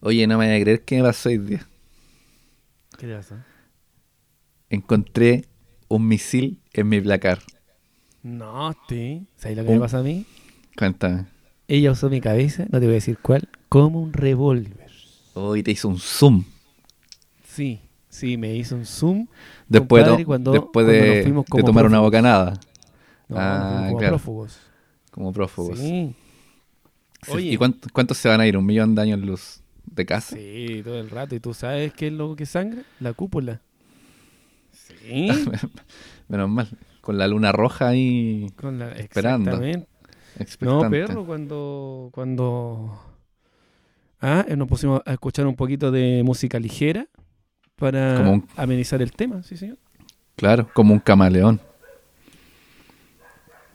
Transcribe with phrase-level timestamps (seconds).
[0.00, 1.66] Oye, no me voy a creer qué me pasó hoy día.
[2.96, 3.44] ¿Qué te pasa?
[4.70, 5.44] Encontré
[5.88, 7.40] un misil en mi placar.
[8.22, 9.26] No, sí.
[9.36, 10.24] ¿Sabes lo que me pasa a mí?
[10.76, 11.26] Cuéntame.
[11.66, 14.90] Ella usó mi cabeza, no te voy a decir cuál, como un revólver.
[15.34, 16.44] Hoy te hizo un zoom.
[17.44, 19.26] Sí, sí, me hizo un zoom.
[19.68, 21.22] Después, compadre, de, cuando- después cuando de,
[21.66, 22.00] tomar una prófugos.
[22.02, 22.60] bocanada.
[23.28, 24.16] No, Ah, como claro.
[24.16, 24.58] prófugos.
[25.10, 25.78] Como prófugos.
[25.78, 26.14] Sí,
[27.22, 27.32] Sí.
[27.32, 27.50] Oye.
[27.52, 28.56] ¿Y cuánto- cuántos se van a ir?
[28.56, 29.60] ¿Un millón de años luz
[29.98, 30.34] de casa?
[30.36, 31.34] sí, todo el rato.
[31.34, 32.82] ¿Y tú sabes qué es lo que sangra?
[33.00, 33.60] La cúpula.
[34.72, 35.28] Sí.
[36.28, 36.68] Menos mal.
[37.00, 39.50] Con la luna roja ahí Con la, Esperando.
[39.52, 39.86] Exactamente.
[40.60, 43.00] No, perro, cuando, cuando
[44.20, 47.06] ah, eh, nos pusimos a escuchar un poquito de música ligera
[47.76, 49.78] para un- amenizar el tema, sí, señor.
[50.36, 51.60] Claro, como un camaleón.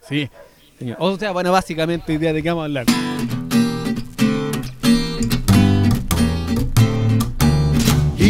[0.01, 0.29] Sí,
[0.77, 0.97] señor.
[0.99, 2.85] O sea, bueno, básicamente, idea de qué vamos a hablar.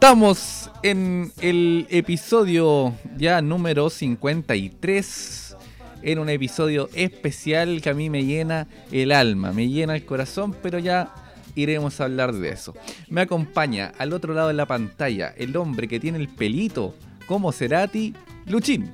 [0.00, 5.56] Estamos en el episodio ya número 53,
[6.02, 10.54] en un episodio especial que a mí me llena el alma, me llena el corazón,
[10.62, 11.12] pero ya
[11.56, 12.74] iremos a hablar de eso.
[13.08, 16.94] Me acompaña al otro lado de la pantalla el hombre que tiene el pelito
[17.26, 18.14] como Cerati,
[18.46, 18.92] Luchín.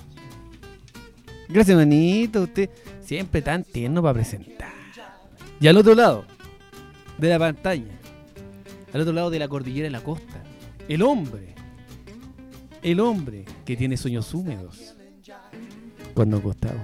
[1.50, 2.44] Gracias, manito.
[2.44, 2.70] Usted
[3.02, 4.72] siempre tan tierno para presentar.
[5.60, 6.25] Y al otro lado
[7.19, 7.92] de la pantalla,
[8.94, 10.42] al otro lado de la cordillera de la costa,
[10.89, 11.55] el hombre,
[12.83, 14.95] el hombre que tiene sueños húmedos
[16.15, 16.79] cuando acostado.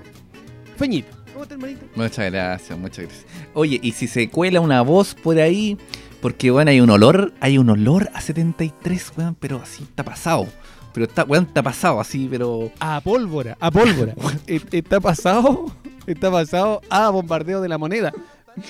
[0.77, 1.17] Feñito.
[1.33, 1.87] ¿Cómo está, hermanito?
[1.95, 3.27] Muchas gracias, muchas gracias.
[3.55, 5.78] Oye, y si se cuela una voz por ahí,
[6.21, 10.47] porque bueno, hay un olor, hay un olor a 73, weón, pero así está pasado.
[10.93, 12.72] Pero está, weón, está pasado así, pero.
[12.81, 14.15] A pólvora, a pólvora.
[14.49, 15.66] E- está pasado,
[16.06, 18.12] está pasado a bombardeo de la moneda.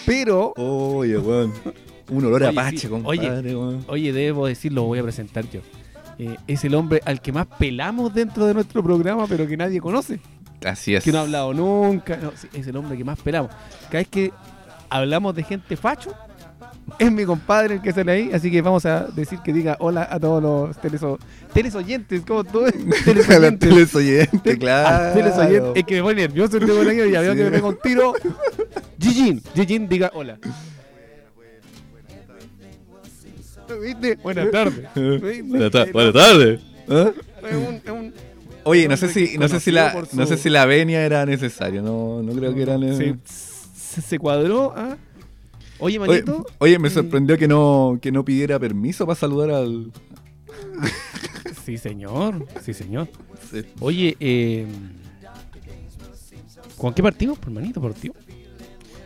[0.04, 1.52] Pero, Oye, weón.
[2.10, 3.84] Un olor Oye, a pache, compadre, weón.
[3.88, 5.60] oye, debo decirlo, voy a presentar yo.
[6.18, 9.80] Eh, es el hombre al que más pelamos dentro de nuestro programa, pero que nadie
[9.80, 10.20] conoce.
[10.66, 11.02] Así es.
[11.04, 12.16] Que no ha hablado nunca.
[12.18, 13.50] No, es el hombre que más pelamos.
[13.84, 14.32] Cada vez que
[14.90, 16.12] hablamos de gente facho,
[16.98, 18.30] es mi compadre el que sale ahí.
[18.34, 21.18] Así que vamos a decir que diga hola a todos los teleso
[21.54, 22.22] telesoyentes.
[22.26, 22.64] ¿Cómo tú?
[23.04, 23.68] telesoyentes.
[23.70, 25.14] telesoyente, Ah, claro.
[25.14, 25.80] telesoyente.
[25.80, 28.12] Es que me pone nervioso el tema y ya veo que me pega un tiro.
[29.00, 30.38] Gigin, Gigin, diga hola.
[33.78, 34.16] ¿Viste?
[34.16, 34.88] Buenas tardes.
[35.44, 36.60] Buenas ta- buenas tardes.
[36.88, 37.12] ¿Ah?
[37.48, 38.14] Es un- es un-
[38.64, 41.80] Oye, no sé si, no sé si la, no sé si la venia era necesario,
[41.80, 43.18] no, no creo que era se, necesario.
[43.24, 44.74] se, se cuadró.
[44.76, 44.96] ¿ah?
[45.78, 46.44] Oye, manito.
[46.58, 49.90] oye, me sorprendió que no, que no pidiera permiso para saludar al.
[51.64, 52.46] Sí, señor.
[52.62, 53.06] Sí, señor.
[53.80, 54.66] Oye, eh,
[56.76, 58.12] ¿con qué partimos, por manito, por tío?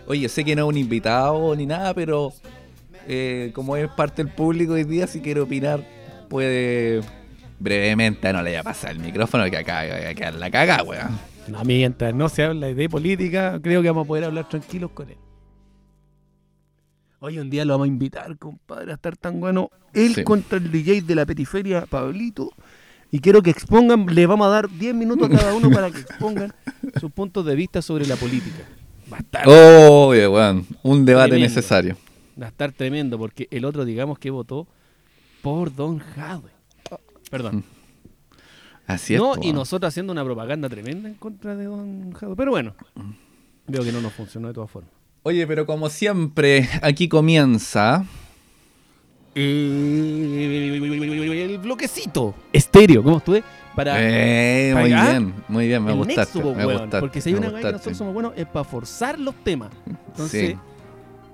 [0.06, 2.32] Oye, sé que no es un invitado ni nada, pero
[3.08, 5.84] eh, como es parte del público hoy día, si quiere opinar,
[6.28, 7.00] puede
[7.58, 10.82] brevemente, no le voy a pasar el micrófono que acá va a quedar la caga,
[10.82, 11.18] weón.
[11.48, 15.10] No, mientras no se habla de política, creo que vamos a poder hablar tranquilos con
[15.10, 15.16] él.
[17.20, 19.70] Hoy un día lo vamos a invitar, compadre, a estar tan bueno.
[19.94, 20.24] Él Sí.
[20.24, 22.50] contra el DJ de la Petiferia, Pablito.
[23.10, 26.00] Y quiero que expongan, le vamos a dar 10 minutos a cada uno para que
[26.00, 26.52] expongan
[27.00, 28.64] sus puntos de vista sobre la política.
[29.10, 31.48] A estar, Oye, weón, un debate Tremendo.
[31.54, 31.96] necesario.
[32.40, 34.66] Va a estar tremendo, porque el otro, digamos, que votó
[35.42, 36.50] por Don Jadwe.
[37.30, 37.64] Perdón.
[38.86, 39.20] Así es.
[39.20, 42.36] No, po, y nosotros haciendo una propaganda tremenda en contra de Don Jadwe.
[42.36, 42.74] Pero bueno,
[43.66, 44.90] veo que no nos funcionó de todas formas.
[45.22, 48.04] Oye, pero como siempre, aquí comienza.
[51.44, 52.34] El bloquecito.
[52.52, 53.42] Estéreo, ¿cómo estuve?
[53.74, 56.38] Para Eh, muy bien, muy bien, me el gustaste.
[56.38, 59.18] nexo, me gustaste, Porque si hay una cosa que nosotros somos buenos es para forzar
[59.18, 59.70] los temas.
[59.86, 60.56] Entonces, Sí.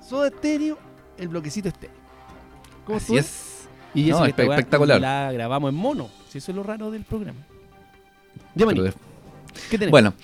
[0.08, 0.78] Soda Estéreo,
[1.20, 1.96] el bloquecito estéreo.
[2.86, 3.68] ¿Cómo Así es.
[3.94, 5.00] Y No, eso weá espectacular.
[5.00, 6.08] La grabamos en mono.
[6.28, 7.40] Si eso es lo raro del programa.
[8.54, 8.92] Ya, de-
[9.68, 9.90] ¿qué tenemos?
[9.90, 10.14] Bueno,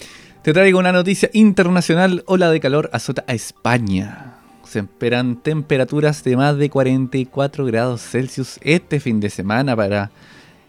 [0.43, 2.23] te traigo una noticia internacional.
[2.27, 4.35] Ola de calor azota a España.
[4.65, 10.11] Se esperan temperaturas de más de 44 grados Celsius este fin de semana para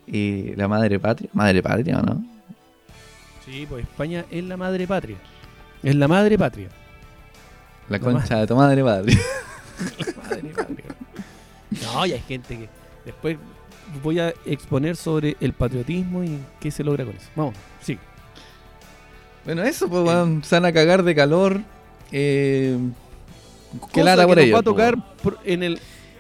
[0.08, 1.30] eh, la madre patria.
[1.34, 2.24] Madre patria, ¿o no?
[3.46, 5.18] Sí, pues España es la madre patria.
[5.84, 6.70] Es la madre patria.
[7.90, 9.18] La La concha de tu madre patria.
[10.18, 10.86] Madre patria.
[11.84, 12.70] No, y hay gente que
[13.06, 13.38] después
[14.04, 17.28] voy a exponer sobre el patriotismo y qué se logra con eso.
[17.36, 17.98] Vamos, sí.
[19.46, 21.62] Bueno, eso, pues, weón, se van a cagar de calor.
[22.12, 22.78] Eh,
[23.92, 25.06] Cosa lata que por ellos, va a tocar weón.
[25.24, 25.80] por- en el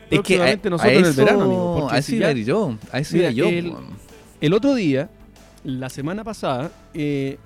[0.09, 1.77] Es que a, próximamente a nosotros en el eso- verano, amigo.
[1.79, 2.77] porque a eso si iba ya- yo.
[2.91, 3.45] A eso Mira, yo.
[3.47, 3.73] el-.
[4.39, 5.09] El otro día,
[5.63, 7.37] la semana pasada, eh,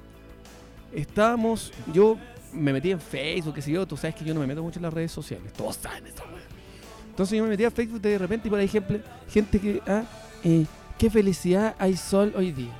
[0.93, 2.17] estábamos, yo
[2.53, 4.80] me metí en Facebook, qué sé yo, tú sabes que yo no me meto mucho
[4.80, 6.42] en las redes sociales, todos saben eso, weón.
[7.09, 9.00] Entonces yo me metí a Facebook de repente y por ejemplo,
[9.30, 10.03] gente que, ah,
[10.44, 10.65] eh,
[10.98, 12.71] qué felicidad hay sol hoy día.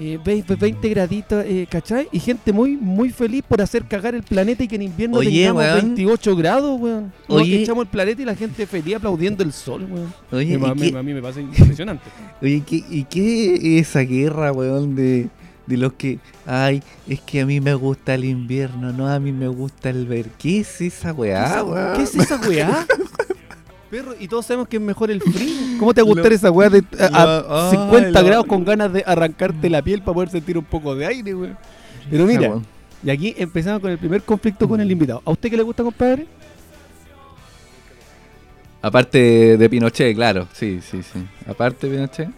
[0.00, 2.06] Eh, 20, 20 graditos, eh, ¿cachai?
[2.12, 5.28] Y gente muy, muy feliz por hacer cagar el planeta y que en invierno Oye,
[5.40, 5.80] tengamos weón.
[5.96, 7.12] 28 grados, weón.
[7.28, 7.62] Nos Oye.
[7.62, 10.14] echamos el planeta y la gente feliz aplaudiendo el sol, weón.
[10.30, 12.04] Oye, Me- ¿y me- qué- a mí me pasa impresionante.
[12.40, 15.28] Oye, ¿qué, ¿y qué es esa guerra, weón, de,
[15.68, 19.32] de los que, ay, es que a mí me gusta el invierno, no, a mí
[19.32, 20.30] me gusta el ver.
[20.38, 21.96] ¿Qué es esa weá, weón?
[21.96, 22.86] ¿Qué es esa weá?
[23.90, 25.78] Perro, y todos sabemos que es mejor el frío.
[25.78, 28.46] ¿Cómo te va a gustar esa weá de a, a Lo- ay, 50 lo- grados
[28.46, 31.56] con ganas de arrancarte la piel para poder sentir un poco de aire, weón?
[32.10, 32.60] Pero mira,
[33.04, 35.22] y aquí empezamos con el primer conflicto con el invitado.
[35.24, 36.26] ¿A usted qué le gusta, compadre?
[38.80, 41.18] Aparte de Pinochet, claro, sí, sí, sí.
[41.48, 42.28] Aparte de Pinochet.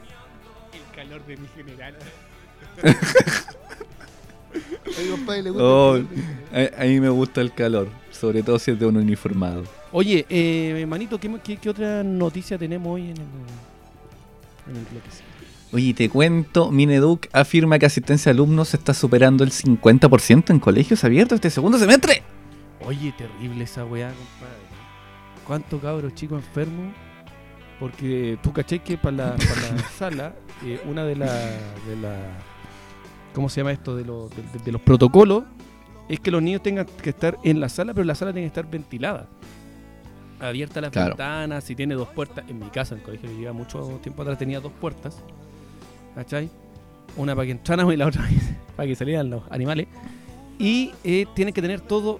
[5.56, 5.99] Oh,
[6.53, 9.65] a, a mí me gusta el calor, sobre todo si es de un uniformado.
[9.93, 15.09] Oye, eh, manito, ¿qué, qué, qué otra noticia tenemos hoy en el, en el bloque?
[15.73, 21.05] Oye, te cuento, Mineduc afirma que asistencia a alumnos está superando el 50% en colegios
[21.05, 22.23] abiertos este segundo semestre.
[22.85, 24.71] Oye, terrible esa weá, compadre.
[25.47, 26.93] ¿Cuántos cabros chicos enfermos?
[27.79, 30.35] Porque tú caché que para la, pa' la sala,
[30.65, 31.31] eh, una de las.
[31.87, 32.17] De la,
[33.35, 33.94] ¿Cómo se llama esto?
[33.97, 35.44] De, los- de- de- de los protocolos
[36.09, 38.49] es que los niños tengan que estar en la sala, pero la sala tiene que
[38.61, 39.29] estar ventilada.
[40.41, 41.11] Abierta las Claro.
[41.11, 42.44] ventanas, si tiene dos puertas.
[42.49, 45.21] En mi casa, en el colegio que lleva mucho tiempo atrás, tenía dos puertas.
[46.15, 46.50] ¿Cachai?
[47.17, 48.27] Una para que entraran y la otra
[48.77, 49.87] para que salieran los animales.
[50.59, 52.19] Y eh, tienen que tener todo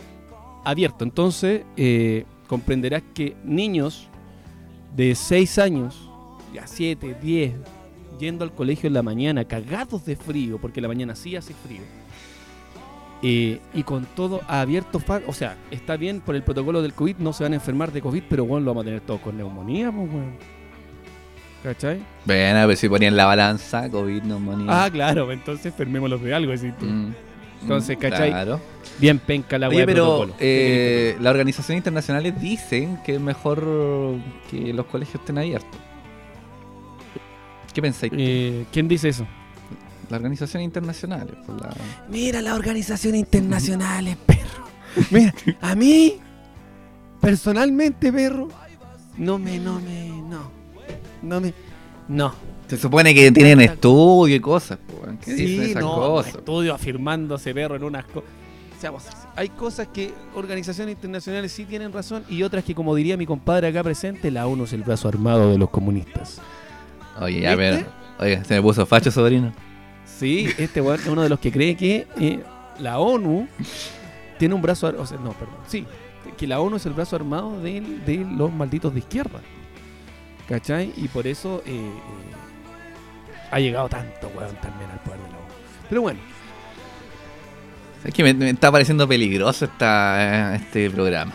[0.65, 1.03] abierto.
[1.05, 4.09] Entonces, eh, comprenderás que niños
[4.95, 6.09] de 6 años,
[6.53, 7.55] ya 7, 10,
[8.21, 11.83] yendo al colegio en la mañana, cagados de frío, porque la mañana sí hace frío,
[13.23, 17.33] eh, y con todo abierto, o sea, está bien por el protocolo del COVID, no
[17.33, 19.93] se van a enfermar de COVID, pero bueno, lo vamos a tener todos con neumonía,
[19.93, 20.61] pues, weón.
[21.63, 22.01] ¿Cachai?
[22.25, 24.85] Bueno, a ver si ponían la balanza, COVID, neumonía.
[24.85, 26.69] Ah, claro, entonces enfermémoslos de algo, así.
[26.81, 27.13] Mm,
[27.61, 28.31] Entonces, mm, ¿cachai?
[28.31, 28.61] Claro.
[28.99, 33.63] Bien penca la de pero eh, las organizaciones internacionales dicen que es mejor
[34.51, 35.90] que los colegios estén abiertos.
[37.73, 38.13] ¿Qué pensáis?
[38.17, 39.27] Eh, ¿Quién dice eso?
[40.09, 41.35] Las organizaciones internacionales.
[41.47, 41.75] pues, la-
[42.11, 44.67] Mira las organizaciones internacionales, perro.
[45.11, 46.15] Mira, a mí,
[47.21, 48.49] personalmente, perro,
[49.19, 50.51] no me, no me, no.
[51.23, 51.53] No me,
[52.09, 52.35] no.
[52.67, 54.79] Se supone que tienen estudio y cosas.
[54.87, 56.35] pues, ¿Qué dicen Sí, esas no, cosas?
[56.35, 58.31] estudio afirmándose, perro, en unas cosas.
[58.81, 59.05] Seamos
[59.37, 63.69] hay cosas que organizaciones internacionales sí tienen razón y otras que, como diría mi compadre
[63.69, 66.41] acá presente, la ONU es el brazo armado de los comunistas.
[67.21, 67.85] Oye, ya, ¿Viste?
[67.85, 68.01] pero.
[68.19, 69.53] Oye, se me puso facho, sobrino.
[70.05, 72.41] Sí, este weón es uno de los que cree que eh,
[72.79, 73.49] la ONU
[74.39, 74.93] tiene un brazo.
[74.99, 75.57] O sea, no, perdón.
[75.67, 75.87] Sí,
[76.37, 79.41] que la ONU es el brazo armado de, de los malditos de izquierda.
[80.49, 80.93] ¿Cachai?
[80.97, 85.47] Y por eso eh, eh, ha llegado tanto weón también al poder de la ONU.
[85.89, 86.21] Pero bueno,
[88.05, 91.33] Es que me, me está pareciendo peligroso esta, eh, este programa.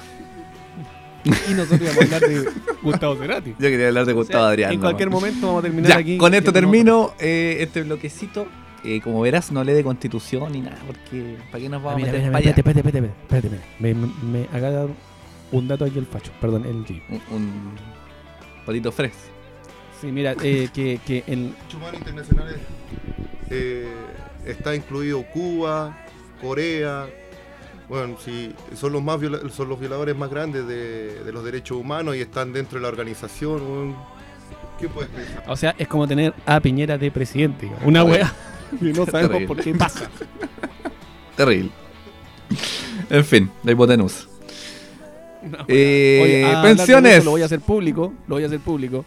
[1.50, 2.50] y nosotros íbamos a hablar de
[2.84, 3.50] Gustavo Cerati.
[3.52, 4.72] Yo quería hablar de O sea, Gustavo Adrián.
[4.74, 5.22] En cualquier nomás.
[5.24, 6.18] momento vamos a terminar Ya, aquí.
[6.18, 8.48] con esto termino eh, este bloquecito.
[8.84, 11.96] Eh, como verás, no lee de constitución ni nada, porque ¿para qué nos Ah, vamos
[11.98, 12.50] mira, a meter mira, para mira, allá?
[12.52, 13.70] espérate, espérate, espérate, espérate.
[13.80, 14.96] Me, me, me
[15.52, 17.02] un dato aquí el facho, perdón, el G.
[17.10, 17.76] Un, un
[18.66, 19.14] potito fres.
[20.00, 22.58] Sí, mira, eh, que, que el, derechos humanos internacionales
[23.50, 23.88] eh,
[24.46, 25.98] está incluido Cuba,
[26.42, 27.08] Corea.
[27.90, 31.78] Bueno, si son los más viola- son los violadores más grandes de, de los derechos
[31.78, 33.96] humanos y están dentro de la organización.
[34.80, 35.44] ¿Qué puedes pensar?
[35.48, 37.72] O sea, es como tener a Piñera de presidente.
[37.84, 38.34] Una wea.
[38.82, 39.48] Y no sabemos Terrible.
[39.48, 40.10] por qué pasa.
[41.38, 41.70] Terrible.
[43.10, 44.26] En fin, la hipotenusa.
[45.44, 45.66] Wea.
[45.68, 47.18] Eh, Oye, ah, pensiones.
[47.18, 48.14] eso, Lo voy a hacer público.
[48.28, 49.06] Lo voy a hacer público.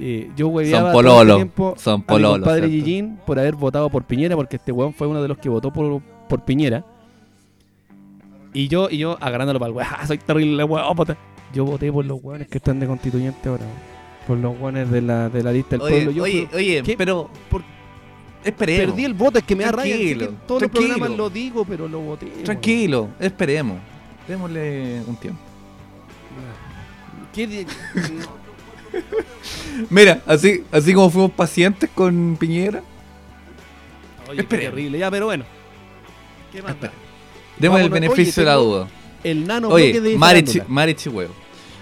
[0.00, 2.84] Eh, yo hueveaba Son todo pololo, este tiempo son a mi pololo, compadre ¿cierto?
[2.84, 5.72] Gillín por haber votado por Piñera, porque este weón fue uno de los que votó
[5.72, 6.84] por, por Piñera.
[8.58, 10.96] Y yo, y yo agarrándolo para el weón, "Ah, soy terrible weón.
[10.96, 11.16] puta".
[11.54, 13.64] Yo voté por los weones que están de constituyente ahora.
[14.26, 16.10] Por los weones de la, de la lista del Oye, pueblo.
[16.10, 16.96] Yo oye, fui- oye, ¿qué?
[16.96, 17.62] pero Por-
[18.44, 18.86] esperemos.
[18.94, 21.86] Perdí el voto, es que me da sé que todos los programas lo digo, pero
[21.86, 22.26] lo voté.
[22.26, 22.42] weón.
[22.42, 23.78] Tranquilo, esperemos.
[24.26, 25.40] Démosle un tiempo.
[27.32, 28.38] ¿Qué di- no.
[29.90, 32.82] Mira, así, así como fuimos pacientes con Piñera,
[34.26, 34.74] Oye, qué Esperemos.
[34.74, 34.98] terrible.
[34.98, 35.44] Ya, pero bueno.
[36.52, 36.74] ¿Qué más?
[37.58, 38.88] Demos el beneficio de la duda.
[39.24, 40.60] El nano Oye, de Marichi.
[40.68, 41.34] Marichi huevo.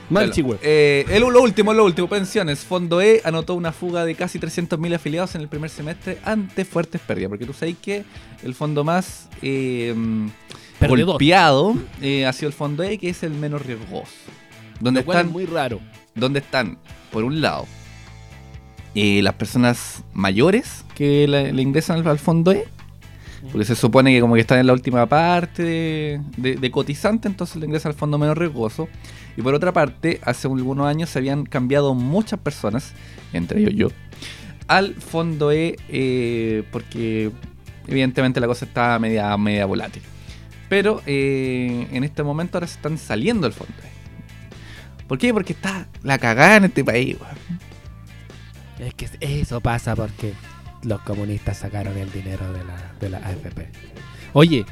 [0.09, 0.59] Marichi, güey.
[0.63, 2.61] eh, el- lo último, lo último, pensiones.
[2.61, 7.01] Fondo E anotó una fuga de casi 300.000 afiliados en el primer semestre ante fuertes
[7.01, 7.29] pérdidas.
[7.31, 8.05] Porque tú sabes que
[8.45, 9.93] el fondo más eh,
[10.89, 14.13] golpeado eh, ha sido el fondo E, que es el menos riesgoso.
[14.81, 15.81] Donde Lo cual están, es muy raro.
[16.15, 16.79] donde están,
[17.11, 17.67] por un lado,
[18.95, 22.67] eh, las personas mayores que le, le ingresan al, al fondo E.
[23.53, 27.29] Porque se supone que como que están en la última parte de, de- de cotizante,
[27.29, 28.89] entonces le ingresan al fondo menos riesgoso.
[29.37, 32.93] Y por otra parte, hace algunos años se habían cambiado muchas personas,
[33.33, 33.89] entre ellos yo,
[34.67, 37.31] al fondo E eh, porque
[37.87, 40.03] evidentemente la cosa estaba media, media volátil.
[40.69, 45.05] Pero eh, en este momento ahora se están saliendo del fondo E.
[45.07, 45.33] ¿Por qué?
[45.33, 47.17] Porque está la cagada en este país.
[47.21, 47.61] weón.
[48.89, 50.33] Es que eso pasa porque
[50.87, 53.69] los comunistas sacaron el dinero de la, de la AFP.
[54.33, 54.65] Oye,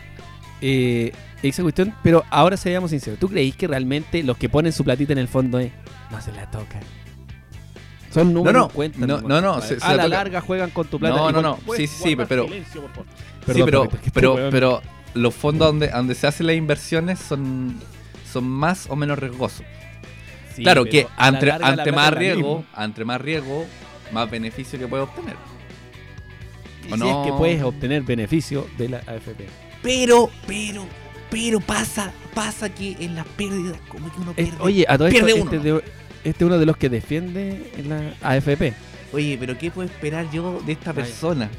[0.61, 3.19] eh, esa cuestión, pero ahora seamos sinceros.
[3.19, 5.73] ¿Tú creéis que realmente los que ponen su platita en el fondo eh,
[6.11, 6.81] no se la tocan?
[8.13, 11.17] Son números no, cuentan, no, no, no, se a la larga juegan con tu plata.
[11.17, 11.57] No, no, no.
[11.57, 13.07] ¿Puedes Sí, sí, sí, pero- silencio, por favor?
[13.53, 14.83] sí, pero, pero, pero
[15.15, 17.77] los fondos donde, donde se hacen las inversiones son,
[18.33, 19.67] son más o menos riesgosos.
[20.55, 23.67] Sí, claro que la ante, más riesgo, ante más riesgo,
[24.13, 25.35] más beneficio que puede obtener.
[26.89, 27.21] Y ¿o si no?
[27.25, 29.47] es que puedes obtener beneficio de la AFP.
[29.83, 30.85] Pero, pero,
[31.31, 34.63] pero pasa, pasa que en las pérdidas, como que uno Es- pierde.
[34.63, 35.63] oye, a todo esto, pierde este, uno.
[35.79, 35.85] de-
[36.25, 38.73] este es uno de los que defiende en la AFP.
[39.13, 40.97] Oye, pero ¿qué puedo esperar yo de esta Ay.
[40.97, 41.51] persona?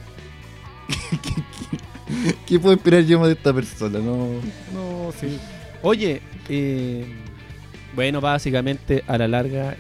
[0.88, 4.00] ¿Qué, qué- qué puedo esperar yo de esta persona?
[4.00, 4.28] No.
[4.74, 5.38] No, sí.
[5.82, 7.06] Oye, eh,
[7.96, 9.78] bueno, básicamente a la larga, eh,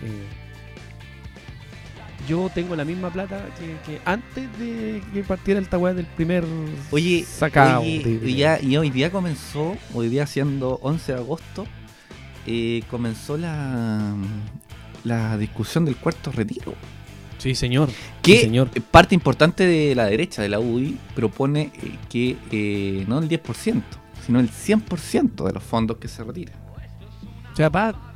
[2.28, 6.44] yo tengo la misma plata que, que antes de que partiera el weá del primer
[6.92, 7.82] Oye, sacado.
[7.82, 11.66] oye, y, ya, y hoy día comenzó, hoy día siendo 11 de agosto,
[12.48, 14.14] eh, comenzó la,
[15.04, 16.74] la discusión del cuarto retiro.
[17.38, 17.90] Sí, señor.
[18.22, 18.70] Que Sí, señor.
[18.92, 23.84] parte importante de la derecha, de la UDI, propone eh, que eh, no el 10%,
[24.26, 26.56] sino el 100% de los fondos que se retiran.
[27.54, 27.70] O sea,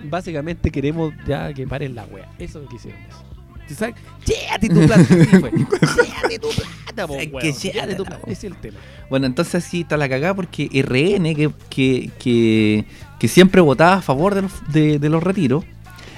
[0.04, 2.30] básicamente queremos ya que paren la wea.
[2.39, 3.00] Eso es lo que hicieron.
[3.04, 3.28] eso.
[3.70, 3.96] ¿Tú sabes?
[4.26, 5.04] ¡Llévate tu plata!
[5.10, 7.30] ¡Llévate tu plata, po, weón!
[7.40, 7.54] que
[7.96, 8.20] tu plata.
[8.20, 8.32] po.
[8.32, 8.80] Ese es el tema.
[9.12, 12.86] Bueno, entonces sí está la cagada porque RN, que, que, que,
[13.20, 15.66] que siempre votaba a favor de los, de, de los retiros,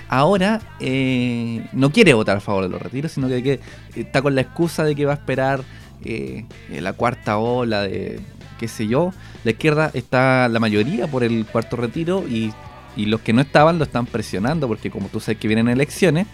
[0.07, 3.59] ahora eh, no quiere votar a favor de los retiros, sino que, que
[3.95, 5.61] está con la excusa de que va a esperar
[6.05, 8.21] eh, la cuarta ola de
[8.57, 9.13] qué sé yo.
[9.43, 12.53] La izquierda está la mayoría por el cuarto retiro y,
[12.95, 16.27] y los que no estaban lo están presionando porque como tú sabes que vienen elecciones,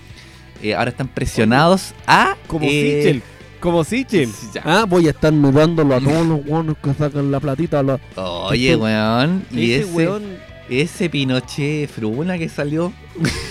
[0.61, 2.35] eh, ahora están presionados a...
[2.47, 3.21] Como eh, Sichel.
[3.59, 4.29] Como Sichel.
[4.53, 4.61] ya.
[4.65, 7.81] Ah, voy a estar mirándolo a todos los buenos que sacan la platita.
[7.83, 9.43] la- Oye, weón.
[9.51, 10.23] Y ese, ese, weón.
[10.69, 12.93] ese Pinochet Fruna que salió.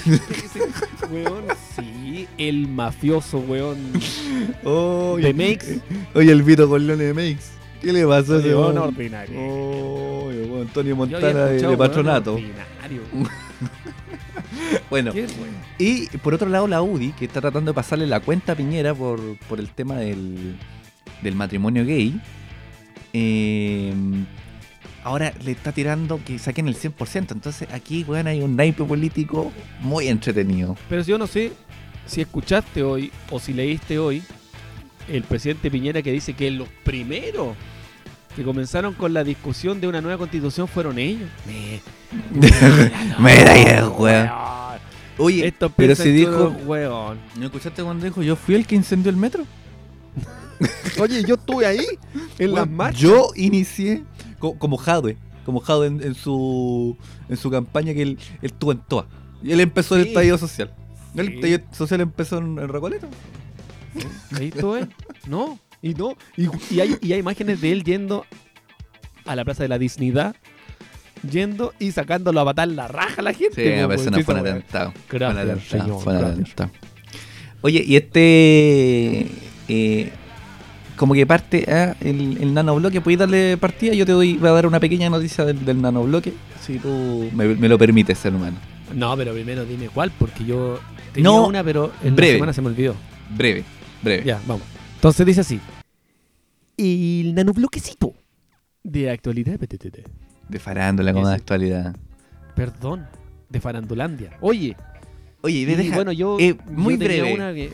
[0.07, 1.45] ese weón.
[1.77, 3.77] Sí, el mafioso, weón.
[4.65, 5.81] Oye, De Makes.
[6.15, 7.57] Oye, el Vito Corleone de Makes.
[7.83, 9.39] ¿Qué le pasó a ese Weón ordinario.
[9.39, 12.35] Weón, Antonio Montana de, de patronato.
[12.35, 13.03] ordinario.
[14.90, 15.12] Bueno,
[15.78, 18.95] y por otro lado la UDI, que está tratando de pasarle la cuenta a Piñera
[18.95, 20.57] por, por el tema del,
[21.23, 22.21] del matrimonio gay.
[23.12, 23.93] eh,
[25.05, 27.33] ahora le está tirando que saquen el 100%.
[27.33, 30.76] Entonces aquí, weón, hay un naipe político muy entretenido.
[30.88, 31.52] Pero yo no sé
[32.07, 34.23] si escuchaste hoy o si leíste hoy
[35.09, 37.57] el presidente Piñera que dice que los primeros
[38.35, 41.28] que comenzaron con la discusión de una nueva constitución fueron ellos.
[43.19, 44.28] Me- ahí el weón.
[45.19, 46.49] Oye, Estos pero si que dijo.
[46.67, 47.19] weón.
[47.39, 49.45] ¿No escuchaste cuando dijo yo fui el que incendió el metro?
[51.01, 51.87] Oye, yo estuve ahí
[52.39, 53.01] en las marchas.
[53.01, 54.03] Yo inicié
[54.39, 56.97] co- como Jadwe, como Jadwe en, en su
[57.29, 59.07] en su campaña que él, él estuvo en toa.
[59.43, 60.09] Y él empezó el Sí.
[60.09, 60.75] estallido social.
[61.15, 61.35] El Sí.
[61.35, 63.07] estallido social empezó en, en Recoleta.
[64.39, 64.87] Ahí estuve.
[65.27, 66.17] No, y no.
[66.37, 68.25] Y, y hay, y hay imágenes de él yendo
[69.25, 70.37] a la plaza de la dignidad.
[71.30, 73.75] Yendo y sacándolo a matar la raja a la gente.
[73.75, 74.92] Sí, a veces no fue un atentado.
[75.09, 76.71] Fue Gracias, atentado, señor, fue atentado.
[77.62, 79.26] Oye, y este.
[79.68, 80.12] eh,
[80.97, 83.92] como que parte ah, el, el nanobloque, ¿puedes darle partida?
[83.92, 86.33] Yo te doy, voy a dar una pequeña noticia del, del nanobloque,
[86.64, 88.56] si tú me, me lo permites, ser humano.
[88.95, 90.80] No, pero primero dime cuál, porque yo
[91.12, 92.33] tenía No, una, pero en breve.
[92.33, 92.95] la semana se me olvidó.
[93.37, 93.64] Breve,
[94.02, 94.23] breve.
[94.25, 94.62] Ya, vamos.
[94.95, 95.61] Entonces dice así.
[96.78, 98.14] El nanobloquecito
[98.83, 99.59] de actualidad.
[99.59, 99.99] PTTT.
[100.49, 101.97] De farándula como de actualidad.
[102.55, 103.07] Perdón,
[103.49, 104.31] de Farandulandia.
[104.41, 104.76] Oye,
[105.43, 107.35] Oye, Y deja- bueno, yo, eh, yo muy tenía breve.
[107.35, 107.73] una que,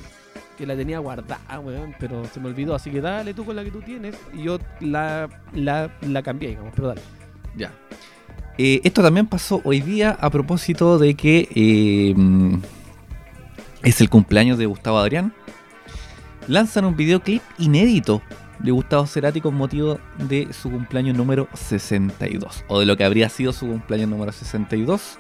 [0.59, 2.75] que la tenía guardada, weón, pero se me olvidó.
[2.75, 6.51] Así que dale tú con la que tú tienes y yo la, la, la cambié,
[6.51, 7.01] digamos, pero dale.
[7.57, 7.73] Ya.
[8.59, 12.15] Eh, esto también pasó hoy día a propósito de que eh,
[13.83, 15.33] es el cumpleaños de Gustavo Adrián.
[16.49, 18.21] Lanzan un videoclip inédito
[18.63, 22.65] de Gustavo Cerati con motivo de su cumpleaños número 62.
[22.69, 25.19] O de lo que habría sido su cumpleaños número 62.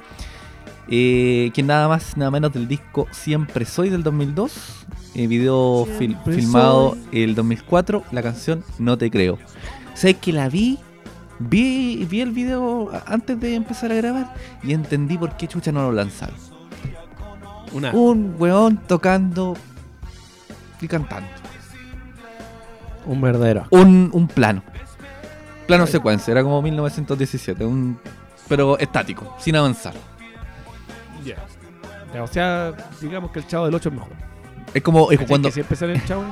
[0.89, 4.87] Eh, que nada más, nada menos del disco Siempre Soy del 2002.
[5.15, 7.23] eh, video fil- filmado soy.
[7.23, 8.03] el 2004.
[8.13, 9.39] La canción No Te Creo.
[9.95, 10.79] ¿Sabes que la vi?
[11.39, 15.83] Vi, vi el video antes de empezar a grabar y entendí por qué Chucha no
[15.83, 16.37] lo lanzaron.
[17.73, 17.91] Una.
[17.93, 19.57] Un weón tocando
[20.81, 21.29] y cantando.
[23.07, 23.67] Un verdadero.
[23.71, 24.63] Un, un plano.
[25.67, 27.99] Plano secuencia, era como 1917, un,
[28.49, 29.95] pero estático, sin avanzar.
[31.25, 31.37] Ya.
[32.21, 34.13] O sea, digamos que el chavo del 8 es mejor.
[34.75, 36.25] Es como, es ¿Cachai cuando, que siempre sale el chavo?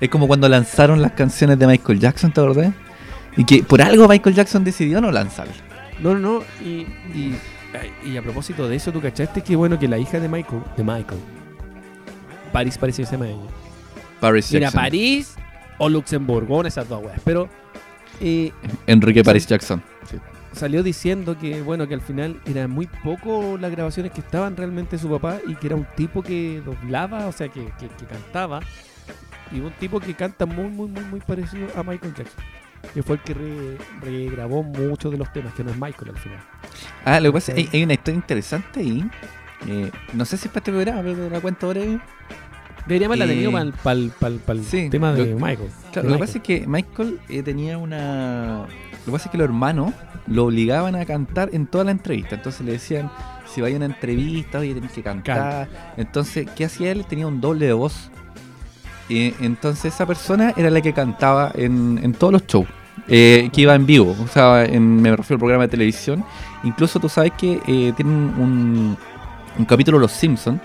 [0.00, 2.72] es como cuando lanzaron las canciones de Michael Jackson, ¿te acordás?
[3.36, 5.56] Y que por algo Michael Jackson decidió no lanzarlas.
[6.00, 6.44] No, no, no.
[6.64, 6.86] Y,
[8.04, 10.84] y, a propósito de eso, ¿tú cachaste que bueno que la hija de Michael, de
[10.84, 11.20] Michael,
[12.52, 13.40] París parece que se llama ella.
[14.20, 14.80] Paris Jackson.
[14.80, 15.34] París
[15.78, 17.20] o Luxemburgo, una de esas dos weas.
[17.24, 17.48] Pero
[18.20, 18.52] eh,
[18.86, 19.82] Enrique Paris Jackson.
[20.52, 24.98] salió diciendo que bueno que al final eran muy poco las grabaciones que estaban realmente
[24.98, 28.60] su papá y que era un tipo que doblaba, o sea que, que- que cantaba
[29.50, 32.44] y un tipo que canta muy muy muy muy parecido a Michael Jackson.
[32.92, 36.18] Que fue el que re- regrabó muchos de los temas, que no es Michael al
[36.18, 36.38] final.
[37.04, 39.10] Ah, lo que pasa es que hay, hay una historia interesante ahí.
[39.66, 41.98] Eh, no sé si es para este programa, pero te la cuento breve.
[42.86, 43.50] Deberíamos haberla tenido
[43.82, 43.96] para
[44.58, 45.70] el, sí, tema de lo- Michael.
[45.92, 48.66] Claro, de lo que pasa es que Michael eh, tenía una.
[48.66, 49.92] Lo que pasa es que los hermanos
[50.26, 52.34] lo obligaban a cantar en toda la entrevista.
[52.34, 53.10] Entonces le decían,
[53.46, 55.68] si vaya a una entrevista, oye, tenés que cantar.
[55.96, 57.04] Entonces, ¿qué hacía él?
[57.06, 58.10] Tenía un doble de voz.
[59.08, 62.66] Entonces esa persona era la que cantaba en, en todos los shows.
[63.08, 64.16] eh, que iba en vivo.
[64.22, 66.24] O sea, en, me refiero al programa de televisión.
[66.62, 68.96] Incluso tú sabes que eh, tienen un,
[69.58, 70.60] un capítulo de Los Simpsons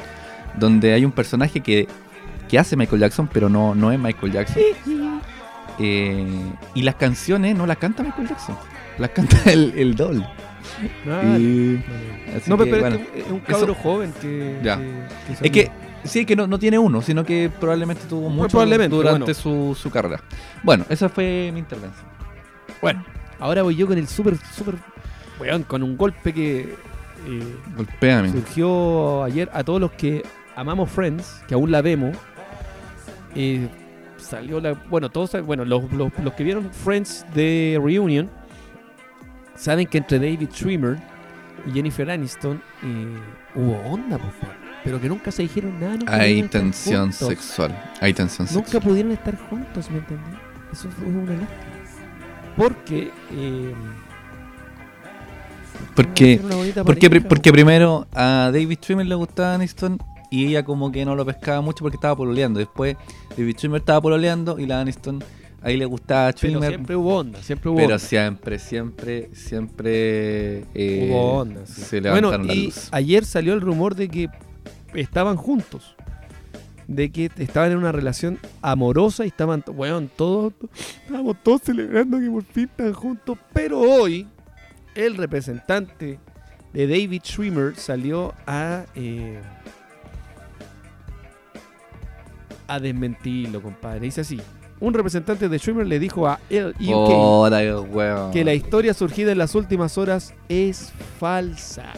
[0.57, 1.87] donde hay un personaje que,
[2.49, 4.61] que hace Michael Jackson, pero no, no es Michael Jackson.
[5.81, 6.27] Eh,
[6.73, 8.57] y las canciones no las canta Michael Jackson,
[8.97, 9.95] las canta el, el.
[11.09, 11.81] Ah, Y-
[12.47, 12.99] no, que, pero, pero bueno.
[13.15, 14.59] es un cabro joven que.
[14.61, 14.77] Ya.
[14.77, 15.07] que-
[15.47, 15.71] Es que
[16.03, 19.33] sí, que no, no tiene uno, sino que probablemente tuvo mucho probablemente, durante bueno.
[19.33, 20.21] su, su carrera.
[20.63, 22.05] Bueno, esa fue mi intervención.
[22.81, 23.05] Bueno,
[23.39, 24.75] ahora voy yo con el super, super.
[25.39, 26.75] Weón, con un golpe que
[27.25, 30.23] eh, surgió ayer a todos los que
[30.57, 32.17] amamos Friends, que aún la vemos.
[33.35, 33.67] Eh,
[34.17, 34.73] salió la.
[34.73, 35.31] Bueno, todos.
[35.45, 38.29] Bueno, los, los- los que vieron Friends de Reunion
[39.55, 40.97] saben que entre David Schwimmer
[41.67, 43.17] y Jennifer Aniston eh,
[43.55, 44.55] hubo onda, po, weón.
[44.83, 45.97] pero que nunca se dijeron nada.
[45.97, 47.77] nunca Hay tensión sexual.
[48.01, 48.83] Hay tensión Nunca sexual.
[48.83, 50.25] pudieron estar juntos, ¿me entendés?
[50.71, 51.49] Eso fue una lástima.
[52.55, 53.11] Porque.
[53.33, 53.73] Eh,
[55.95, 56.39] Porque,
[56.85, 59.97] porque, porque primero a David Schwimmer le gustaba Aniston
[60.29, 62.59] y ella como que no lo pescaba mucho porque estaba pololeando.
[62.59, 62.95] Después
[63.37, 65.23] David Schwimmer estaba pololeando y la Aniston
[65.61, 66.69] ahí le gustaba a Pero Schwimmer.
[66.69, 67.99] siempre hubo onda, siempre hubo Pero onda.
[67.99, 71.81] siempre, siempre, siempre eh, Hubo onda, sí.
[71.81, 72.89] se Bueno, levantaron la y luz.
[72.91, 74.29] ayer salió el rumor de que
[74.93, 75.95] estaban juntos.
[76.87, 80.53] De que estaban en una relación amorosa y estaban, weón, todos,
[81.03, 83.37] estábamos todos celebrando que por fin están juntos.
[83.53, 84.27] Pero hoy,
[84.95, 86.19] el representante
[86.73, 88.85] de David Schwimmer salió a.
[88.95, 89.39] eh,
[92.69, 94.01] a desmentirlo, compadre.
[94.01, 94.39] Dice así:
[94.79, 98.31] Un representante de Schwimmer le dijo a el weón.
[98.31, 101.93] que la historia surgida en las últimas horas es falsa.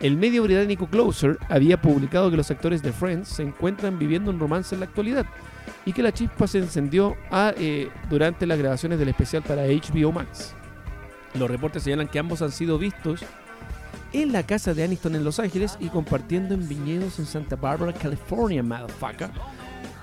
[0.00, 4.38] El medio británico Closer había publicado que los actores de Friends se encuentran viviendo un
[4.38, 5.26] romance en la actualidad
[5.84, 10.12] y que la chispa se encendió ah, eh, durante las grabaciones del especial para HBO
[10.12, 10.54] Max.
[11.34, 13.20] Los reportes señalan que ambos han sido vistos
[14.12, 17.92] en la casa de Aniston en Los Ángeles y compartiendo en viñedos en Santa Barbara,
[17.92, 19.30] California, motherfucker.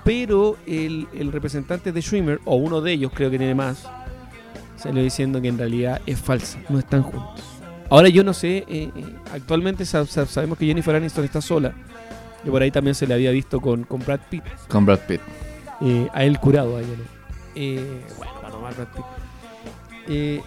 [0.08, 3.86] Pero el, el representante de Schwimmer, o uno de ellos, creo que tiene más,
[4.76, 7.44] salió diciendo que en realidad es falsa, no están juntos.
[7.90, 11.74] Ahora yo no sé, eh, eh, actualmente sa- sa- sabemos que Jennifer Aniston está sola,
[12.42, 15.20] y por ahí también se le había visto con, con Brad Pitt, Con Brad Pitt.
[15.82, 16.80] eh, a él curado, a.
[17.54, 18.88] Eh, bueno, para tomar Brad
[20.06, 20.42] Pitt.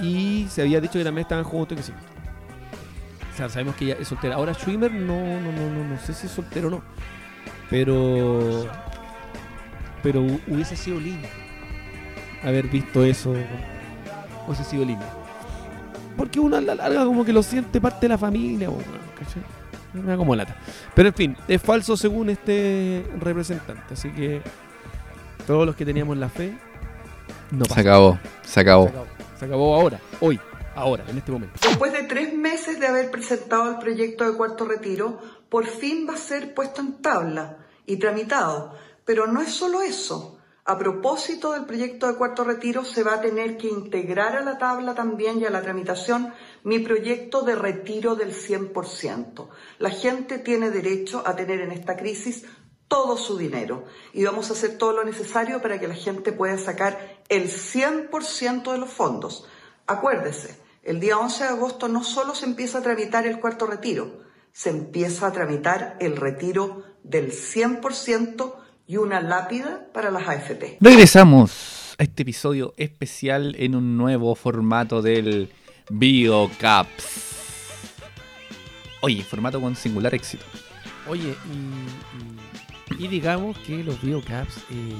[0.00, 1.92] Y se había dicho que también estaban juntos y que sí.
[3.32, 4.34] O sea, sabemos que ella es soltera.
[4.34, 6.82] Ahora Schwimmer no, no, no, no, no sé si es soltero o no.
[7.72, 8.66] Pero.
[10.02, 11.26] Pero hu- hubiese sido lindo
[12.44, 13.34] haber visto eso.
[14.46, 15.04] Hubiese sido lindo.
[16.16, 18.68] Porque uno a la larga como que lo siente parte de la familia,
[19.18, 19.42] ¿cachai?
[19.94, 20.56] Me da como lata.
[20.94, 23.94] Pero en fin, es falso según este representante.
[23.94, 24.42] Así que
[25.46, 26.52] todos los que teníamos la fe,
[27.50, 27.80] no Se pasa.
[27.80, 28.84] acabó, se acabó.
[28.86, 29.06] Se acabó.
[29.38, 30.38] Se acabó ahora, hoy,
[30.76, 31.54] ahora, en este momento.
[31.62, 36.14] Después de tres meses de haber presentado el proyecto de cuarto retiro, por fin va
[36.14, 38.74] a ser puesto en tabla y tramitado.
[39.04, 40.38] Pero no es solo eso.
[40.64, 44.58] A propósito del proyecto de cuarto retiro, se va a tener que integrar a la
[44.58, 49.48] tabla también y a la tramitación mi proyecto de retiro del 100%.
[49.80, 52.44] La gente tiene derecho a tener en esta crisis
[52.86, 56.56] todo su dinero y vamos a hacer todo lo necesario para que la gente pueda
[56.58, 59.48] sacar el 100% de los fondos.
[59.86, 64.20] Acuérdese, el día 11 de agosto no solo se empieza a tramitar el cuarto retiro,
[64.52, 68.54] se empieza a tramitar el retiro del 100%
[68.86, 70.78] y una lápida para las AFP.
[70.80, 75.50] Regresamos a este episodio especial en un nuevo formato del
[75.90, 77.30] BioCaps.
[79.00, 80.44] Oye, formato con singular éxito.
[81.08, 84.94] Oye, y, y- y digamos que los biocaps eh,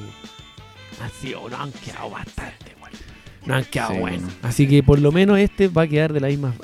[1.01, 3.01] han sido, no han quedado bastante buenos.
[3.45, 3.99] No han quedado Sí.
[4.01, 4.33] buenos.
[4.43, 6.55] Así que por lo menos este va a quedar de la misma.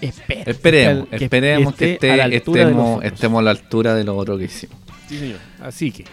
[0.00, 4.76] Esperemos, que- esperemos que, esté estemos, estemos a la altura de lo otro que hicimos.
[5.08, 5.38] Sí, señor.
[5.60, 6.04] Así que.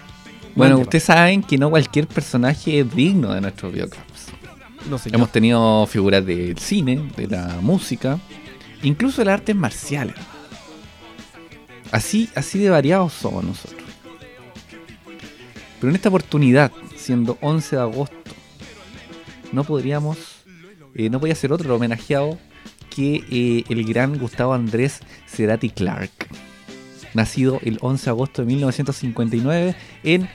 [0.56, 4.32] Bueno, ustedes saben que no cualquier personaje es digno de nuestros BioCaps.
[4.42, 4.66] pa.
[4.90, 5.16] No, señor.
[5.18, 8.18] Hemos tenido figuras del cine, de la música,
[8.84, 10.16] incluso de las artes marciales.
[11.92, 13.82] Así, así de variados somos nosotros.
[15.80, 18.16] Pero en esta oportunidad, siendo 11 de agosto,
[19.52, 20.18] no podríamos,
[20.96, 22.38] eh, no podía ser otro homenajeado
[22.96, 26.12] que eh, el gran Gustavo Andrés Cerati Clark,
[27.14, 30.30] nacido el 11 de agosto de 1959 en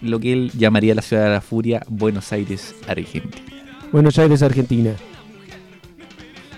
[0.00, 3.24] lo que él llamaría la ciudad de la furia, Buenos Aires, Argentina.
[3.92, 4.92] Buenos Aires, Argentina.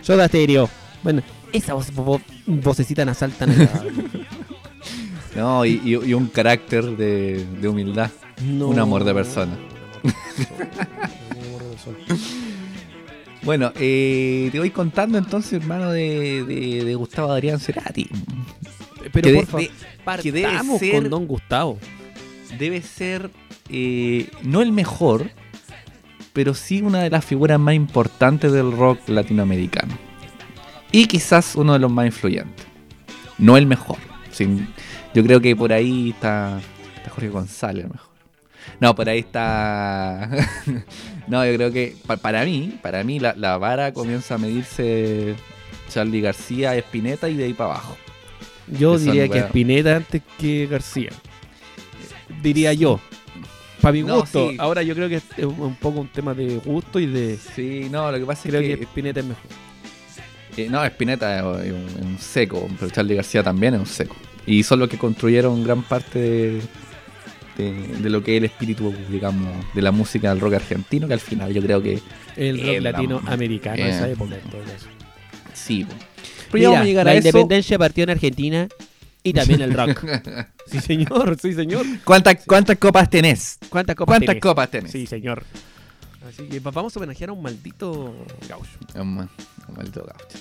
[0.03, 0.69] Soda Stereo.
[1.03, 3.51] Bueno, esa voz, vo- vocecita nasal tan.
[5.37, 8.11] No, y, y- y un carácter de, de humildad.
[8.43, 8.69] No.
[8.69, 9.53] Un amor de persona.
[13.47, 18.09] Bueno, eh, te voy contando entonces, hermano, de, de- de Gustavo Adrián Cerati.
[19.13, 19.67] Pero Que por favor,
[20.23, 21.79] que debe ser- con Don Gustavo.
[22.59, 23.31] Debe ser
[23.71, 25.31] eh, no el mejor,
[26.33, 29.97] pero sí una de las figuras más importantes del rock latinoamericano.
[30.93, 32.67] Y quizás uno de los más influyentes.
[33.39, 33.99] No el mejor.
[34.33, 34.69] sin-
[35.15, 36.61] yo creo que por ahí está,
[36.97, 38.06] está Jorge González, mejor.
[38.81, 40.29] No, por ahí está.
[41.29, 45.35] no, yo creo que pa- para mí, para mí la, la vara comienza a medirse
[45.89, 47.97] Charlie García, Espineta y de ahí para abajo.
[48.69, 49.47] Yo Que son diría que weas.
[49.47, 51.11] Spinetta antes que García.
[52.43, 53.01] Diría yo.
[53.81, 54.51] Para mi No, gusto.
[54.51, 54.57] sí.
[54.59, 57.37] Ahora yo creo que es un poco un tema de gusto y de.
[57.37, 58.85] Sí, no, lo que pasa Creo es que que.
[58.85, 59.45] Spinetta es mejor.
[60.57, 64.17] eh, no, Espineta es un, es un seco, pero Charlie García también es un seco.
[64.47, 66.62] Y son los que construyeron gran parte de,
[67.57, 71.14] de, de lo que es el espíritu, digamos, de la música del rock argentino, que
[71.14, 72.01] al final yo creo que
[72.37, 74.12] El rock Eh, la- latinoamericano de esa eh.
[74.12, 74.35] época.
[74.37, 74.87] en todo caso.
[75.55, 75.85] sí.
[75.85, 75.95] po.
[76.53, 77.27] Pero ya vamos a llegar a eso.
[77.29, 78.69] independencia partió en Argentina
[79.23, 80.05] y también el rock.
[80.66, 81.85] sí, señor, sí, señor.
[82.05, 83.59] ¿Cuántas, ¿Cuántas copas tenés?
[83.69, 84.42] ¿Cuántas copas ¿Cuántas tenés?
[84.42, 84.92] copas tenés?
[84.92, 85.42] Sí, señor.
[86.29, 88.14] Así que va- vamos a homenajear a un maldito
[88.49, 88.71] gaucho.
[88.95, 89.29] Un
[89.69, 90.38] un maldito gaucho.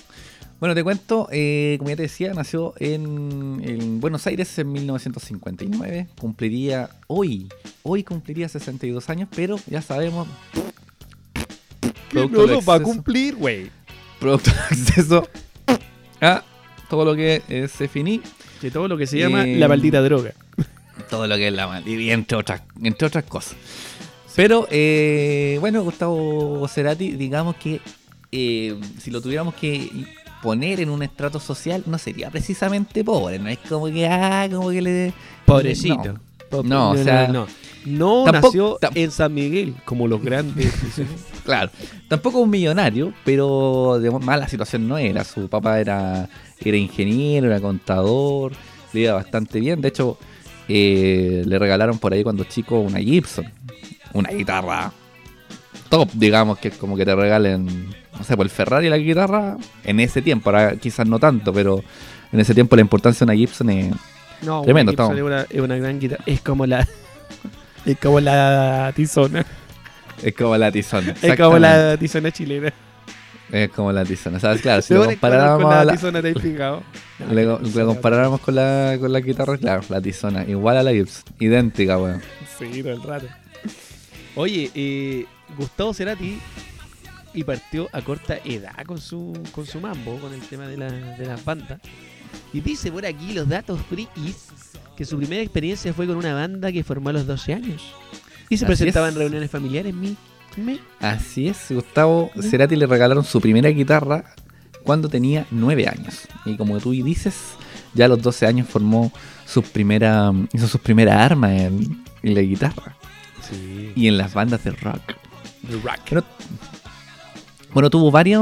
[0.58, 6.06] Bueno, te cuento, eh, como ya te decía, nació en, en Buenos Aires en 1959.
[6.18, 7.48] Cumpliría hoy,
[7.82, 10.26] hoy cumpliría 62 años, pero ya sabemos.
[12.08, 13.70] producto no lo va a cumplir, güey.
[14.18, 15.28] Producto del acceso
[16.22, 16.42] a
[16.88, 18.22] todo lo que es finí,
[18.62, 20.32] Que todo lo que se llama Eh, la maldita droga.
[21.10, 23.56] todo lo que es la mal, y entre otras, entre otras cosas.
[24.34, 27.80] Pero, eh, bueno, Gustavo Cerati, digamos que
[28.30, 29.90] si lo tuviéramos que
[30.46, 34.70] poner en un estrato social, no sería precisamente pobre, no es como que, ah, como
[34.70, 35.12] que le...
[35.44, 36.14] Pobrecito.
[36.52, 37.48] No, No, o sea, no.
[37.84, 40.72] No tampoco- nació en San Miguel, como los grandes.
[41.44, 41.70] Claro,
[42.08, 45.22] tampoco un millonario, pero de mala situación no era.
[45.22, 46.28] Su papá era,
[46.60, 48.52] era ingeniero, era contador,
[48.92, 49.80] le iba bastante bien.
[49.80, 50.18] De hecho,
[50.68, 53.46] eh, le regalaron por ahí cuando chico una Gibson,
[54.12, 54.92] una guitarra
[55.88, 58.98] top, digamos, que es como que te regalen, no sé, por el Ferrari y la
[58.98, 61.82] guitarra, en ese tiempo, ahora quizás no tanto, pero
[62.32, 63.94] en ese tiempo la importancia de una Gibson es...
[64.42, 66.22] No, Tremendo, una Gibson es una, es una gran guitarra.
[66.26, 66.86] Es como la.
[67.86, 69.46] Es como la tizona.
[70.20, 71.14] Es como la tizona.
[71.22, 72.72] Es como la tizona chilena.
[73.52, 74.40] Es como la tizona.
[74.40, 74.60] ¿Sabes?
[74.60, 76.82] Claro, si ¿Te lo con comparáramos a la la- tizona te fijado?
[77.30, 81.22] Le, le comparáramos con la, con la guitarra, claro, la tizona, igual a la Gibson,
[81.38, 82.20] idéntica, weón.
[82.58, 83.26] Sí, todo el rato.
[84.34, 85.24] Oye, eh,
[85.56, 86.38] Gustavo Cerati
[87.36, 90.90] y partió a corta edad con su con su mambo, con el tema de, la,
[90.90, 91.80] de las bandas.
[92.52, 94.48] Y dice por aquí los datos frikis
[94.96, 97.82] que su primera experiencia fue con una banda que formó a los 12 años.
[98.48, 99.14] Y se Así presentaba es.
[99.14, 99.94] en reuniones familiares.
[99.94, 100.16] Mi,
[101.00, 104.24] Así es, Gustavo Cerati le regalaron su primera guitarra
[104.84, 106.26] cuando tenía 9 años.
[106.46, 107.34] Y como tú dices,
[107.92, 109.12] ya a los 12 años formó
[109.44, 112.96] sus primera, hizo sus primeras armas en, en la guitarra
[113.42, 113.92] Sí.
[113.94, 115.02] y en las bandas de rock.
[115.84, 116.00] rock.
[116.10, 116.24] Bueno,
[117.76, 118.40] bueno, tuvo varios,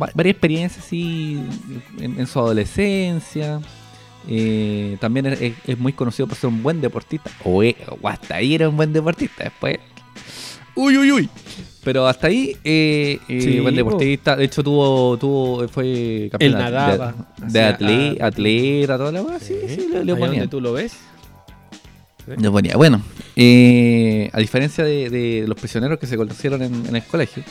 [0.00, 1.40] va- varias experiencias así
[1.98, 3.60] en, en su adolescencia.
[4.28, 7.28] Eh, también es, muy conocido por ser un buen deportista.
[7.44, 9.42] O, e- o hasta ahí era un buen deportista.
[9.42, 9.78] Después.
[10.76, 11.28] Uy, uy, uy.
[11.82, 13.78] Pero hasta ahí, eh, eh, Sí, buen po.
[13.78, 14.36] deportista.
[14.36, 19.10] De hecho, tuvo, tuvo fue campeón Él de- nadaba, de, hacía- atle- ah, atleta, toda
[19.10, 19.40] la weá.
[19.40, 20.28] Sí, sí, le, le ponía.
[20.42, 20.96] donde tú lo ves.
[22.40, 22.76] Lo ponía.
[22.76, 23.02] Bueno,
[23.34, 27.42] eh, a diferencia de, de los prisioneros que se conocieron en, en el colegio,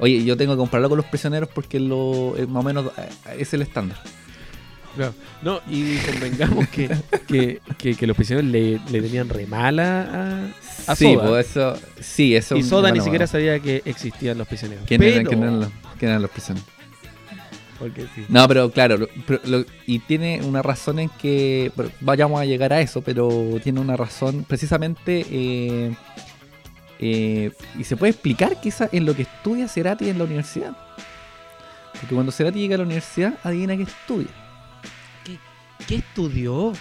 [0.00, 3.36] oye, yo tengo que compararlo con los prisioneros porque lo, es más o menos eh,
[3.38, 3.98] es el estándar.
[4.96, 5.14] Claro.
[5.42, 6.90] No, y convengamos que,
[7.28, 10.50] que, que, que los prisioneros le, le tenían re mala
[10.88, 11.28] a, a sí, Soda.
[11.28, 12.56] pues eso, sí, eso.
[12.56, 13.32] y Soda ni siquiera bueno.
[13.32, 14.84] sabía que existían los prisioneros.
[14.88, 16.68] ¿Quién eran, Pero- quién eran los, quién eran los prisioneros?
[17.78, 18.26] porque sí.
[18.28, 22.72] No, pero claro, lo- pero lo- y tiene una razón en que vayamos a llegar
[22.74, 23.30] a eso, pero
[23.62, 25.94] tiene una razón precisamente eh,
[27.02, 30.76] eh, y se puede explicar quizás en lo que estudia Cerati en la universidad.
[31.98, 34.28] Porque cuando Cerati llega a la universidad, adivina qué estudia.
[35.88, 36.74] ¿Qué estudió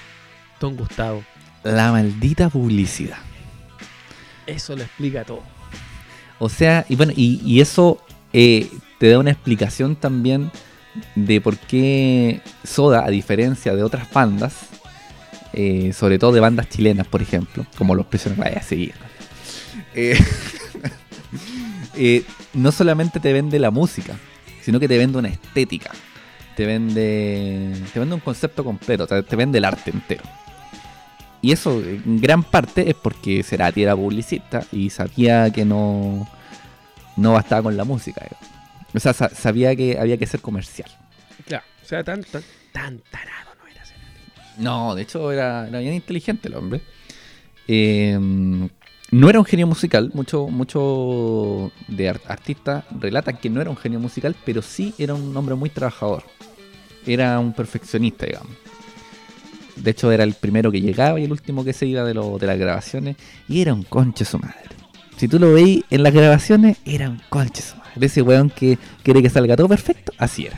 [0.59, 1.23] Don Gustavo?
[1.63, 3.17] La maldita publicidad.
[4.45, 5.41] Eso lo explica todo.
[6.37, 8.01] O sea, y bueno, y, y eso
[8.33, 10.51] eh, te da una explicación también
[11.15, 14.67] de por qué Soda, a diferencia de otras bandas,
[15.53, 19.08] eh, sobre todo de bandas chilenas, por ejemplo, como Los Prisioneros, vaya a seguir.
[19.95, 20.17] Eh,
[21.95, 22.23] eh,
[22.53, 24.15] no solamente te vende la música,
[24.61, 25.91] sino que te vende una estética.
[26.55, 30.23] Te vende, te vende un concepto completo, te, te vende el arte entero.
[31.41, 36.27] Y eso en gran parte es porque Cerati era publicista y sabía que no,
[37.15, 38.21] no bastaba con la música.
[38.25, 38.49] digamos.
[38.93, 40.89] O sea, sa- sabía que había que ser comercial.
[41.47, 41.63] Claro.
[41.81, 44.61] O sea, tan, tan, tan tarado no era Cerati.
[44.61, 46.81] No, de hecho era, era bien inteligente el hombre.
[47.69, 48.19] Eh,
[49.11, 50.11] no era un genio musical.
[50.13, 55.13] Muchos mucho de ar- artistas relatan que no era un genio musical, pero sí era
[55.13, 56.23] un hombre muy trabajador.
[57.05, 58.51] Era un perfeccionista, digamos.
[59.75, 62.37] De hecho, era el primero que llegaba y el último que se iba de, lo-
[62.37, 63.15] de las grabaciones.
[63.47, 64.55] Y era un conche su madre.
[65.17, 68.05] Si tú lo veis en las grabaciones, era un conche su madre.
[68.05, 70.57] Ese weón que quiere que salga todo perfecto, así era.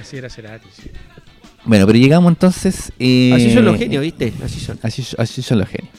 [0.00, 0.90] Así era Cerati, sí.
[1.64, 2.92] Bueno, pero llegamos entonces.
[2.98, 4.32] eh, Así son los genios, ¿viste?
[4.42, 4.78] Así son.
[4.82, 5.94] Así, así son los genios.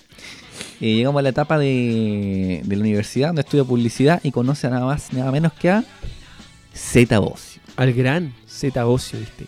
[0.81, 4.71] Eh, llegamos a la etapa de, de la universidad donde estudia publicidad y conoce a
[4.71, 5.83] nada más, nada menos que a
[6.73, 7.61] Z Bocio.
[7.75, 9.45] Al gran Z Ocio, ¿viste?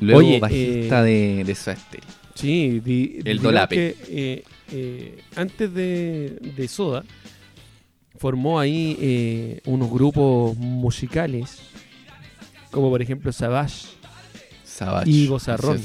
[0.00, 2.08] Luego Oye, bajista de, de Soda Stereo.
[2.34, 3.74] Sí, di- El Dolape.
[3.76, 7.04] que, eh, eh, antes de, de Soda,
[8.16, 11.58] formó ahí eh, unos grupos musicales,
[12.70, 13.88] como por ejemplo Savage
[14.64, 15.10] Savage.
[15.10, 15.80] y Gozarrón.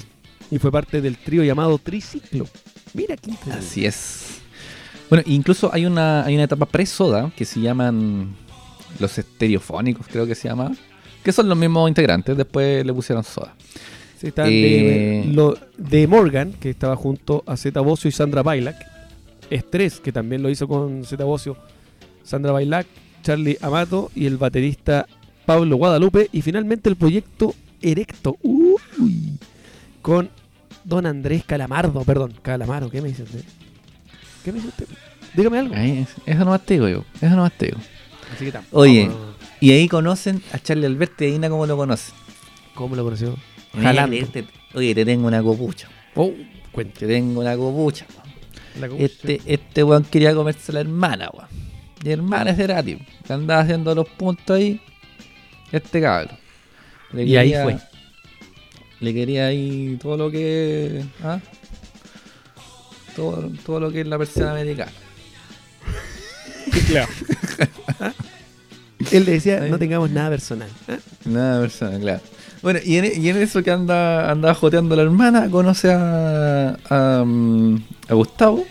[0.49, 2.47] Y fue parte del trío llamado Triciclo.
[2.93, 3.31] Mira qué.
[3.51, 4.39] Así es.
[5.09, 8.35] Bueno, incluso hay una, hay una etapa pre-soda que se llaman
[8.99, 10.71] los estereofónicos, creo que se llama.
[11.23, 13.53] Que son los mismos integrantes, después le pusieron soda.
[14.19, 18.41] Sí, están Eh, de, lo- de Morgan, que estaba junto a Zeta Bocio y Sandra
[18.43, 18.75] Bailac.
[19.49, 21.55] Estrés, que también lo hizo con Zeta Bocio,
[22.23, 22.85] Sandra Bailac,
[23.23, 25.05] Charlie Amato y el baterista
[25.45, 26.29] Pablo Guadalupe.
[26.33, 28.37] Y finalmente el proyecto Erecto.
[28.41, 29.37] Uy,
[30.01, 30.29] con
[30.83, 32.03] Don Andrés Calamardo.
[32.03, 33.43] Perdón, Calamaro, ¿qué me dice usted?
[34.47, 34.87] ¿Qué me dice usted?
[35.33, 35.75] Dígame algo.
[35.75, 37.03] Ahí, eso no más te digo yo.
[37.17, 37.79] Eso no más te digo.
[38.33, 39.11] Así que tampoco- Oye.
[39.59, 42.15] Y ahí conocen a Charlie Alberti y Aina como lo conocen.
[42.73, 43.35] ¿Cómo lo conoció?
[44.31, 45.89] Te- Oye, te tengo una copucha.
[46.15, 46.31] Oh,
[46.71, 46.97] cuente.
[47.01, 48.05] Te tengo una copucha.
[48.79, 51.49] La Este, este weón quería comerse a la hermana, weón.
[52.01, 54.79] Y hermana es Cerati, que andaba haciendo los puntos ahí.
[55.73, 56.37] Este cabrón.
[57.11, 57.77] Le Y ahí fue.
[59.01, 61.03] Le quería ahí todo lo que.
[61.21, 61.41] ¿ah?
[63.17, 64.91] Todo, todo lo que es la persiana americana.
[66.87, 67.09] Claro.
[69.11, 70.69] Él le decía, no tengamos nada personal.
[70.87, 70.97] ¿ah?
[71.25, 72.21] Nada persona, claro.
[72.61, 77.23] Bueno, y en, y en eso que anda, anda joteando la hermana, conoce a, a,
[77.25, 78.65] mm, a Gustavo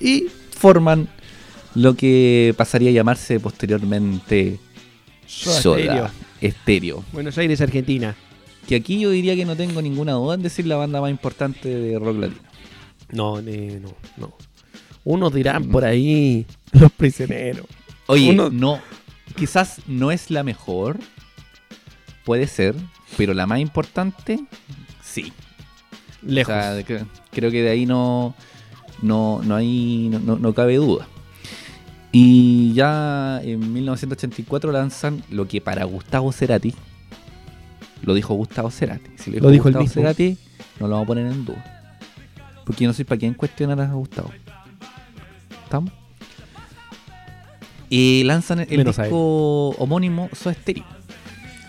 [0.00, 1.08] y forman
[1.74, 4.60] lo que pasaría a llamarse posteriormente
[5.26, 6.10] Soda Soda Stereo.
[6.40, 7.04] Estéreo.
[7.12, 8.14] Buenos Aires, Argentina.
[8.68, 11.68] Que aquí yo diría que no tengo ninguna duda en decir la banda más importante
[11.68, 12.40] de rock latino.
[13.14, 14.34] No, ne- no, no.
[15.04, 17.66] Unos dirán por ahí los prisioneros.
[18.06, 18.80] Oye, Uno- no,
[19.36, 20.98] quizás no es la mejor,
[22.24, 22.74] puede ser,
[23.16, 24.40] pero la más importante,
[25.02, 25.32] sí.
[26.22, 26.54] Lejos.
[26.54, 26.84] O sea,
[27.30, 28.34] creo que de ahí no,
[29.02, 31.06] no, no, hay, no, no- cabe duda.
[32.12, 36.72] Y ya en 1984 lanzan lo que para Gustavo Cerati,
[38.02, 39.10] lo dijo Gustavo Cerati.
[39.16, 40.02] Si Lo dijo Gustavo mismo.
[40.02, 40.38] Cerati,
[40.78, 41.83] no lo vamos a poner en duda.
[42.64, 44.30] Porque yo no soy para quien cuestionar a Gustavo.
[45.64, 45.92] ¿Estamos?
[47.90, 50.84] Y lanzan el Menos disco homónimo Soda Stereo.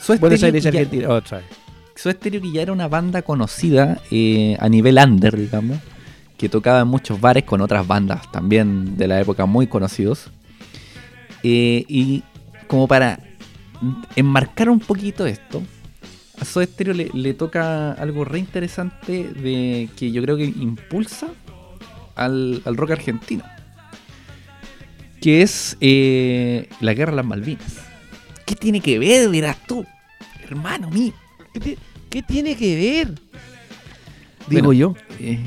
[0.02, 1.10] Soda Buenos Stereo Aires, que ya- Argentina.
[1.14, 1.48] Otra vez.
[1.96, 5.78] Soda Stereo que ya era una banda conocida eh, a nivel under, digamos,
[6.38, 10.30] que tocaba en muchos bares con otras bandas también de la época muy conocidos.
[11.44, 12.24] Eh, y
[12.68, 13.20] como para
[14.16, 15.62] enmarcar un poquito esto,
[16.40, 21.28] a Soda Stereo le, le toca algo re interesante de que yo creo que impulsa
[22.16, 23.44] al, al rock argentino,
[25.22, 27.78] que es eh, la guerra de las Malvinas.
[28.46, 29.86] ¿Qué tiene que ver, dirás tú,
[30.48, 31.14] hermano mío?
[31.54, 31.78] ¿Qué, ti-
[32.10, 33.08] qué tiene que ver?
[34.48, 34.96] Digo Bueno, yo.
[35.20, 35.40] Eh,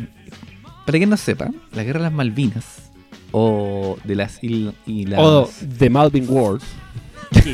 [0.85, 2.91] para quien no sepa, la guerra de las Malvinas
[3.31, 4.75] o de las islas.
[5.19, 5.49] O
[5.79, 6.65] The Malvin Wars.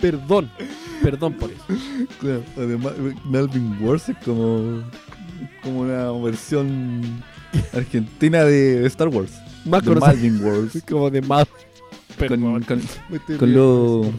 [0.00, 0.50] perdón.
[1.02, 1.64] Perdón por eso.
[3.24, 4.82] Melvin Wars es como,
[5.62, 7.22] como una versión
[7.72, 9.32] argentina de Star Wars.
[9.64, 10.82] Más conocido Malvin Wars.
[10.88, 11.52] como The Malvin.
[12.18, 12.82] Con, con,
[13.38, 14.10] con lo.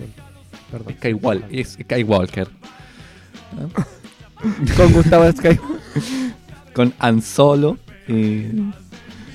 [0.71, 0.95] Perdón.
[0.99, 2.47] Skywal- es Skywalker.
[4.77, 5.59] Con Gustavo Sky.
[6.73, 7.77] Con Han Solo.
[8.07, 8.51] eh,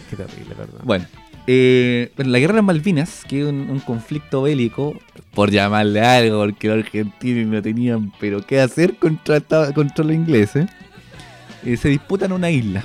[0.08, 0.80] Qué terrible, perdón.
[0.84, 1.04] Bueno,
[1.46, 4.94] eh, bueno, la guerra de Malvinas, que es un, un conflicto bélico,
[5.34, 9.40] por llamarle algo, porque los argentinos no tenían pero qué hacer contra,
[9.74, 10.66] contra los ingleses,
[11.64, 12.84] eh, se disputan una isla.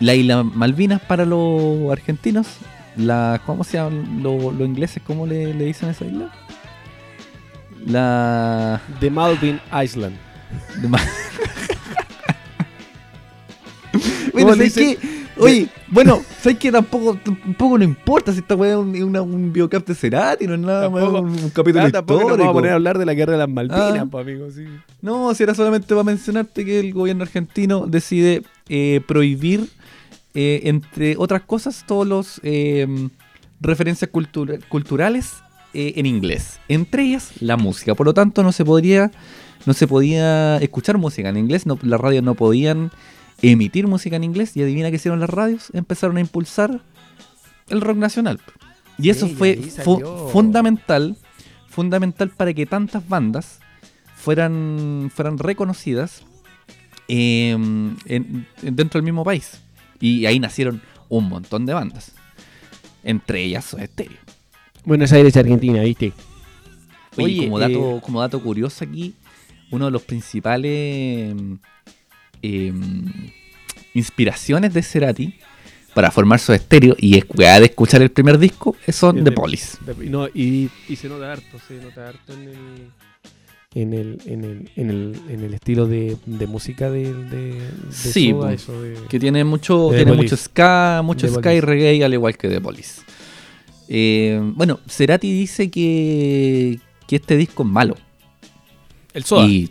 [0.00, 2.46] La isla Malvinas para los argentinos,
[2.96, 5.02] la, ¿cómo se llaman los, los ingleses?
[5.06, 6.30] ¿Cómo le, le dicen a esa isla?
[7.86, 8.80] La...
[9.00, 10.16] The Malvin Island.
[10.88, 11.00] Ma-
[14.32, 15.23] bueno, ¿Cómo le ¿sabes qué?
[15.36, 16.70] Oye, bueno, ¿sabes qué?
[16.70, 20.54] Tampoco, tampoco no importa si esta weá es un, una- un biocap de Cerati, no
[20.54, 22.52] es nada más un, un capítulo Ah, tampoco nos vamos a histórico.
[22.52, 24.06] poner a hablar de la guerra de las Malvinas, Ah.
[24.10, 24.50] pues, amigo.
[24.50, 24.64] Sí.
[25.02, 29.68] No, si era solamente para mencionarte que el gobierno argentino decide eh, prohibir,
[30.34, 32.86] eh, entre otras cosas, todos los eh,
[33.60, 35.32] referencias cultura- culturales
[35.74, 36.60] eh, en inglés.
[36.68, 37.94] Entre ellas, la música.
[37.96, 39.10] Por lo tanto, no se podría,
[39.66, 41.66] no se podía escuchar música en inglés.
[41.66, 42.92] No, las radios no podían
[43.42, 44.56] emitir música en inglés.
[44.56, 45.70] Y adivina qué hicieron las radios.
[45.72, 46.80] Empezaron a impulsar
[47.68, 48.40] el rock nacional.
[48.98, 51.16] Y eso Sí, fue fu- fundamental,
[51.68, 53.58] fundamental para que tantas bandas
[54.16, 56.22] fueran, fueran reconocidas
[57.08, 59.60] eh, en- en- dentro del mismo país.
[60.00, 62.12] Y ahí nacieron un montón de bandas.
[63.02, 64.16] Entre ellas Soda Stereo.
[64.84, 66.12] Buenos Aires, Argentina, ¿viste?
[67.16, 69.14] Oye, Oye, como, dato, eh, como dato curioso aquí,
[69.70, 71.34] uno de los principales
[72.46, 72.72] eh,
[73.94, 75.34] inspiraciones de Cerati
[75.94, 79.36] para formar su estéreo y es de escuchar el primer disco son Es The de-
[79.36, 79.78] Police.
[79.86, 82.54] De- no, y, y se nota harto, se nota harto en el.
[83.76, 87.62] En el, en el, en el, en el estilo de, de música de, de, de
[87.90, 91.56] Sí, Soda, pues, eso de- Que tiene mucho, tiene mucho ska, mucho The ska Police.
[91.56, 93.02] y reggae, al igual que The Police.
[93.88, 96.78] Eh, bueno, Cerati dice que,
[97.08, 97.96] que este disco es malo.
[99.12, 99.44] El Soda.
[99.44, 99.68] Y,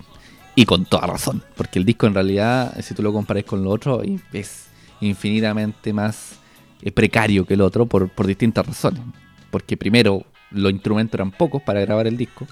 [0.55, 3.71] y con toda razón, porque el disco en realidad, si tú lo comparas con lo
[3.71, 4.01] otro,
[4.33, 4.67] es
[5.01, 6.39] infinitamente más
[6.81, 9.01] eh, precario que el otro por, por distintas razones.
[9.49, 12.47] Porque primero, los instrumentos eran pocos para grabar el disco.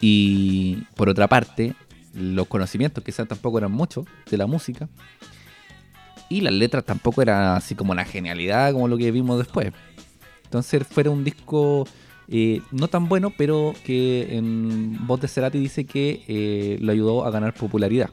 [0.00, 1.74] Y por otra parte,
[2.14, 4.88] los conocimientos quizás tampoco eran muchos de la música.
[6.28, 9.72] Y las letras tampoco eran así como una genialidad como lo que vimos después.
[10.44, 11.86] Entonces fuera un disco
[12.30, 17.24] eh, no tan bueno, pero que en voz de Cerati dice que eh, lo ayudó
[17.24, 18.10] a ganar popularidad.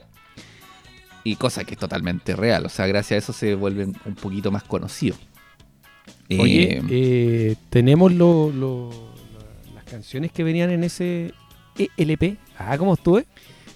[1.24, 2.66] Y cosa que es totalmente real.
[2.66, 5.20] O sea, gracias a eso se vuelven un poquito más conocidos.
[6.40, 11.34] Oye, Eh, tenemos lo- lo- la- las canciones que venían en ese
[11.78, 12.38] E LP.
[12.58, 13.26] Ah, ¿cómo estuve?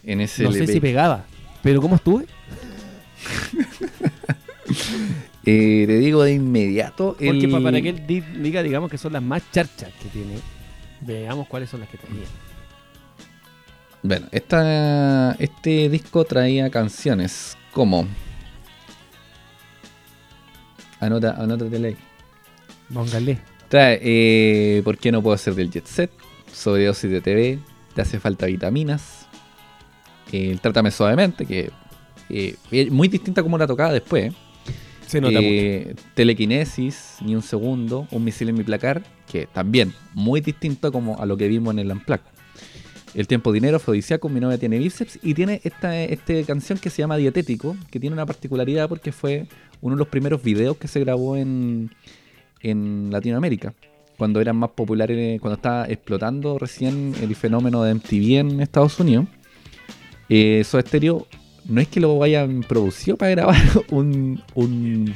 [0.03, 0.73] en ese No sé LP.
[0.73, 1.25] si pegaba,
[1.61, 2.25] pero ¿cómo estuve?
[5.45, 7.15] Eh, te digo de inmediato.
[7.19, 10.35] Porque el- para que él di- diga, digamos que son las más charchas que tiene.
[11.01, 12.25] Veamos cuáles son las que tenía.
[14.03, 18.07] Bueno, esta, este disco traía canciones como.
[20.99, 21.97] Anota, anótate ahí.
[22.93, 23.39] Póngale.
[23.69, 26.11] Trae eh, ¿Por qué no puedo ser del Jet Set?
[26.53, 27.59] Sobredosis de TV.
[27.95, 29.27] Te hace falta vitaminas.
[30.31, 31.71] eh, el Trátame suavemente, que
[32.29, 32.55] eh,
[32.91, 34.33] muy distinta como la tocaba después.
[35.11, 40.39] Se nota Eh, Telequinesis, ni un segundo, un misil en mi placar, que también muy
[40.39, 42.23] distinto como a lo que vimos en el Unplugged.
[43.13, 47.01] El tiempo dinero, afrodisíaco, mi novia tiene bíceps y tiene esta este canción que se
[47.01, 49.47] llama Dietético, que tiene una particularidad porque fue
[49.81, 51.91] uno de los primeros videos que se grabó en,
[52.61, 53.73] en Latinoamérica,
[54.17, 59.25] cuando eran más populares, cuando estaba explotando recién el fenómeno de MTV en Estados Unidos.
[60.29, 60.63] Eh,
[61.65, 65.13] no es que lo hayan producido para grabar un, un,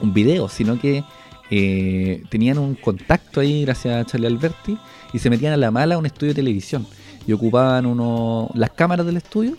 [0.00, 1.04] un video, sino que
[1.50, 4.76] eh, tenían un contacto ahí gracias a Charlie Alberti
[5.12, 6.86] y se metían a la mala a un estudio de televisión
[7.26, 9.56] y ocupaban uno, las cámaras del estudio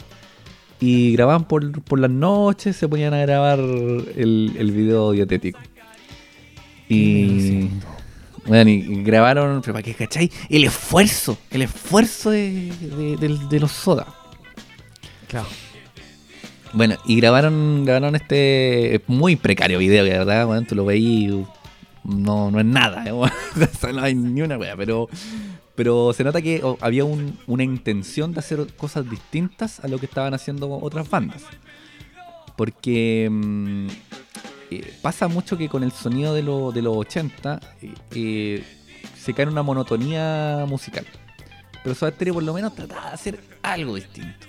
[0.80, 5.59] y grababan por, por las noches, se ponían a grabar el, el video dietético.
[6.89, 7.70] Y,
[8.45, 12.72] bueno, y grabaron, pero para que cacháis, el esfuerzo, el esfuerzo de,
[13.20, 14.07] de- de los soda.
[15.28, 15.47] Claro.
[16.78, 21.32] Bueno, y grabaron, grabaron este muy precario video, verdad, bueno, tú lo veis,
[22.04, 23.12] no, no es nada, ¿eh?
[23.94, 25.10] No hay ni una wea, pero,
[25.74, 29.98] pero se nota que oh, había un- una intención de hacer cosas distintas a lo
[29.98, 31.42] que estaban haciendo otras bandas.
[32.56, 33.88] Porque mm,
[34.70, 38.64] eh, pasa mucho que con el sonido de, lo- de los 80 eh, eh,
[39.20, 41.08] se cae en una monotonía musical.
[41.82, 44.46] Pero Soda Stereo por lo menos trataba de hacer algo distinto.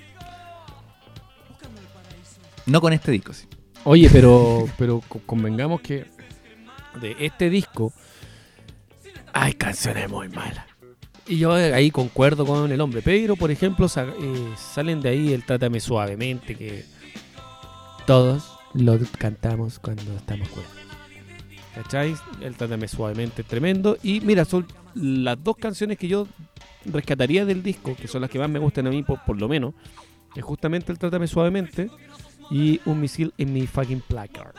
[2.68, 3.46] No con este disco, sí.
[3.84, 6.06] Oye, pero, pero co- convengamos que
[7.00, 7.92] de este disco
[9.32, 10.66] hay canciones muy malas.
[11.26, 13.02] Y yo ahí concuerdo con el hombre.
[13.02, 16.84] Pero, por ejemplo, eh, salen de ahí el Trátame Suavemente, que
[18.06, 20.72] todos lo cantamos cuando estamos cuerdos.
[21.74, 22.14] ¿Cachai?
[22.40, 23.98] El Trátame Suavemente es tremendo.
[24.02, 26.26] Y mira, son las dos canciones que yo
[26.86, 29.48] rescataría del disco, que son las que más me gustan a mí, por, por lo
[29.48, 29.74] menos.
[30.34, 31.90] Es justamente el Trátame Suavemente
[32.50, 34.54] y un misil en mi fucking placard.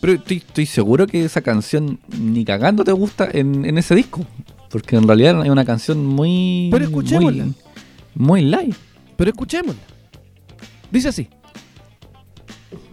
[0.00, 4.26] Pero estoy, estoy seguro que esa canción ni cagando te gusta en, en ese disco.
[4.70, 6.68] Porque en realidad es una canción muy.
[6.70, 7.44] Pero escuchémosla.
[7.44, 7.54] Muy,
[8.14, 8.74] muy live.
[9.16, 9.82] Pero escuchémosla.
[10.90, 11.28] Dice así.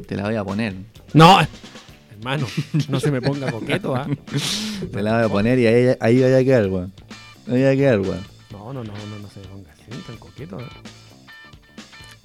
[0.07, 0.75] Te la voy a poner.
[1.13, 1.39] No,
[2.11, 2.47] hermano,
[2.89, 4.07] no se me ponga coqueto, ¿ah?
[4.91, 6.93] Te la voy a poner y ahí, ahí vaya a quedar, weón.
[7.47, 8.21] Ahí vaya a quedar, weón.
[8.51, 10.57] No, no, no, no, no se me ponga así, tan coqueto.
[10.59, 10.69] ¿ah?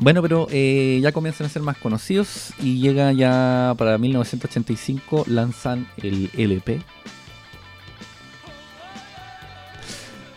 [0.00, 5.88] Bueno, pero eh, ya comienzan a ser más conocidos y llega ya para 1985, lanzan
[5.96, 6.80] el LP.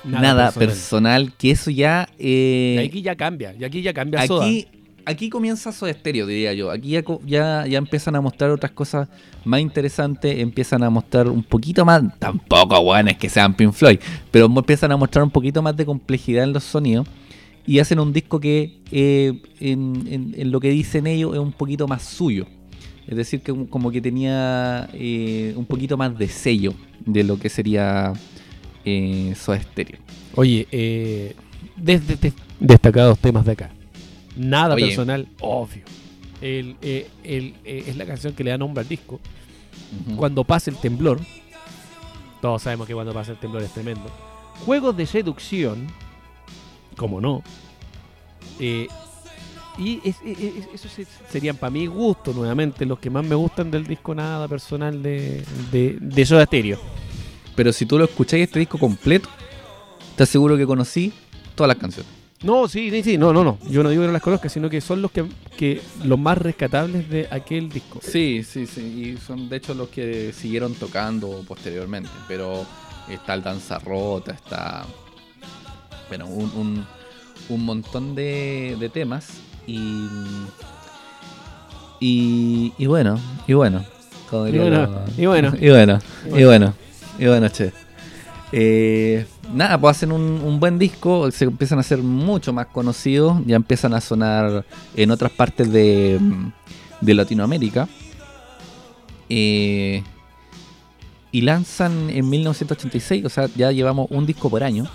[0.03, 1.32] Nada, personal.
[1.38, 2.09] que eso ya...
[2.18, 4.45] eh, Y aquí ya cambia, y aquí ya cambia Soda.
[4.45, 4.68] aquí,
[5.05, 6.72] aquí comienza Soda Stereo, diría yo.
[6.72, 9.09] Aquí ya, ya, ya empiezan a mostrar otras cosas
[9.45, 13.99] más interesantes, empiezan a mostrar un poquito más, tampoco bueno es que sean Pink Floyd,
[14.32, 17.07] pero empiezan a mostrar un poquito más de complejidad en los sonidos
[17.68, 21.51] y hacen un disco que eh, en, en- en lo que dicen ellos es un
[21.51, 22.45] poquito más suyo.
[23.07, 26.74] Es decir, que como que tenía eh, un poquito más de sello
[27.05, 28.14] de lo que sería
[28.86, 29.99] eh, Soda Stereo.
[30.36, 31.36] Oye, eh,
[31.76, 33.72] desde de- destacados temas de acá.
[34.38, 34.86] Nada Oye.
[34.88, 35.84] personal, obvio.
[36.41, 39.20] El, eh, el, es la canción que le da nombre al disco.
[40.16, 41.20] Cuando pasa el temblor,
[42.41, 44.09] todos sabemos que cuando pasa el temblor es tremendo.
[44.66, 45.88] Juegos de seducción,
[46.97, 47.43] como no.
[48.59, 48.87] Eh,
[49.77, 53.35] y es- es- es- eso se- serían para mi gusto, nuevamente, los que más me
[53.35, 56.79] gustan del disco Nada personal de, de, de Soda Stereo.
[57.55, 59.29] Pero si tú lo escucháis este disco completo,
[60.15, 61.11] te aseguro que conocí
[61.55, 62.11] todas las canciones.
[62.43, 63.59] No, sí, sí, sí, no, no, no.
[63.69, 65.25] Yo no digo que no las conozca, sino que son los que,
[65.57, 67.99] que los más rescatables de aquel disco.
[68.01, 68.81] Sí, sí, sí.
[68.81, 72.09] Y son de hecho los que siguieron tocando posteriormente.
[72.27, 72.65] Pero
[73.09, 74.85] está el Danza Rota, está.
[76.12, 76.86] Bueno, un, un,
[77.47, 79.30] un montón de, de temas.
[79.66, 80.07] Y.
[82.01, 83.86] Y, y bueno, y bueno.
[84.30, 85.53] como Y bueno, lo- y bueno.
[85.57, 86.74] y bueno, y bueno,
[87.18, 87.72] y bueno, che.
[88.51, 93.38] Eh, nada, pues hacen un, un buen disco, se empiezan a ser mucho más conocidos,
[93.45, 96.20] ya empiezan a sonar en otras partes de,
[96.99, 97.88] de Latinoamérica.
[99.30, 100.03] Eh,
[101.32, 104.86] y lanzan en 1986, o sea, ya llevamos un disco por año,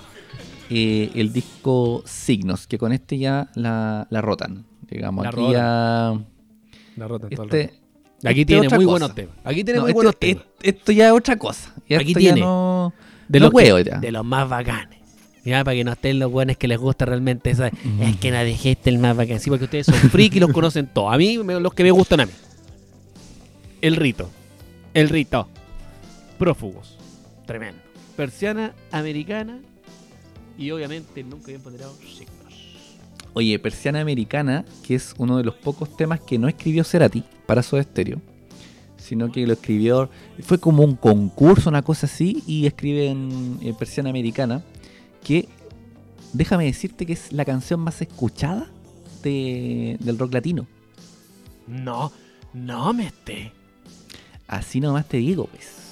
[0.71, 4.65] eh, el disco Signos, que con este ya la, la rotan.
[4.91, 5.53] Digamos, La aquí rotan.
[5.53, 6.21] ya.
[6.97, 8.29] La rotan todo el Este, rato.
[8.29, 8.87] Aquí este tiene muy cosa.
[8.91, 9.35] buenos temas.
[9.45, 10.45] Aquí tiene No, muy este- buenos temas.
[10.63, 11.75] Esto ya es otra cosa.
[11.89, 12.41] Ya Aquí tiene.
[12.41, 12.93] no-
[13.29, 13.99] De no los, que- huevo ya.
[13.99, 14.99] de los más bacanes.
[15.45, 17.69] Ya, para que no estén los buenos que les gusta realmente esa.
[18.01, 19.39] Es que no dijiste el más bacán.
[19.39, 21.13] Sí, porque ustedes son friki y los conocen todos.
[21.15, 22.33] A mí, me- los que me gustan a mí.
[23.81, 24.29] El rito.
[24.95, 25.49] El rito.
[26.39, 26.97] Prófugos.
[27.47, 27.81] Tremendo.
[28.17, 29.61] Persiana americana.
[30.59, 32.37] Y obviamente nunca bien ponderado signos.
[33.35, 37.63] Oye, Persiana Americana, que es uno de los pocos temas que no escribió Cerati para
[37.63, 38.21] Soda Stereo,
[38.97, 40.09] sino que lo escribió,
[40.41, 44.63] fue como un concurso, una cosa así, y escribe en, en Persiana Americana,
[45.23, 45.49] que
[46.33, 48.71] déjame decirte que es la canción más escuchada
[49.23, 50.67] de- del rock latino.
[51.67, 52.11] No,
[52.55, 53.53] no me esté.
[54.49, 55.86] Así nomás te digo, pues.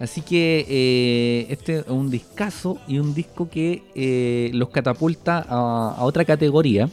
[0.00, 5.94] Así que eh, este es un discazo y un disco que eh, los catapulta a,
[5.98, 6.88] a otra categoría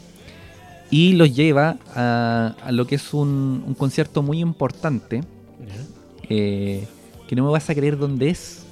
[0.89, 5.23] y los lleva a, a lo que es un, un concierto muy importante
[6.29, 6.87] eh,
[7.27, 8.63] que no me vas a creer dónde es.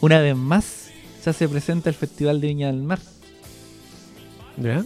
[0.00, 0.86] Una vez más
[1.22, 2.98] se hace presente el Festival de Viña del Mar.
[4.56, 4.84] ¿Ya?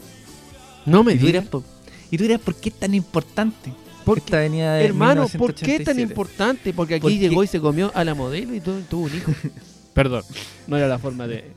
[0.85, 1.47] No me Y dirás, digas.
[1.49, 1.63] por,
[2.11, 3.73] y tú dirás, ¿por qué es tan importante?
[4.05, 6.01] ¿Por esta avenida de Hermano, ¿por qué tan 1987?
[6.03, 6.73] importante?
[6.75, 9.33] Porque aquí llegó y se comió a la modelo y todo, tuvo un hijo.
[9.95, 10.23] Perdón,
[10.67, 11.53] no era la forma de.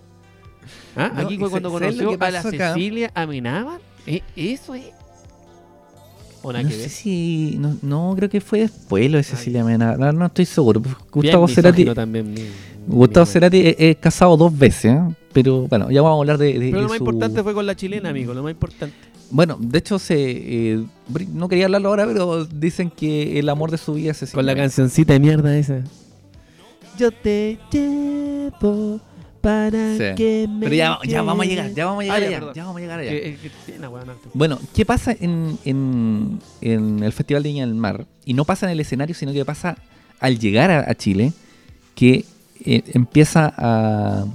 [0.96, 1.12] ¿Ah?
[1.14, 2.74] No, aquí fue ¿y cuando conoció a la acá?
[2.74, 3.80] Cecilia Amenábar.
[4.06, 4.22] ¿Eh?
[4.36, 4.86] ¿Eso es?
[6.42, 6.90] ¿O nada No que sé ver?
[6.90, 7.56] si.
[7.60, 9.98] No, no, creo que fue después lo de Cecilia Mena.
[9.98, 10.82] No, no estoy seguro.
[11.12, 11.86] Gustavo Cerati.
[11.94, 12.34] también.
[12.34, 12.46] mi-
[12.88, 15.00] Gustavo mi- Cerati es, es casado dos veces, ¿eh?
[15.34, 16.54] pero bueno, ya vamos a hablar de.
[16.54, 18.34] de- Pero de lo más su- importante fue con la chilena, amigo.
[18.34, 18.96] Lo más importante.
[19.30, 20.16] Bueno, de hecho, se
[20.74, 20.84] eh,
[21.34, 24.46] no quería hablarlo ahora, pero dicen que el amor de su vida es Cecilia Con
[24.46, 25.82] la cancioncita de mierda esa.
[26.98, 29.00] Yo te llevo
[29.42, 30.04] para Sí.
[30.16, 30.62] que me.
[30.66, 32.78] Pero ya, ya vamos a llegar, ya vamos a llegar Ah, ya, allá, ya vamos
[32.78, 33.12] a llegar allá.
[33.14, 33.38] Eh,
[33.84, 34.30] harto.
[34.34, 38.06] Bueno, ¿qué pasa en, en- en el Festival de Viña del Mar?
[38.26, 39.78] Y no pasa en el escenario, sino que pasa
[40.20, 41.34] al llegar a, a Chile,
[41.96, 42.26] que
[42.66, 44.26] eh, empieza a,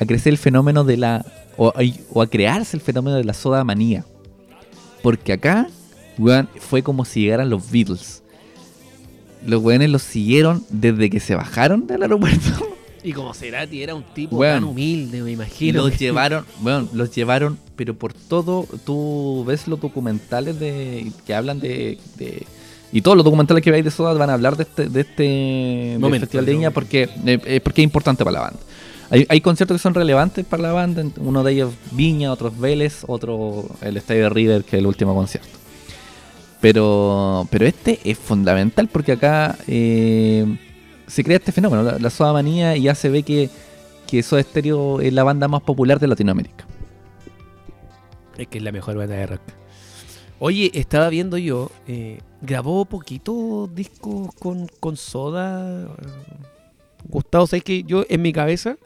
[0.00, 1.24] a crecer el fenómeno de la...
[1.58, 1.72] O,
[2.20, 4.04] a crearse el fenómeno de la soda manía.
[5.02, 5.68] Porque acá,
[6.18, 8.22] weón, fue como si llegaran los Beatles.
[9.44, 12.68] Los weones los siguieron desde que se bajaron del aeropuerto.
[13.04, 15.82] Y como Cerati era un tipo tan humilde, me imagino.
[15.84, 21.60] los llevaron, bueno, los llevaron, pero por todo, tú ves los documentales de que hablan
[21.60, 22.44] de, de-
[22.92, 25.22] y todos los documentales que veis de Soda van a hablar de este, de este
[25.22, 28.58] del Momento, Festival de Viña porque, eh, eh, porque es importante para la banda.
[29.10, 33.04] Hay, hay conciertos que son relevantes para la banda, uno de ellos Viña, otros Vélez,
[33.06, 35.56] otro el Estadio de River, que es el último concierto.
[36.60, 40.58] Pero, pero este es fundamental porque acá eh,
[41.06, 43.50] se crea este fenómeno, la, soda manía, y ya se ve que,
[44.06, 46.66] que Soda Stereo es la banda más popular de Latinoamérica.
[48.36, 49.42] Es que es la mejor banda de rock.
[50.38, 55.88] Oye, estaba viendo yo, eh, grabó poquitos discos con, con soda.
[57.08, 58.76] Gustavo, ¿sabes que yo en mi cabeza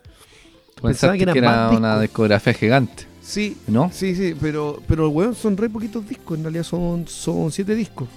[0.82, 3.90] Pensaba que era una discografía gigante, Sí, ¿no?
[3.92, 8.08] sí, sí, pero, pero weón, son re poquitos discos, en realidad son, son siete discos.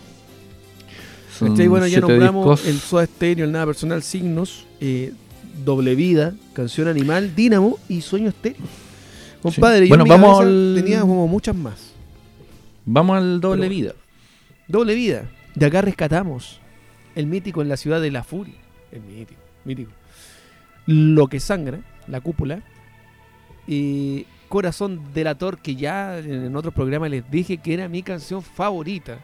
[1.38, 1.68] Son ¿Cachai?
[1.68, 2.68] Bueno, ya siete nombramos discos.
[2.74, 5.14] el Soda Stereo, el Nada Personal, Signos, eh,
[5.66, 8.62] Doble Vida, Canción Animal, Dínamo y Sueño Estéreo.
[9.42, 11.92] Compadre, yo Bueno, en mi vamos al- tenía como muchas más.
[12.86, 13.94] Vamos al doble Pero- vida.
[14.68, 15.30] Doble Vida.
[15.56, 16.60] De acá rescatamos
[17.16, 18.56] el mítico en la ciudad de la furia.
[18.92, 19.92] El mítico, mítico.
[20.86, 22.62] Lo que sangra, la cúpula.
[23.68, 29.20] Y Corazón Delator, que ya en otros programas les dije que era mi canción favorita.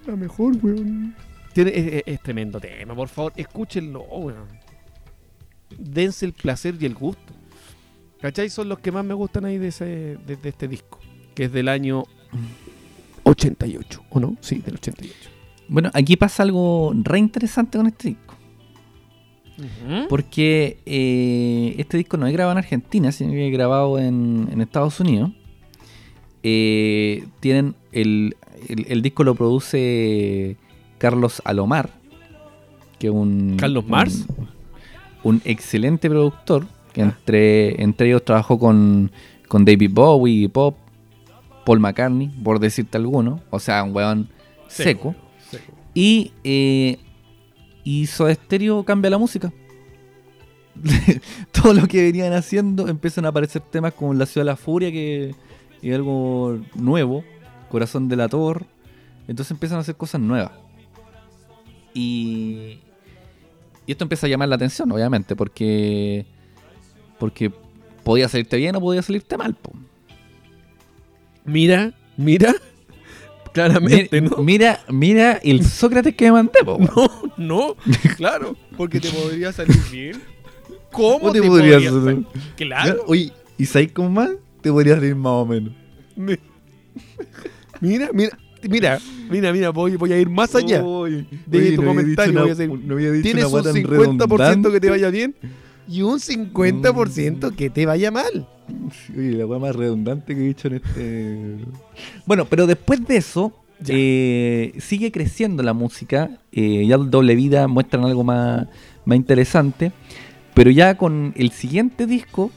[0.00, 1.14] Es la mejor, weón.
[1.52, 4.48] Tiene, es tremendo tema, por favor, escúchenlo, weón.
[5.78, 7.32] Dense el placer y el gusto.
[8.20, 8.50] ¿Cachai?
[8.50, 9.84] Son los que más me gustan ahí de, ese,
[10.26, 11.00] de, de este disco,
[11.34, 12.04] que es del año
[13.24, 14.36] 88, ¿o no?
[14.40, 15.30] Sí, del 88.
[15.68, 18.36] Bueno, aquí pasa algo re interesante con este disco.
[20.08, 24.60] Porque eh, este disco no es grabado en Argentina, sino que es grabado en, en
[24.60, 25.30] Estados Unidos.
[26.42, 28.36] Eh, tienen el,
[28.68, 30.56] el- el disco lo produce
[30.98, 31.90] Carlos Alomar,
[32.98, 34.26] que un ¿Carlos Mars?
[35.22, 39.12] un, excelente productor que entre, entre ellos trabajó con,
[39.48, 40.76] con David Bowie, Pop,
[41.64, 44.28] Paul McCartney, por decirte alguno, o sea, un weón
[44.68, 45.14] seco.
[45.48, 45.72] seco.
[45.94, 46.98] Y, eh,
[47.84, 49.52] y Soda Stereo cambia la música.
[51.52, 54.90] Todo lo que venían haciendo empiezan a aparecer temas como La Ciudad de la Furia,
[54.90, 55.34] que
[55.82, 57.24] es algo nuevo,
[57.70, 58.66] Corazón de la Torre.
[59.28, 60.52] Entonces empiezan a hacer cosas nuevas.
[61.94, 62.78] Y,
[63.86, 66.24] y esto empieza a llamar la atención, obviamente, porque,
[67.18, 67.52] porque
[68.02, 69.54] podía salirte bien o podía salirte mal.
[69.54, 69.72] po.
[71.44, 72.54] Mira, mira.
[73.52, 74.42] Claramente, Mira, ¿no?
[74.42, 76.78] mira, mira el Sócrates que me mandé, po.
[76.78, 77.76] No, no,
[78.16, 80.20] claro, porque te podría salir bien.
[80.90, 81.90] ¿Cómo ¿Cómo te, te podría salir?
[82.04, 82.26] salir?
[82.56, 83.04] Claro.
[83.06, 84.30] Oye, ¿y sabes cómo más?
[84.60, 85.72] Te podría salir más o menos.
[86.16, 86.36] Mi-
[87.80, 88.38] Mira, mira,
[88.68, 88.98] mira,
[89.30, 90.82] mira, mira, voy, voy a ir más allá.
[91.46, 92.40] de tu comentario.
[92.40, 93.96] voy a hacer- no había dicho Tienes un weá tan 50% que
[94.36, 94.80] redundante.
[94.80, 95.34] te vaya bien
[95.88, 98.48] y un 50% que te vaya mal.
[99.16, 101.56] Oye, la weá más redundante que he dicho en este.
[102.26, 103.52] Bueno, pero después de eso,
[103.88, 106.30] eh, sigue creciendo la música.
[106.52, 108.66] eh, ya doble vida muestran algo más,
[109.04, 109.92] más interesante.
[110.54, 112.50] Pero ya con el siguiente disco,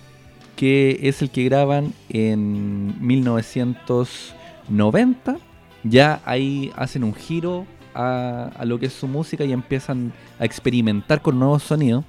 [0.55, 5.38] que es el que graban en 1990.
[5.84, 10.45] Ya ahí hacen un giro a, a lo que es su música y empiezan a
[10.45, 12.03] experimentar con nuevos sonidos,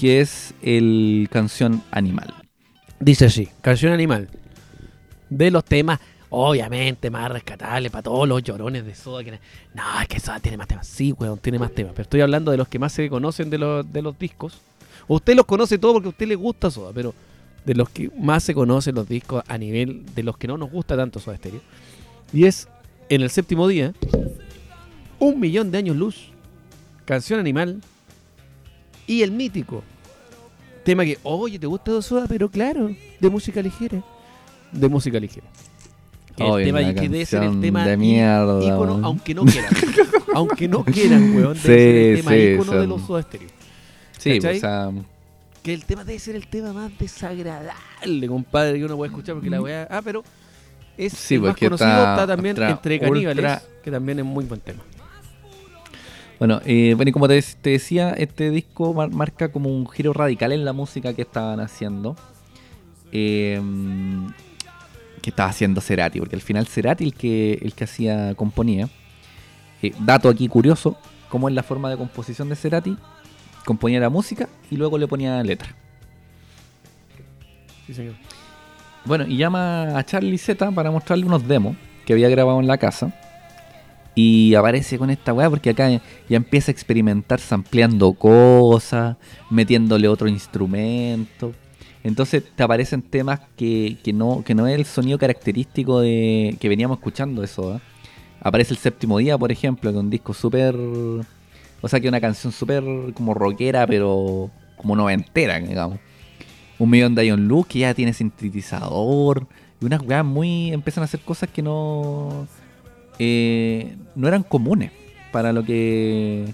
[0.00, 2.32] que es el canción Animal.
[3.00, 4.30] Dice así, canción animal.
[5.28, 9.22] De los temas, obviamente, más rescatables para todos los llorones de Soda.
[9.22, 9.32] Que...
[9.74, 10.86] No, es que Soda tiene más temas.
[10.86, 11.92] Sí, weón, tiene más temas.
[11.92, 14.62] Pero estoy hablando de los que más se conocen de los, de los discos.
[15.06, 17.12] Usted los conoce todos porque a usted le gusta Soda, pero
[17.66, 20.70] de los que más se conocen los discos a nivel de los que no nos
[20.70, 21.60] gusta tanto Soda Stereo.
[22.32, 22.68] Y es
[23.10, 23.92] En el séptimo día,
[25.18, 26.30] Un millón de años luz,
[27.04, 27.82] Canción Animal
[29.10, 29.82] y el mítico
[30.84, 32.26] tema que, oye, ¿te gusta Soda?
[32.28, 34.04] Pero claro, de música ligera.
[34.70, 35.46] De música ligera.
[36.36, 39.72] Que el tema que debe ser el tema de mierda, ícono, aunque no quieran.
[40.34, 43.48] aunque no quieran, weón, debe Sí, ser el tema sí, ícono de los Soda Stereo.
[44.16, 44.92] Sí, sea,
[45.64, 49.50] Que el tema debe ser el tema más desagradable, compadre, que uno puede escuchar porque
[49.50, 49.88] la weá.
[49.90, 50.22] Ah, pero
[50.96, 54.44] es Sí, el más conocido, está está, también entre caníbales, ultra- que también es muy
[54.44, 54.82] buen tema.
[56.40, 60.12] Bueno, eh, bueno, y como te, te decía, este disco mar- marca como un giro
[60.12, 62.16] radical en la música que estaban haciendo.
[63.12, 63.60] Eh,
[65.20, 68.88] que estaba haciendo Cerati, porque al final Cerati el que, el que hacía, componía.
[69.82, 70.96] Eh, dato aquí curioso,
[71.28, 72.96] como es la forma de composición de Cerati,
[73.66, 75.76] componía la música y luego le ponía letra.
[77.86, 78.14] Sí, señor.
[79.04, 81.76] Bueno, y llama a Charlie Z para mostrarle unos demos
[82.06, 83.12] que había grabado en la casa.
[84.22, 89.16] Y aparece con esta weá porque acá ya empieza a experimentar sampleando cosas,
[89.48, 91.54] metiéndole otro instrumento.
[92.04, 96.68] Entonces te aparecen temas que, que no, que no es el sonido característico de que
[96.68, 97.76] veníamos escuchando eso.
[97.76, 97.80] ¿eh?
[98.42, 100.74] Aparece el séptimo día, por ejemplo, que es un disco súper...
[100.76, 105.98] O sea, que una canción súper como rockera, pero como noventera, digamos.
[106.78, 109.46] Un millón de Ion Luz que ya tiene sintetizador.
[109.80, 110.74] Y unas weas muy.
[110.74, 112.46] empiezan a hacer cosas que no.
[113.22, 114.90] Eh, no eran comunes
[115.30, 116.52] para lo que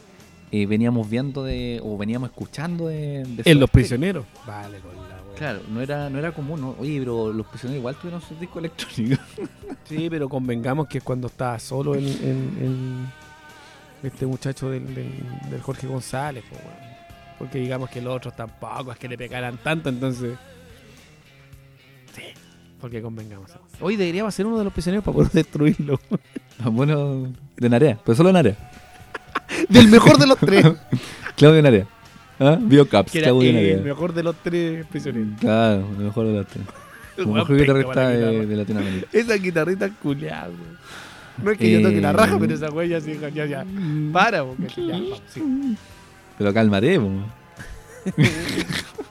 [0.53, 1.81] eh, veníamos viendo de.
[1.83, 3.25] o veníamos escuchando de.
[3.25, 3.71] de En Los.
[3.71, 4.25] Prisioneros.
[4.47, 5.35] Vale, con la weá.
[5.39, 6.61] Claro, no era, no era común.
[6.61, 6.75] ¿no?
[6.79, 9.19] Oye, pero los prisioneros igual tuvieron sus discos electrónicos.
[9.85, 13.07] Sí, pero convengamos que es cuando estaba solo el, el- el-
[14.03, 16.43] este muchacho del, del- del Jorge González,
[17.39, 20.37] porque digamos que los otros tampoco es que le pegaran tanto, entonces.
[22.81, 23.51] Porque convengamos.
[23.81, 25.99] Hoy deberíamos hacer uno de los prisioneros para poder destruirlo.
[26.71, 28.57] bueno, de Narea, pero solo de Narea.
[29.69, 30.67] Del mejor de los tres.
[31.37, 31.87] Claudio Narea.
[32.39, 32.59] ¿Ah?
[32.61, 33.77] Biocaps, que era Claudio el Narea.
[33.79, 35.41] mejor de los tres prisioneros.
[35.41, 36.65] Claro, el mejor de los tres.
[37.17, 39.07] El Como mejor guitarrista la de, de Latinoamérica.
[39.13, 40.51] Esa guitarrita culiada.
[41.43, 43.65] No es que yo toque la Eh, raja, pero esa ya, sí, ya, ya.
[44.13, 45.77] Para, porque ya, vamos, sí.
[46.39, 46.53] Pero.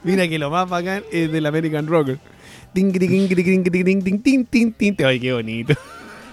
[0.04, 2.18] Mira que lo más bacán es del American Rocker.
[5.04, 5.74] Ay, qué bonito.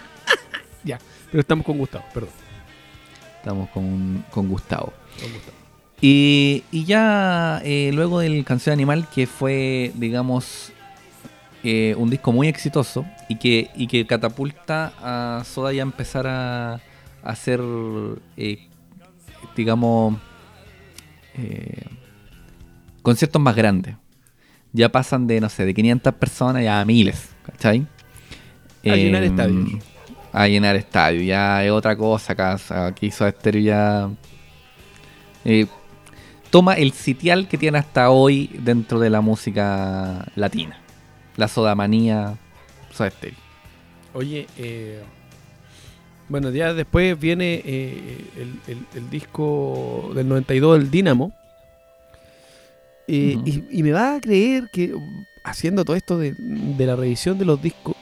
[0.84, 1.00] ya,
[1.32, 2.32] pero estamos con Gustavo, perdón.
[3.38, 4.94] Estamos con, con Gustavo.
[5.22, 5.58] Con Gustavo.
[6.02, 10.74] Y, y ya eh, luego del Canción Animal, que fue, digamos,
[11.64, 16.82] eh, un disco muy exitoso y que, y que catapulta a Soda ya empezar a,
[17.24, 17.62] a ser,
[18.36, 18.68] eh,
[19.56, 20.20] digamos,
[21.36, 21.86] eh,
[23.02, 23.96] conciertos más grandes.
[24.74, 27.86] Ya pasan de, no sé, de 500 personas ya a miles, ¿cachai?
[28.86, 29.70] A llenar Em, estadios.
[30.34, 32.58] A llenar estadios, ya es otra cosa acá.
[32.88, 34.10] Aquí Soda Stereo ya
[35.46, 35.68] eh,
[36.50, 40.80] toma el sitial que tiene hasta hoy dentro de la música latina.
[41.38, 42.36] La sodamanía
[42.92, 43.38] Soda Stereo.
[44.16, 45.02] Oye, eh,
[46.30, 51.32] bueno, ya después viene eh, el, el- el disco del 92, el Dínamo.
[53.08, 56.96] Eh, y, y me va a creer que um, haciendo todo esto de, de la
[56.96, 57.96] revisión de los discos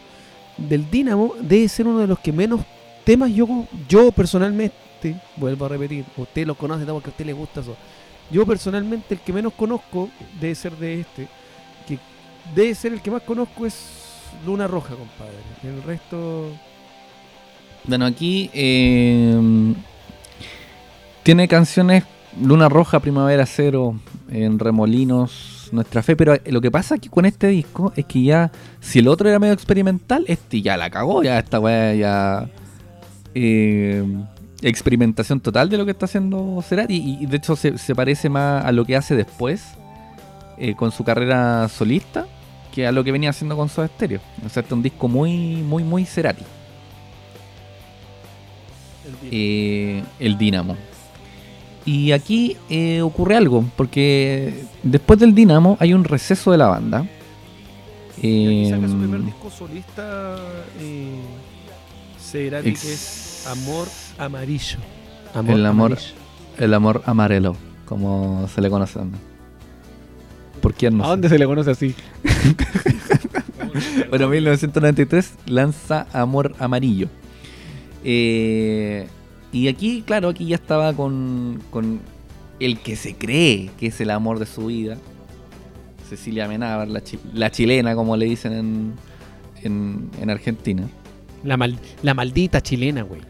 [0.58, 2.62] del Dínamo, debe ser uno de los que menos
[3.04, 7.62] temas yo, yo personalmente, vuelvo a repetir, usted lo conoce porque a usted le gusta
[7.62, 7.76] eso.
[8.30, 11.28] Yo personalmente el que menos conozco debe ser de este,
[11.88, 11.97] que
[12.56, 13.76] debe ser el que más conozco es
[14.45, 15.34] Luna Roja, compadre.
[15.64, 16.52] El resto...
[17.84, 19.74] Bueno, aquí eh,
[21.24, 22.04] tiene canciones
[22.39, 27.47] Luna Roja, Primavera Cero, en Remolinos, Nuestra Fe, pero lo que pasa aquí con este
[27.47, 31.39] disco es que ya, si el otro era medio experimental, este ya la cagó, ya
[31.39, 32.49] esta weá ya...
[33.36, 34.03] eh,
[34.61, 38.63] experimentación total de lo que está haciendo Cerati y, de hecho se, se parece más
[38.63, 39.63] a lo que hace después
[40.57, 42.27] eh, con su carrera solista
[42.71, 44.21] que a lo que venía haciendo con Soda Stereo.
[44.45, 46.43] O sea, este es un disco muy, muy, muy Cerati
[49.32, 50.75] eh, el Dínamo.
[51.86, 57.07] Y aquí eh, ocurre algo, porque después del Dínamo hay un receso de la banda,
[58.21, 60.36] Y aquí saca su Em, primer disco solista,
[60.79, 61.19] eh,
[62.19, 63.88] Cerati, ex- que es Amor
[64.19, 64.77] Amarillo.
[65.34, 66.13] Amor El amor- Amarillo.
[66.59, 67.55] El amor amarelo,
[67.88, 68.99] como se le conoce.
[70.61, 71.09] ¿Por quién no ¿A sé?
[71.11, 71.95] dónde se le conoce así?
[74.09, 77.07] Bueno, 1993 lanza Amor Amarillo.
[78.03, 79.07] Eh,
[79.52, 81.99] y aquí, claro, aquí ya estaba con, con
[82.60, 84.97] el que se cree que es el amor de su vida.
[86.10, 88.93] Cecilia Amenábar, la, chi- la chilena, como le dicen en,
[89.64, 90.84] en, en Argentina.
[91.43, 93.22] La, mal- la maldita chilena, güey.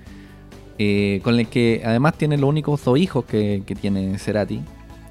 [0.80, 4.62] Eh, con el que además tiene los únicos dos hijos que, que tiene Cerati,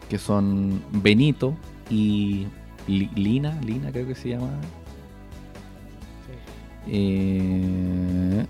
[0.08, 1.54] que son Benito
[1.88, 2.46] y
[2.88, 4.50] Li- Lina, Lina creo que se llama.
[6.88, 8.44] Eh,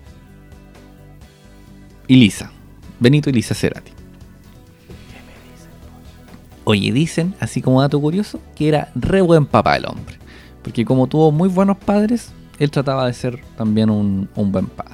[2.11, 2.51] y Lisa.
[2.99, 3.93] Benito y Lisa Cerati.
[6.65, 10.17] Oye, dicen, así como dato curioso, que era re buen papá el hombre.
[10.61, 14.91] Porque como tuvo muy buenos padres, él trataba de ser también un, buen padre.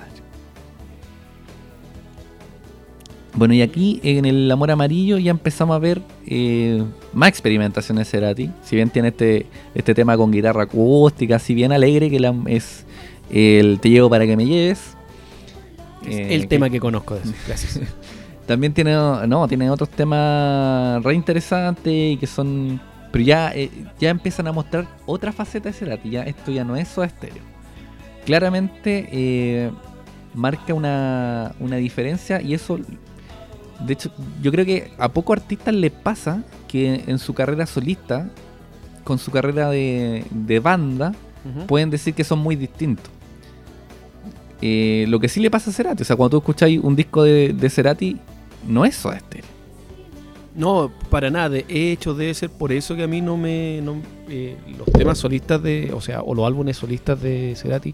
[3.34, 8.12] Bueno, y aquí en el Amor Amarillo ya empezamos a ver eh, más experimentaciones de
[8.12, 8.52] Cerati.
[8.62, 12.86] Si bien tiene este, este tema con guitarra acústica, así bien alegre, que la- es
[13.32, 14.97] el Te llevo para que me lleves.
[16.06, 17.34] Eh, el que- tema que conozco de eso.
[17.48, 17.80] Gracias.
[18.46, 22.80] también tiene, no, tiene otros temas re interesantes y que son.
[23.12, 23.70] Pero ya, eh,
[24.00, 26.10] ya empiezan a mostrar otra faceta de Cerati.
[26.10, 27.44] Ya, esto ya no es Soda Stereo.
[28.26, 29.72] Claramente eh,
[30.34, 32.78] marca una, una diferencia y eso.
[33.80, 38.28] De hecho, yo creo que a pocos artistas les pasa que en su carrera solista,
[39.04, 41.14] con su carrera de, de banda,
[41.68, 43.10] pueden decir que son muy distintos.
[44.62, 47.24] Eh, lo que sí le pasa a Cerati, o sea, cuando tú escucháis un disco
[47.24, 48.18] de, de Cerati,
[48.68, 49.46] no es Soda Stereo.
[50.56, 51.50] No, para nada.
[51.50, 53.80] De hecho, debe ser por eso que a mí no me.
[53.84, 53.98] no,
[54.28, 55.92] eh, los temas solistas de.
[55.94, 57.94] O sea, o los álbumes solistas de Cerati.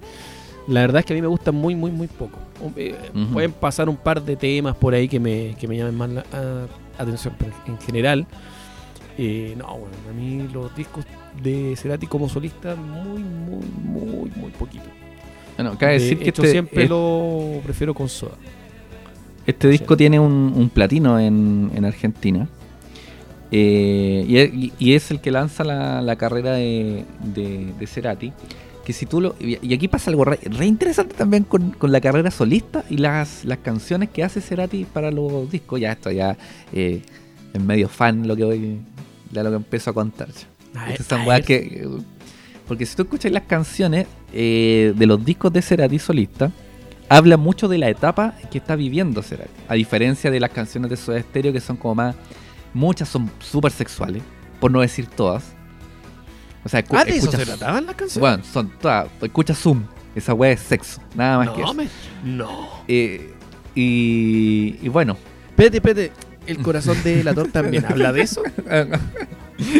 [0.70, 2.40] La verdad es que a mí me gustan muy, muy, muy poco.
[2.78, 2.96] Eh.
[3.34, 6.22] Pueden pasar un par de temas por ahí que me, que me llamen más la
[6.32, 7.36] a- atención.
[7.38, 8.26] Pero en general,
[9.18, 11.04] eh, no, bueno, a mí los discos
[11.44, 14.86] de Cerati como solista, muy, muy, muy, muy poquito.
[15.58, 18.34] Bueno, cabe De decir que hecho, este, siempre es- lo prefiero con soda.
[19.46, 22.48] este disco tiene un, un platino en, en Argentina.
[23.52, 28.32] Eh, y, es- y es el que lanza la, la carrera de, de, de Cerati.
[28.84, 32.02] Que si tú lo, y aquí pasa algo re, re interesante también con, con la
[32.02, 35.80] carrera solista y las, las canciones que hace Cerati para los discos.
[35.80, 36.36] Ya esto ya
[36.74, 37.02] eh,
[37.54, 38.80] es medio fan lo que voy,
[39.32, 40.28] ya lo que empiezo a contar.
[40.30, 40.82] ya.
[40.82, 41.88] A ver, Estas son weas que.
[42.68, 46.52] Porque si tú escuchas las canciones eh, de los discos de Cerati solista,
[47.10, 49.50] habla mucho de la etapa que está viviendo Cerati.
[49.68, 52.16] A diferencia de las canciones de Soda Stereo, que son como más.
[52.74, 54.24] Muchas son súper sexuales,
[54.60, 55.44] por no decir todas.
[56.66, 58.20] O sea, escu- Ah, de eso se trataban las canciones.
[58.20, 59.08] Bueno, son todas.
[59.22, 59.84] Escucha Zoom.
[60.16, 61.02] Esa wea es sexo.
[61.16, 61.74] Nada más que eso.
[61.74, 61.88] me-
[62.24, 62.70] no.
[62.88, 63.34] Eh,
[63.76, 65.18] y, y bueno.
[65.50, 66.12] Espérate, espérate.
[66.48, 68.42] El corazón de la torta también habla de eso.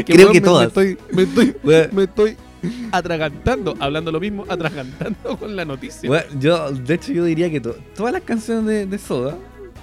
[0.06, 0.64] Creo weón, que me- todas.
[0.64, 2.38] Me estoy, me estoy, Wea- me estoy
[2.92, 6.08] atragantando, hablando lo mismo, atragantando con la noticia.
[6.10, 9.38] Bueno, yo, de hecho, yo diría que to- todas las canciones de, de Soda,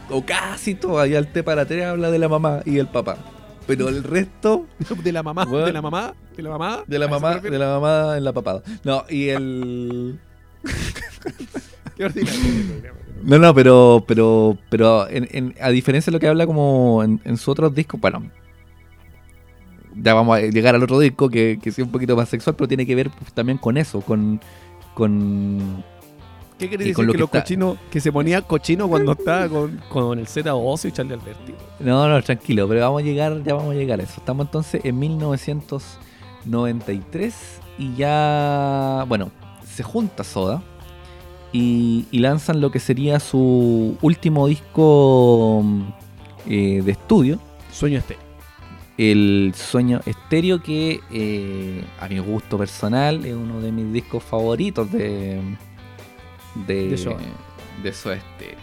[0.09, 3.17] o casi todas, ya el T para tres habla de la mamá y el papá.
[3.67, 4.67] Pero el resto,
[5.05, 6.83] De la mamá, de la mamá, de la mamá.
[6.87, 8.63] de la ¿A eso mamá, de la mamá en la papada.
[8.85, 10.19] No, y el.
[11.97, 12.41] Qué ordinario.
[13.23, 17.21] No, no, pero, pero, pero en- en- a diferencia de lo que habla como en,
[17.25, 18.31] en sus otros discos, bueno,
[19.95, 22.57] ya vamos a llegar al otro disco que, que sí es un poquito más sexual,
[22.57, 24.41] pero tiene que ver pues, también con eso, con,
[24.95, 25.85] con
[26.59, 29.49] ¿Qué quiere decir con lo que, que los cochinos, que se ponía cochino cuando estaba
[29.49, 31.55] con, con el Z Oso y Charlie Alberti?
[31.81, 34.17] No, no, tranquilo, pero vamos a llegar, ya vamos a llegar a eso.
[34.19, 37.35] Estamos entonces en 1993
[37.79, 39.31] y ya, bueno,
[39.65, 40.63] se junta Soda
[41.51, 45.65] y, y lanzan lo que sería su último disco
[46.47, 47.39] eh, de estudio,
[47.73, 48.30] Sueño este.
[49.03, 54.93] El Sueño Estéreo, que eh, a mi gusto personal es uno de mis discos favoritos
[54.93, 55.41] de,
[56.67, 57.17] de, De Soda.
[57.83, 58.59] de Soda Stereo.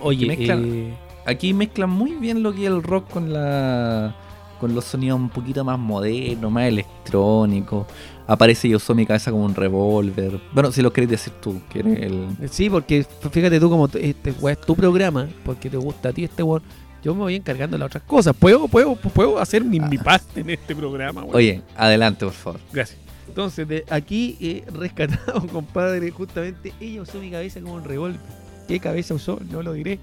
[0.00, 0.94] Oye, mezclan- eh,
[1.26, 4.16] Aquí mezclan muy bien lo que es el rock con la
[4.58, 7.86] con los sonidos un poquito más modernos, más electrónicos.
[8.26, 10.38] Aparece Yo soy mi cabeza como un revólver.
[10.52, 12.26] Bueno, si lo querés decir tú, que eres el.
[12.50, 16.42] sí, porque fíjate tú como este es tu programa, porque te gusta a ti este
[16.42, 16.62] weón.
[17.02, 18.34] Yo me voy encargando de las otras cosas.
[18.38, 21.34] ¿Puedo, puedo, puedo hacer mi, mi parte en este programa, weón?
[21.36, 22.60] Oye, adelante, por favor.
[22.72, 22.98] Gracias.
[23.28, 28.20] Entonces, de aquí he rescatado, compadre, justamente, ella usó mi cabeza como un revólver.
[28.68, 29.38] ¿Qué cabeza usó?
[29.50, 29.98] No lo diré.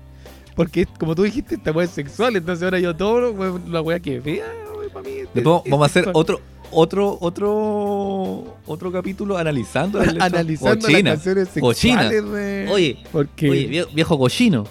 [0.56, 2.36] Porque, como tú dijiste, esta weá es sexual.
[2.36, 4.46] Entonces, ahora yo todo la weá que vea,
[4.92, 5.16] para mí.
[5.18, 6.40] es- Después es vamos a hacer otro
[6.70, 10.02] otro, otro, otro capítulo analizando.
[10.20, 11.12] Analizando Cochina.
[11.12, 12.10] las canciones Cochina.
[12.10, 12.68] sexuales de...
[12.72, 14.66] Oye, porque, oye, vie- viejo cochino.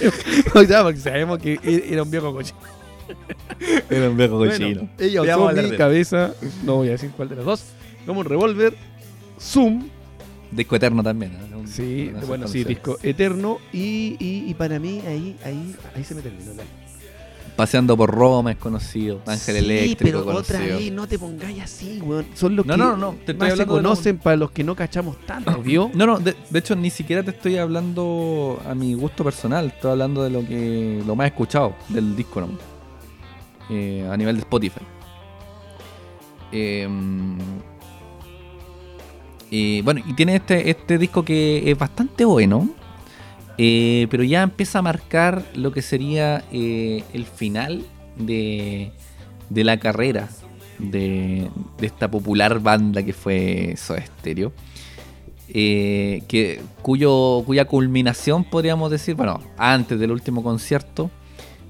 [0.52, 2.58] porque sabemos que e- era un viejo cochino.
[3.90, 4.88] Era un viejo Bueno, cochino.
[4.98, 6.32] ella Ya usó mi de cabeza,
[6.64, 7.64] no voy a decir cuál de los dos,
[8.06, 8.74] como un revólver,
[9.40, 9.88] Zoom,
[10.50, 11.32] Disco eterno también.
[11.50, 11.58] ¿no?
[11.60, 16.14] Un- sí, bueno, sí, disco eterno, y, y, y para mí ahí, ahí, ahí se
[16.14, 16.62] me terminó la...
[17.56, 19.20] Paseando por Roma es conocido.
[19.26, 20.58] Ángel sí, Eléctrico pero conocido.
[20.58, 22.26] otra vez, no te pongáis así, weón.
[22.34, 24.74] Son los No, que no, no, te estoy más se conocen para los que no
[24.74, 25.90] cachamos tanto, ¿vio?
[25.94, 29.90] No, no, de, de hecho ni siquiera te estoy hablando a mi gusto personal, estoy
[29.92, 32.48] hablando de lo que lo más escuchado del disco ¿no?
[33.70, 34.80] Eh, a nivel de Spotify.
[36.52, 36.88] Eh,
[39.50, 42.70] y bueno, y tiene este, este disco que es bastante bueno,
[43.58, 47.84] eh, pero ya empieza a marcar lo que sería eh, el final
[48.16, 48.92] de,
[49.50, 50.28] de la carrera
[50.78, 51.48] de,
[51.78, 54.52] de esta popular banda que fue Soda Stereo
[55.54, 61.10] eh, que, cuyo, cuya culminación podríamos decir, bueno, antes del último concierto,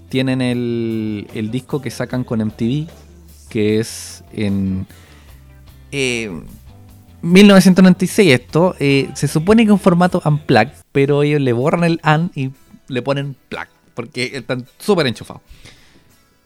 [0.09, 2.87] tienen el, el disco que sacan con MTV,
[3.49, 4.87] que es en
[7.23, 12.01] 1996 esto, eh, se supone que es un formato unplugged, pero ellos le borran el
[12.05, 12.51] un y
[12.89, 15.43] le ponen plug, porque están súper enchufados.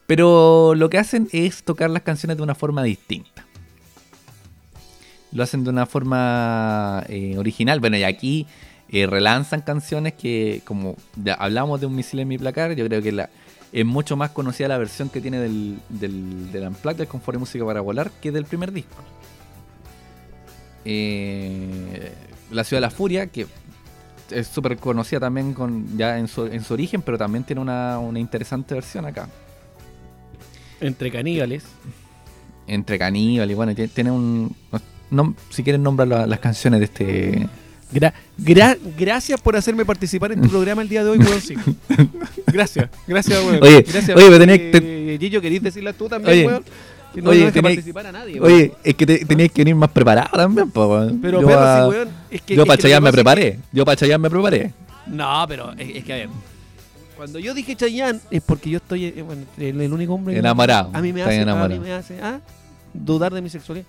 [0.06, 3.46] Pero lo que hacen es tocar las canciones de una forma distinta
[5.36, 7.78] lo hacen de una forma eh, original.
[7.80, 8.46] Bueno, y aquí
[8.88, 10.96] eh, relanzan canciones que, como
[11.38, 13.30] hablamos de un misil en mi placar, yo creo que la,
[13.72, 17.64] es mucho más conocida la versión que tiene del, del, Unplugged, del Confort y Música
[17.64, 18.96] para Volar, que del primer disco.
[20.88, 22.12] Eh,
[22.52, 23.46] la Ciudad de la Furia, que
[24.30, 27.98] es súper conocida también con, ya en su, en su origen, pero también tiene una,
[27.98, 29.28] una interesante versión acá.
[30.80, 31.64] Entre caníbales.
[32.68, 34.54] Entre caníbal y bueno, tiene, un...
[35.10, 37.48] no- si quieren nombrar la- las canciones de este...
[37.92, 41.40] Gra- gra- gracias por hacerme participar en tu programa el día de hoy, weón.
[41.40, 41.54] Sí.
[42.48, 43.62] Gracias, gracias, weón.
[43.62, 46.64] Oye, gracias, oye, pero tenés eh, que- Gillo, ¿querís decirla tú también, Oye, weón?
[47.16, 48.38] Que no oye, tenés- participar a nadie.
[48.42, 51.18] Oye, es que te, tenías que venir más preparado también, po, weón.
[51.22, 52.08] Pero, yo perro, pa- sí, weón.
[52.30, 53.58] Es que, yo es para lo me que preparé.
[53.72, 54.72] Yo para Chayanne me preparé.
[55.06, 56.28] No, pero es, es que a ver.
[57.16, 60.90] Cuando yo dije Chayanne es porque yo estoy eh, bueno, el, único hombre que- Enamorado,
[60.92, 62.38] A mí me hace, a mí me hace ah,
[62.92, 63.86] dudar de mi sexualidad.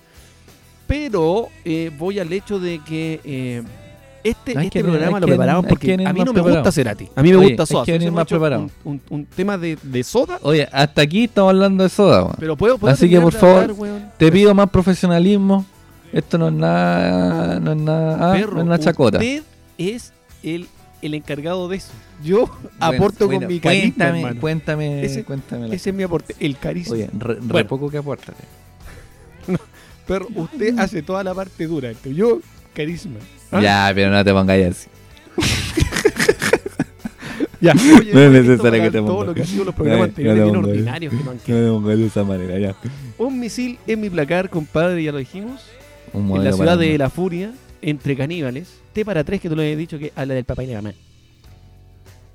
[0.88, 3.62] Pero eh, voy al hecho de que eh,
[4.30, 7.08] este, No, este programa lo preparamos porque a mí no me gusta Cerati.
[7.16, 7.86] A mí me Oye, gusta Soda.
[7.86, 8.64] que más preparado.
[8.64, 10.40] Un, un- un tema de, de Soda.
[10.42, 12.36] Oye, hasta aquí estamos hablando de soda, weón.
[12.40, 14.14] Pero puedo, puedo Así que, por favor, hablar?
[14.18, 15.66] Te pido más profesionalismo.
[16.14, 17.60] Esto no es nada.
[17.60, 18.32] No es nada.
[18.32, 19.18] ah, Perro, no es una chacota.
[19.18, 19.44] Usted
[19.78, 20.14] es
[20.44, 20.68] el,
[21.02, 21.92] el encargado de eso.
[22.24, 24.42] Yo Bueno, aporto bueno, con mi carisma, Cuéntame, hermano.
[24.42, 25.76] cuéntame, Ese- cuéntame.
[25.76, 26.94] Ese es mi aporte, el carisma.
[26.96, 27.68] Oye, re, re Bueno.
[27.68, 28.34] poco que aporta.
[30.08, 31.92] Perro, usted hace toda la parte dura.
[32.06, 32.40] Yo,
[32.78, 33.20] carisma.
[33.52, 33.62] ¿Ah?
[33.62, 34.90] Ya, pero no te pongáis así.
[37.60, 37.74] Ya.
[37.74, 37.82] No
[38.22, 39.26] es necesario que te Todo ponga.
[39.26, 41.66] lo que ha sido los programas No, anteriores no ordinarios que no han No quedado.
[41.66, 42.76] te pongáis de esa manera, ya.
[43.18, 45.64] Un misil en mi placar, compadre, ya lo dijimos.
[46.14, 47.52] Un En la ciudad de la furia,
[47.82, 48.80] entre caníbales.
[48.94, 50.94] T para tres que tú le habías dicho que habla del papá y la mamá.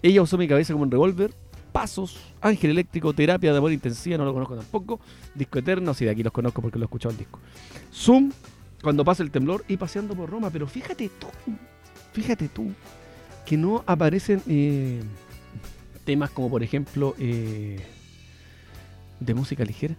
[0.02, 1.30] Ella usó mi cabeza como un revólver.
[1.70, 4.98] Pasos, Ángel Eléctrico, Terapia de Amor Intensiva, no lo conozco tampoco.
[5.36, 7.38] Disco Eterno, sí, de aquí los conozco porque lo he escuchado el disco.
[7.94, 8.32] Zoom,
[8.82, 10.50] cuando pasa el temblor y paseando por Roma.
[10.50, 11.26] Pero fíjate tú,
[12.12, 12.72] fíjate tú,
[13.46, 15.00] que no aparecen eh,
[16.04, 17.80] temas como por ejemplo eh,
[19.20, 19.94] de música ligera.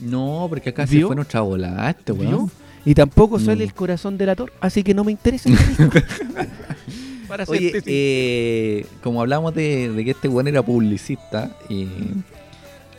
[0.00, 1.06] No, porque acá se ¿Vio?
[1.08, 2.50] fue nuestra bola, este weón.
[2.84, 3.62] Y tampoco sale No.
[3.62, 5.48] el corazón delator, así que no me interesa.
[7.28, 11.86] Para Oye, eh, como hablamos de, de que este weón era publicista, eh,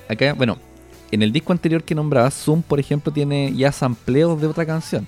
[0.09, 0.57] acá, bueno,
[1.14, 5.05] en el disco anterior que nombraba, Zoom, por ejemplo, tiene ya sampleos de otra canción.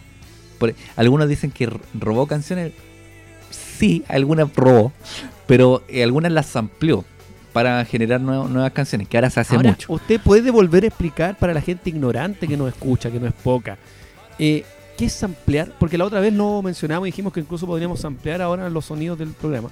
[0.59, 2.73] Por- algunos dicen que robó canciones.
[3.49, 4.91] Sí, algunas robó,
[5.47, 7.03] pero eh, algunas las sampleó
[7.53, 9.91] para generar nuevo- nuevas canciones, que ahora se hace Ahora, mucho.
[9.93, 13.33] usted puede volver a explicar para la gente ignorante que nos escucha, que no es
[13.33, 13.77] poca,
[14.39, 14.63] eh,
[14.97, 15.71] ¿qué es samplear?
[15.79, 19.17] Porque la otra vez no mencionamos y dijimos que incluso podríamos samplear ahora los sonidos
[19.17, 19.69] del programa.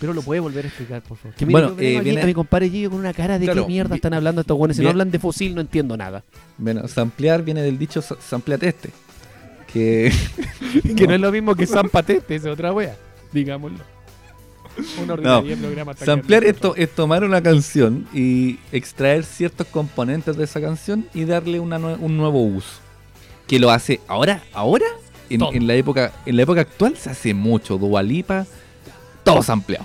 [0.00, 1.36] Pero lo puede volver a explicar, por favor.
[1.36, 3.68] Que mire, Bueno, eh, viene- a mi compadre Gillo con una cara de Claro, qué
[3.72, 4.76] mierda vi- están hablando estos buenos.
[4.76, 6.24] Si no hablan de fusil, no entiendo nada.
[6.56, 8.90] Bueno, samplear viene del dicho sa- sampleate este.
[9.72, 10.10] Que
[10.96, 12.96] Que no es lo mismo que Zampatete, es otra wea.
[13.32, 13.78] Digámoslo.
[15.02, 20.60] Una tan Samplear grande, esto es tomar una canción y extraer ciertos componentes de esa
[20.60, 22.78] canción y darle una nue- un nuevo uso.
[23.46, 24.86] Que lo hace ahora, ahora,
[25.28, 27.76] en, en la época, en la época actual se hace mucho.
[27.78, 28.46] Dualipa,
[29.24, 29.84] todo sampleado.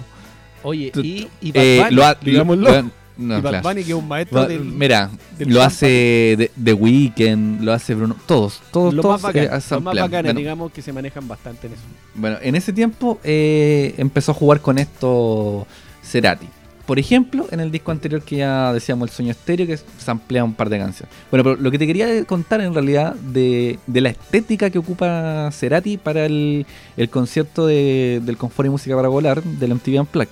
[0.63, 2.69] Oye, y, y Bad Eh, Bunny, lo ha- digámoslo.
[2.81, 3.61] lo- No, y Bad.
[3.63, 4.59] Bunny, que es un maestro del...
[4.65, 9.45] Mira, del lo hace The, Weeknd, lo hace Bruno, todos, todos, Lo todos más eh,
[9.47, 11.81] bacán, los más bacanes, Bueno, digamos, que se manejan bastante en eso.
[12.15, 15.65] Bueno, en ese tiempo eh, empezó a jugar con esto
[16.03, 16.47] Cerati.
[16.85, 20.53] Por ejemplo, en el disco anterior que ya decíamos, El Sueño Estéreo, que samplea un
[20.53, 21.13] par de canciones.
[21.31, 25.49] Bueno, pero lo que te quería contar en realidad de, de la estética que ocupa
[25.51, 26.65] Cerati para el,
[26.95, 30.29] el concierto de- del Confort y Música para Volar del MTV Unplugged.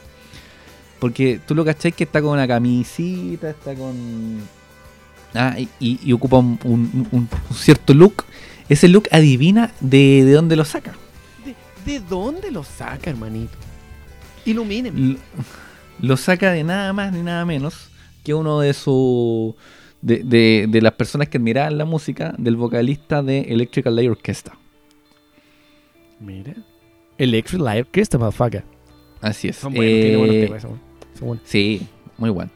[0.99, 4.41] Porque tú lo cacháis que está con una camisita, está con...
[5.33, 8.25] Ah, y, y- y ocupa un, un- un- un cierto look.
[8.69, 10.93] Ese look adivina de, de dónde lo saca.
[11.43, 11.55] ¿De,
[11.91, 13.57] de dónde lo saca, hermanito?
[14.45, 14.99] Ilumíneme.
[14.99, 15.17] L-
[16.03, 17.89] lo saca de nada más ni nada menos
[18.23, 19.55] que uno de sus
[20.01, 24.57] de, de- de las personas que admiraban la música del vocalista de Electrical Light Orchestra.
[26.19, 26.53] Mira.
[27.17, 28.63] Electric Light Orchestra, motherfucker.
[29.21, 29.55] Así es.
[29.57, 30.87] Son buenos, tiene buenos Eh, temas, son buenos.
[31.17, 31.43] Son buenos.
[31.47, 31.87] Sí,
[32.17, 32.51] muy bueno.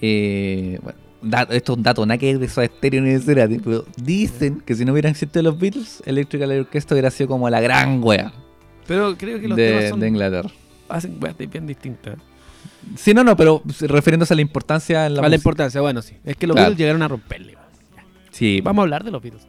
[0.00, 3.60] Eh, bueno, da- esto es un dato, nada que ver de esos estéreo ni de
[3.64, 7.48] pero dicen que si no hubieran existido los Beatles, Electrical Light Orchestra hubiera sido como
[7.48, 8.32] la gran wea
[8.86, 10.50] Pero creo que los temas de, son, de Inglaterra.
[10.88, 12.16] hacen weas bien distintas.
[12.96, 15.36] Sí, no, no, pero refiriéndose a la importancia en la A la música.
[15.36, 16.14] importancia, bueno, sí.
[16.24, 16.70] Es que los Claro.
[16.70, 17.54] Beatles llegaron a romperle.
[18.30, 19.46] Sí, Vamos a hablar de los Beatles.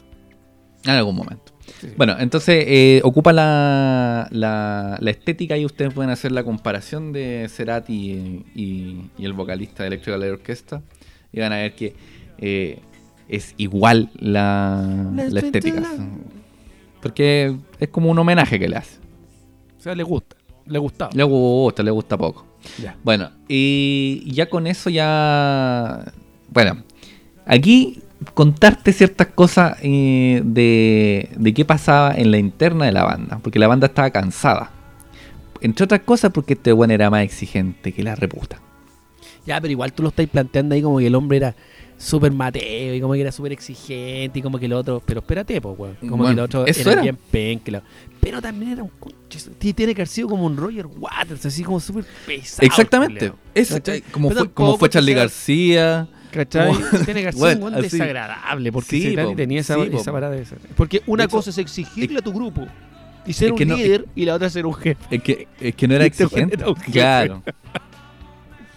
[0.83, 1.53] en algún momento.
[1.65, 1.93] Sí, sí.
[1.97, 7.47] Bueno, entonces eh, ocupa la, la, la estética y ustedes pueden hacer la comparación de
[7.49, 10.81] Cerati y, y- y el vocalista de Electrical Light Orchestra
[11.33, 11.95] y van a ver que
[12.37, 12.79] eh,
[13.27, 15.81] es igual la, la estética.
[17.01, 18.99] Porque es como un homenaje que le hace.
[19.77, 20.35] O sea, le gusta.
[20.67, 21.11] Le gustaba.
[21.13, 22.45] Le gusta, le gusta poco.
[22.81, 22.95] Ya.
[23.03, 26.11] Bueno, y ya con eso ya...
[26.49, 26.83] Bueno,
[27.45, 27.99] aquí
[28.33, 33.59] contarte ciertas cosas eh, de, de qué pasaba en la interna de la banda, porque
[33.59, 34.71] la banda estaba cansada.
[35.61, 38.59] Entre otras cosas porque este bueno era más exigente que la reputa.
[39.45, 41.55] Ya, pero igual tú lo estás planteando ahí como que el hombre era
[41.97, 45.01] súper mateo y como que era súper exigente y como que el otro.
[45.05, 45.95] Pero espérate, pues, weón.
[46.01, 47.01] Como Bueno, que el otro era, era.
[47.01, 47.79] bien penque.
[48.25, 48.91] Pero también era un
[49.59, 52.65] Tiene que haber sido como un Roger Waters, así como súper pesado.
[52.65, 53.31] Exactamente.
[53.53, 54.01] Eso, ¿Cachai?
[54.01, 56.07] como, fue, como fue Charlie García.
[56.31, 56.73] ¿Cachai?
[56.73, 57.83] Como- Tiene que haber sido Bueno, un así.
[57.83, 58.71] desagradable.
[58.71, 59.35] Porque Sí, po.
[59.35, 60.55] tenía esa, Sí, esa parada de esa.
[60.75, 62.65] Porque una hecho, cosa es exigirle a tu grupo
[63.27, 64.97] y ser es un no- líder y la otra ser un jefe.
[65.15, 66.55] Es que, es que no era exigente.
[66.55, 66.73] era.
[66.91, 67.43] Claro.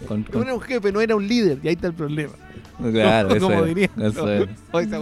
[0.07, 1.57] Con- No era un jefe, no era un líder.
[1.63, 2.33] Y ahí está el problema.
[2.91, 3.89] claro, eso como era, diría.
[4.01, 4.45] eso era.
[4.79, 4.99] Esa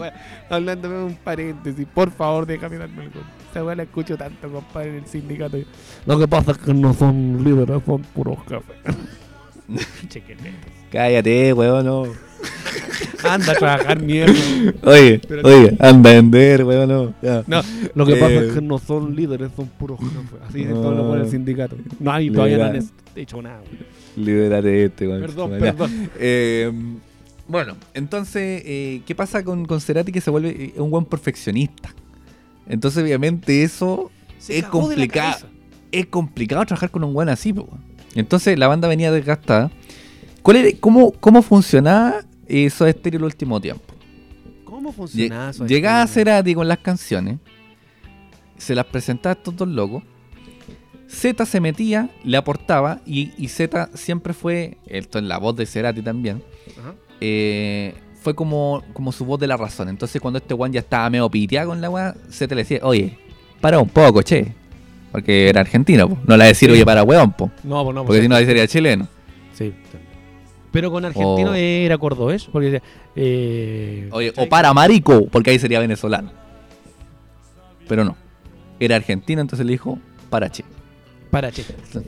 [0.89, 3.23] de un paréntesis, por favor, déjame darme el gol.
[3.51, 5.57] Esa weá la escucho tanto, compadre, en el sindicato.
[6.05, 8.95] Lo que pasa es que no son líderes, son puros jefes.
[10.91, 12.03] Cállate, weón, no.
[13.23, 14.33] Anda a trabajar mierda.
[14.83, 17.13] Oye, Pero- oye, anda a vender, weón, no.
[17.21, 17.43] Ya.
[17.47, 17.61] No,
[17.95, 20.39] lo que pasa es que no son líderes, son puros jefes.
[20.47, 20.75] Así es no.
[20.81, 21.75] todo lo pone el sindicato.
[21.99, 23.59] No, hay todavía no han hecho nada.
[23.61, 24.25] weón.
[24.25, 25.21] Libérate este, weón.
[25.21, 25.59] Perdón, Ya.
[25.59, 26.09] perdón.
[26.19, 26.71] Eh,
[27.47, 31.93] bueno, entonces, eh, ¿qué pasa con, con Cerati que se vuelve eh, un buen perfeccionista?
[32.69, 35.47] Entonces, obviamente, eso Se es complicado.
[35.91, 37.67] Es complicado trabajar con un buen así, po.
[38.15, 39.71] Entonces, la banda venía desgastada.
[40.41, 43.93] ¿Cuál era, cómo, ¿Cómo funcionaba eso estéreo el último tiempo?
[44.65, 45.65] ¿Cómo funcionaba eso?
[45.65, 47.39] Llegaba Este, Cerati con las canciones,
[48.57, 50.03] se las presentaba a estos dos locos.
[51.07, 55.65] Z se metía, le aportaba y, y Z siempre fue, esto en la voz de
[55.65, 56.43] Cerati también,
[57.21, 57.93] eh,
[58.27, 59.87] fue como, como su voz de la razón.
[59.87, 63.17] Entonces cuando este Juan ya estaba medio piteado con la weá, Z le decía, oye,
[63.61, 64.53] para un poco, che.
[65.13, 66.17] Porque era argentino, po.
[66.27, 67.49] no le decir, oye, para weón, po.
[67.63, 69.07] No, pues no, porque si no ahí sería chileno.
[69.53, 69.73] Sí.
[70.73, 72.81] Pero con argentino O- era cordobés, porque
[73.15, 76.29] eh, Oye, o para marico, porque ahí sería venezolano.
[77.87, 78.17] Pero no.
[78.77, 79.99] Era argentino, entonces le dijo,
[80.29, 80.65] para che.
[81.31, 81.63] Para, che.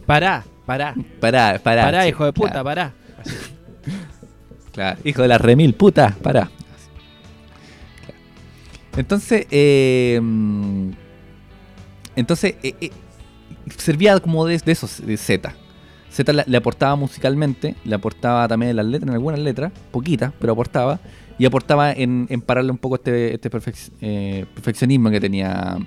[0.05, 0.95] Pará, pará.
[1.21, 1.83] Pará, pará.
[1.83, 2.09] Pará, che.
[2.09, 2.93] hijo de puta, Claro, pará.
[4.71, 4.99] claro.
[5.03, 6.45] Hijo de la remil puta, pará.
[6.45, 8.19] Claro.
[8.97, 10.19] Entonces, eh,
[12.15, 12.91] entonces eh, eh,
[13.77, 15.53] servía como de, de esos, de Z.
[16.11, 20.53] Z le, aportaba musicalmente, le aportaba también en las letras, en algunas letras, poquitas, pero
[20.53, 20.99] aportaba.
[21.37, 25.77] Y aportaba en, en pararle un poco este, este perfec- eh, perfeccionismo que tenía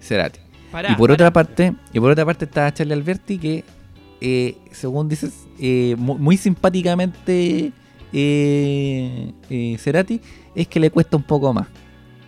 [0.00, 0.38] Cerati.
[0.72, 1.14] Pará, y por pará.
[1.14, 3.64] otra parte, y por otra parte está Charlie Alberti que
[4.20, 7.72] eh, según dices eh, mu- muy, simpáticamente
[8.14, 10.20] eh, eh, Cerati
[10.54, 11.66] es que le cuesta un poco más.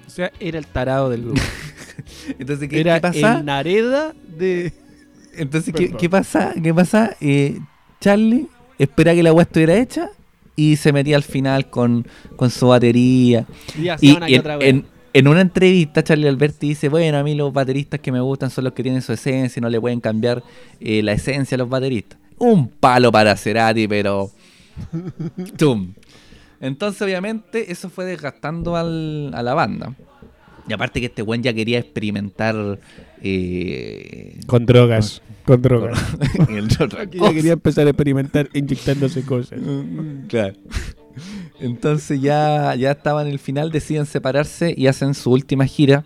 [0.07, 1.41] O sea, era el tarado del grupo.
[2.39, 3.39] Entonces, ¿qué, era qué pasa?
[3.39, 4.72] el Nareda de...
[5.37, 6.55] Entonces, ¿qué, pasa?
[6.62, 7.14] ¿Qué pasa?
[7.20, 7.59] Eh,
[8.01, 8.47] Charlie
[8.78, 10.11] espera que la weá estuviera hecha
[10.55, 12.07] y se metía al final con,
[12.37, 13.47] con su batería.
[13.78, 18.01] Y Y en, en- en una entrevista, Charlie Alberti dice: Bueno, a mí los bateristas
[18.01, 20.43] que me gustan son los que tienen su esencia y no le pueden cambiar
[20.78, 22.18] eh, la esencia a los bateristas.
[22.39, 24.30] Un palo para Cerati, pero
[25.59, 25.95] Tum.
[26.61, 29.95] Entonces, obviamente, eso fue desgastando al- a la banda.
[30.68, 32.79] Y aparte que este buen ya quería experimentar
[33.22, 35.22] eh, Con drogas.
[35.45, 35.99] Con drogas.
[37.12, 39.61] ya quería empezar a experimentar inyectándose cosas.
[39.61, 40.55] Mm, Claro.
[41.61, 46.05] Entonces ya, ya estaban en el final, deciden separarse y hacen su última gira,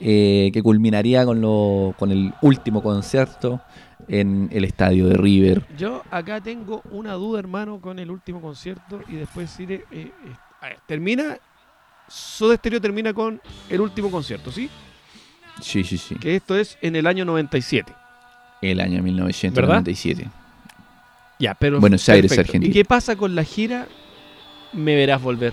[0.00, 3.60] eh, que culminaría con, lo, con el último concierto
[4.10, 5.64] en el estadio de River.
[5.78, 9.84] Yo acá tengo una duda, hermano, con el último concierto y después iré.
[9.90, 10.12] eh, eh,
[10.60, 11.38] a ver, termina.
[12.08, 14.68] Soda Stereo termina con el último concierto, ¿sí?
[15.60, 16.16] Sí, sí, sí.
[16.16, 17.92] Que esto es en el año 97.
[18.60, 20.28] El año 1997.
[21.38, 21.78] Ya, pero.
[21.78, 22.50] Buenos Aires, perfecto.
[22.50, 22.70] Argentina.
[22.70, 23.86] ¿Y qué pasa con la gira?
[24.72, 25.52] Me verás volver.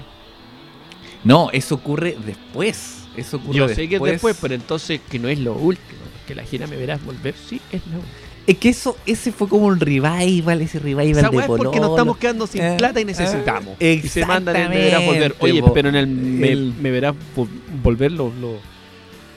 [1.24, 3.08] No, eso ocurre después.
[3.16, 6.02] Eso ocurre Yo sé que es después, pero entonces que no es lo último.
[6.26, 8.27] Que la gira me verás volver, sí, es lo último.
[8.48, 11.90] Es que eso, ese fue como un revival, ese revival Esa de es porque nos
[11.92, 13.76] estamos quedando sin Eh, plata y necesitamos.
[13.80, 15.36] eh, y se mandan el me verás volver.
[15.40, 17.48] Oye, pero en el me, El- me verás vo-
[17.84, 18.54] volver los lo,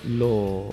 [0.09, 0.69] lo-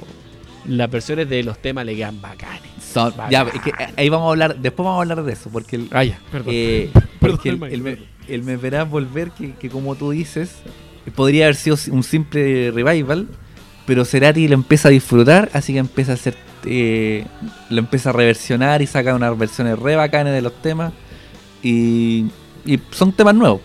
[0.67, 2.61] las versiones de los temas le quedan bacanes.
[2.93, 5.75] Son- ya, es que ahí vamos a hablar, después vamos a hablar de eso, porque
[5.77, 6.53] el, Ah, ya, perdón.
[6.55, 8.05] Eh, Perdón, porque el, el perdón.
[8.27, 10.51] el me verás volver, que, que como tú dices,
[11.15, 13.27] podría haber sido un simple revival,
[13.85, 16.35] pero Cerati lo empieza a disfrutar, así que empieza a hacer,
[16.67, 17.25] eh,
[17.69, 20.93] lo empieza a reversionar y saca unas versiones re bacanas de los temas,
[21.63, 22.25] y,
[22.65, 23.61] y son temas nuevos.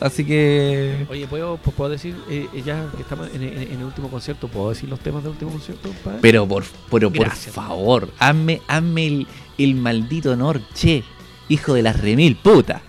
[0.00, 1.06] Así que...
[1.08, 4.48] Oye, ¿puedo, pu- puedo decir, eh, ya que estamos en, en- en el último concierto,
[4.48, 5.90] ¿puedo decir los temas del último concierto?
[6.20, 11.04] Pero por, pero por favor, hazme, hazme el, el maldito honor, che,
[11.48, 12.82] hijo de las remil puta.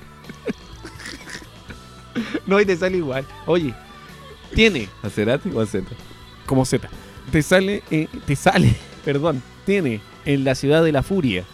[2.47, 3.25] no, y te sale igual.
[3.45, 3.73] Oye,
[4.53, 5.91] tiene ¿A Cerati o a Zeta?
[6.45, 6.87] como Z.
[7.31, 8.75] Te sale, eh, te sale,
[9.05, 11.45] perdón, tiene en la ciudad de la furia.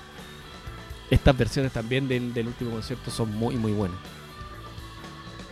[1.12, 3.97] Estas versiones también del, del último concierto son muy, muy buenas.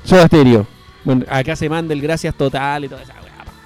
[0.06, 0.66] Soda Stereo.
[1.04, 3.16] Bueno, acá se manda el gracias total y toda esa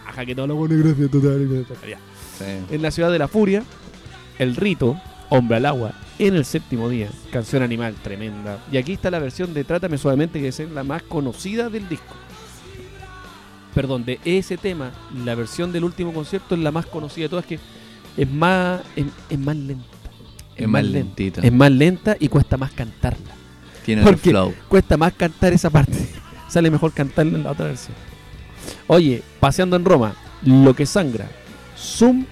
[0.05, 1.65] paja que todo lo pone gracias total y.
[2.37, 2.75] Sí.
[2.75, 3.63] En la ciudad de la furia,
[4.39, 8.59] el rito, hombre al agua, en el séptimo día, canción animal tremenda.
[8.71, 12.15] Y aquí está la versión de Trátame Suavemente, que es la más conocida del disco.
[13.75, 14.91] Perdón, de ese tema,
[15.23, 17.59] la versión del último concierto es la más conocida de todas, que
[18.17, 19.85] es más, es, es más lenta.
[20.55, 20.97] Es más lenta.
[20.99, 21.41] lentito.
[21.41, 23.33] Es más lenta y cuesta más cantarla.
[23.85, 24.53] Tiene Porque flow.
[24.69, 26.07] cuesta más cantar esa parte.
[26.47, 27.95] Sale mejor cantarla en la otra versión.
[28.87, 31.27] Oye, paseando en Roma, lo que sangra.
[31.77, 32.25] Zoom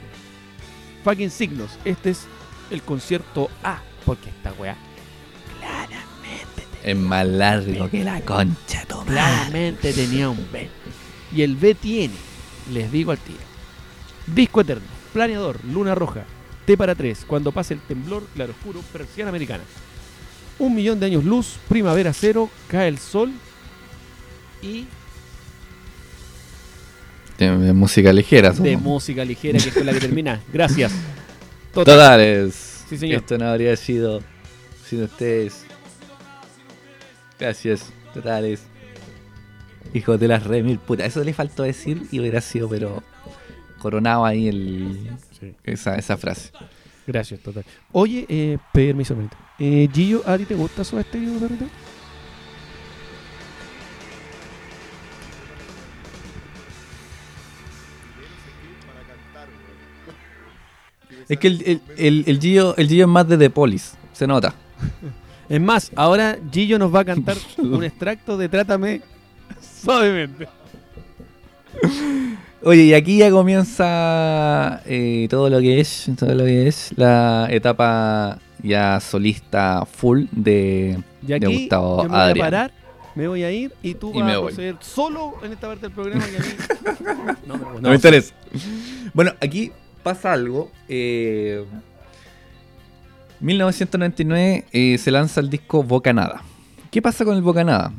[1.03, 1.71] fucking signos.
[1.83, 2.25] Este es
[2.69, 3.79] el concierto A.
[4.05, 4.75] Porque esta weá
[6.83, 9.05] Es más largo que la concha, toma.
[9.05, 10.67] claramente tenía un B.
[11.35, 12.13] Y el B tiene,
[12.73, 13.37] les digo al tiro.
[14.25, 16.23] Disco eterno, planeador, luna roja,
[16.65, 19.63] T para tres, cuando pase el temblor, claro oscuro, persiana americana.
[20.59, 23.31] Un millón de años luz, primavera cero, cae el sol
[24.61, 24.85] y
[27.37, 28.51] De música ligera.
[28.51, 28.79] de supongo.
[28.79, 30.39] música ligera, que es con la que termina.
[30.53, 30.91] Gracias.
[31.73, 31.95] Total.
[31.95, 32.83] Totales.
[32.87, 33.21] Sí, señor.
[33.21, 34.21] Esto no habría sido
[34.87, 35.63] sin ustedes.
[37.39, 37.91] Gracias.
[38.13, 38.61] Totales.
[39.93, 41.05] Hijos de las remil puta.
[41.05, 43.01] Eso le faltó decir y hubiera sido, pero
[43.81, 45.09] coronado ahí el,
[45.39, 45.53] Sí.
[45.63, 46.51] esa, esa frase.
[47.07, 47.65] Gracias, total.
[47.91, 49.35] Oye, eh, permiso, permiso.
[49.59, 51.65] Eh, Gillo, ¿a ti te gusta Soda Stereo, perrito?
[61.27, 63.95] Es que el, el, el, el Gio, el Gio es más de The Police.
[64.13, 64.53] Se nota.
[65.49, 69.01] Es más, ahora Gillo nos va a cantar un extracto de Trátame
[69.83, 70.47] suavemente.
[72.63, 77.47] Oye, y aquí ya comienza eh, todo lo que es, todo lo que es la
[77.49, 82.71] etapa ya solista full de, Y de aquí Gustavo yo me voy a parar,
[83.15, 84.45] me voy a ir y tú Y vas a voy.
[84.47, 86.45] proceder solo en esta parte del programa y a mí...
[87.47, 88.33] no, no, No me interesa.
[89.13, 89.71] Bueno, aquí
[90.03, 90.69] pasa algo.
[90.87, 91.65] eh,
[93.39, 96.43] 1999 eh, se lanza el disco Bocanada.
[96.91, 97.91] ¿Qué pasa con el Bocanada?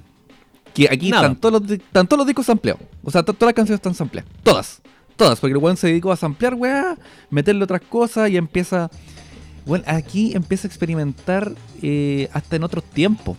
[0.74, 1.24] Que aquí Nada.
[1.28, 2.82] están todos, los, están todos los discos sampleados.
[3.04, 4.30] O sea, to- todas las canciones están sampleadas.
[4.42, 4.80] Todas.
[5.16, 5.38] Todas.
[5.40, 6.96] Porque el weón se dedicó a samplear, weá,
[7.30, 8.90] meterle otras cosas y empieza.
[9.66, 13.36] Bueno, aquí empieza a experimentar eh, hasta en otros tiempos.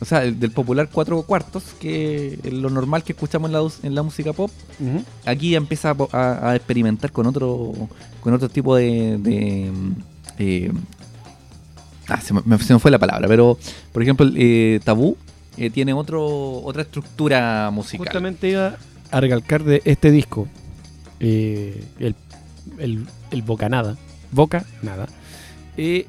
[0.00, 3.68] O sea, el del popular cuatro cuartos, que es lo normal que escuchamos en la,
[3.82, 4.48] en la música pop
[5.26, 7.72] aquí empieza a, po- a- a experimentar con otro
[8.20, 9.72] con otro tipo de, de,
[10.38, 10.70] eh,
[12.08, 13.58] ah, se, me, se me fue la palabra pero
[13.92, 15.16] por ejemplo eh, tabú
[15.58, 16.24] eh, tiene otro
[16.62, 18.06] otra estructura musical.
[18.06, 18.76] Justamente iba
[19.10, 20.46] a recalcar de este disco,
[21.20, 22.14] eh, el,
[22.78, 23.96] el, el Boca Nada,
[24.30, 25.06] Boca Nada,
[25.76, 26.06] eh,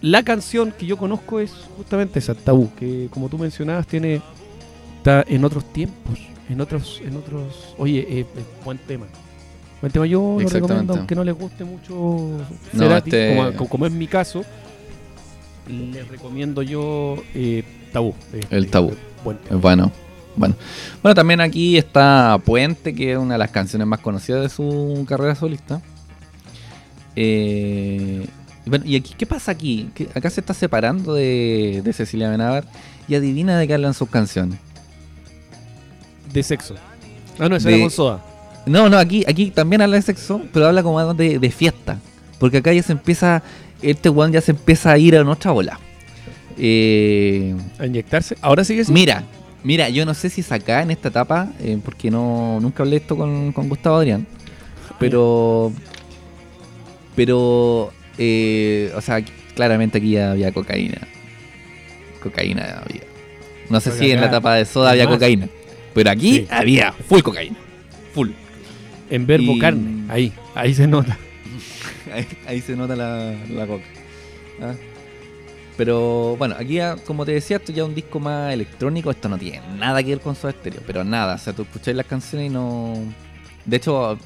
[0.00, 4.22] la canción que yo conozco es justamente esa, Tabú, que como tú mencionabas tiene
[4.98, 8.26] está en otros tiempos, en otros en otros, oye,
[8.64, 9.06] buen tema.
[9.80, 11.94] Buen tema yo lo recomiendo aunque no les guste mucho
[12.72, 14.44] No, Cerati, este- como, es mi caso,
[15.68, 17.16] les recomiendo yo
[17.92, 18.14] Tabú.
[18.50, 18.92] El Tabú.
[19.24, 19.38] Buen.
[19.50, 19.92] Bueno,
[20.36, 20.54] bueno.
[21.02, 25.04] Bueno, también aquí está Puente, que es una de las canciones más conocidas de su
[25.08, 25.80] carrera solista.
[27.16, 28.26] Eh,
[28.64, 29.90] y bueno, ¿y aquí qué pasa aquí?
[30.14, 32.64] Acá se está separando de, de Cecilia Benavar
[33.08, 34.58] y adivina de qué hablan sus canciones.
[36.32, 36.74] De sexo.
[37.38, 38.24] Ah, no, esa De- era con soda.
[38.66, 41.98] No, no, aquí, aquí también habla de sexo, pero habla como de, de fiesta.
[42.38, 43.42] Porque acá ya se empieza,
[43.80, 45.80] este weón ya se empieza a ir a otra bola.
[46.58, 48.36] Eh, A inyectarse.
[48.40, 48.92] Ahora sigue así.
[48.92, 49.24] Mira,
[49.62, 52.96] mira, yo no sé si es acá en esta etapa, eh, porque no nunca hablé
[52.96, 54.26] esto con, con Gustavo Adrián,
[54.98, 55.72] pero,
[57.16, 59.22] pero, eh, o sea,
[59.54, 60.98] claramente aquí ya había cocaína,
[62.22, 63.02] cocaína había.
[63.70, 65.14] No sé Porque si en la etapa de soda había más.
[65.14, 65.48] cocaína,
[65.94, 66.46] pero aquí Sí.
[66.50, 67.56] había full cocaína,
[68.14, 68.30] full.
[69.10, 70.04] En verbo Y- carne.
[70.08, 71.16] Ahí, ahí se nota.
[72.12, 73.84] Ahí, ahí se nota la, la coca.
[74.62, 74.72] ¿ah?
[75.78, 79.12] Pero bueno, aquí ya, como te decía, esto ya es un disco más electrónico.
[79.12, 81.36] Esto no tiene nada que ver con Soda Stereo, pero nada.
[81.36, 82.94] O sea, tú escucháis las canciones y no.
[83.64, 84.18] De hecho,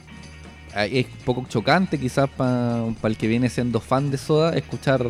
[0.74, 5.06] ah, es un poco chocante quizás para el que viene siendo fan de Soda escuchar,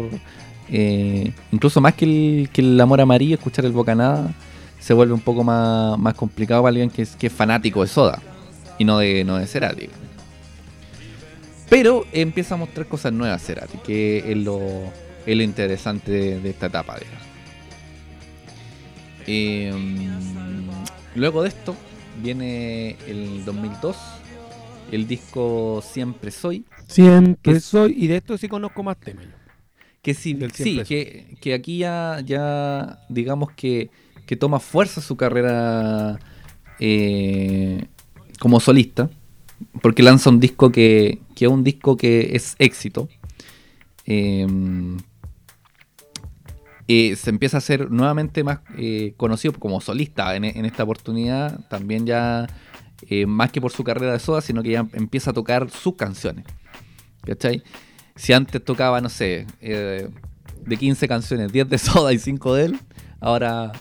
[0.68, 4.34] eh, incluso más que el, que el Amor Amarillo, escuchar el Bocanada
[4.80, 8.20] se vuelve un poco más, más complicado para alguien que es, que fanático de Soda
[8.78, 9.88] y no de, no de Cerati.
[11.70, 14.60] Pero empieza a mostrar cosas nuevas Cerati, que es lo,
[15.26, 16.96] es lo interesante de, de esta etapa.
[19.26, 19.72] Eh,
[21.14, 21.76] luego de esto
[22.22, 23.96] viene el 2002,
[24.90, 27.94] el disco Siempre Soy, Siempre Que- soy.
[27.96, 29.24] Y de esto sí conozco más temas.
[30.02, 33.90] que sí, sí que, que aquí ya, ya digamos que,
[34.26, 36.18] que toma fuerza su carrera
[36.80, 37.86] eh,
[38.40, 39.08] como solista,
[39.80, 43.08] porque lanza un disco que, que es un disco que es éxito.
[44.04, 44.44] Eh,
[46.94, 51.60] eh, se empieza a hacer nuevamente más eh, conocido como solista en, en esta oportunidad,
[51.68, 52.48] también ya
[53.08, 55.96] eh, más que por su carrera de soda, sino que ya empieza a tocar sus
[55.96, 56.44] canciones.
[57.22, 57.62] ¿Cachai?
[58.14, 60.08] Si antes tocaba, no sé, eh,
[60.64, 62.80] de 15 canciones, 10 de soda y 5 de él,
[63.20, 63.72] ahora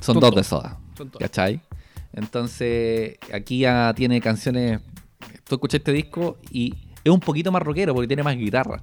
[0.00, 0.80] son Son 2 de soda.
[1.18, 1.60] ¿Cachai?
[2.12, 4.80] Entonces, aquí ya tiene canciones.
[5.44, 8.82] Tú escuchas este disco y es un poquito más rockero porque tiene más guitarra,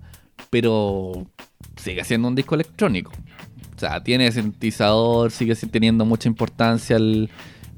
[0.49, 1.27] pero
[1.75, 3.11] sigue siendo un disco electrónico.
[3.77, 7.29] O sea, tiene sintetizador, sigue si- teniendo mucha importancia el,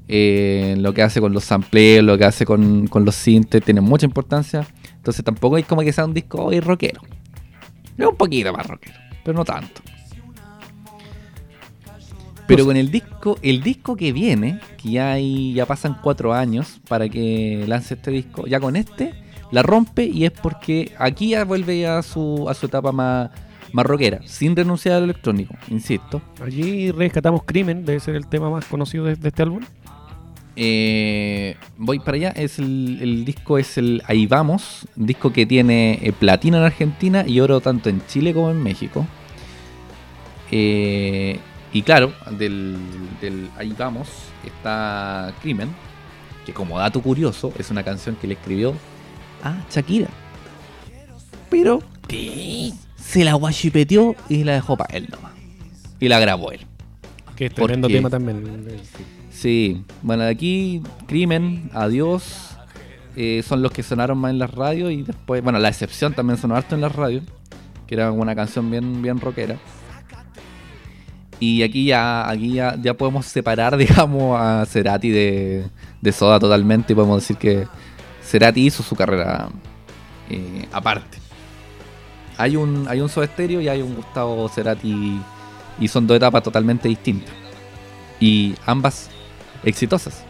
[0.08, 3.82] eh, lo que hace con los sampleos, lo que hace con, con los sintes, tiene
[3.82, 4.66] mucha importancia.
[4.96, 7.02] Entonces tampoco es como que sea un disco hoy rockero.
[7.98, 9.82] Es un poquito más rockero, pero no tanto.
[12.46, 16.80] Pero con el disco, el disco que viene, que ya hay, ya pasan cuatro años
[16.88, 19.14] para que lance este disco, ya con este
[19.52, 23.30] la rompe y es porque aquí ya vuelve a su, a su etapa más,
[23.72, 26.20] más rockera, sin renunciar al electrónico, insisto.
[26.42, 29.62] Allí rescatamos Crimen, debe ser el tema más conocido de, de este álbum.
[30.56, 35.98] Eh, voy para allá, es el, el disco es el Ahí Vamos, disco que tiene
[36.02, 39.06] eh, platino en Argentina y oro tanto en Chile como en México.
[40.50, 41.38] Eh,
[41.72, 42.76] y claro, del,
[43.20, 44.08] del Ahí Vamos
[44.44, 45.70] está Crimen,
[46.44, 48.74] que como dato curioso es una canción que le escribió
[49.42, 50.08] a Shakira.
[51.48, 51.80] Pero
[53.02, 55.32] se la guachipeteó y la dejó para él nomás.
[55.98, 56.60] Y la grabó él.
[57.36, 58.66] Que es ¿Por tremendo tema también.
[58.96, 59.04] sí.
[59.30, 62.50] Sí, bueno, de aquí Crimen, Adiós,
[63.16, 66.36] eh, son los que sonaron más en las radios y después, bueno, La Excepción también
[66.38, 67.24] sonó harto en las radios,
[67.86, 69.56] que era una canción bien, bien rockera.
[71.38, 75.64] Y aquí ya, aquí ya, ya podemos separar, digamos, a Cerati de,
[76.02, 77.66] de Soda totalmente y podemos decir que
[78.22, 79.48] Cerati hizo su carrera
[80.28, 81.19] eh, aparte.
[82.40, 85.20] Hay un, hay un Soda Stereo y hay un Gustavo Cerati
[85.78, 87.34] y son dos etapas totalmente distintas.
[88.18, 89.10] Y ambas
[89.62, 90.24] exitosas.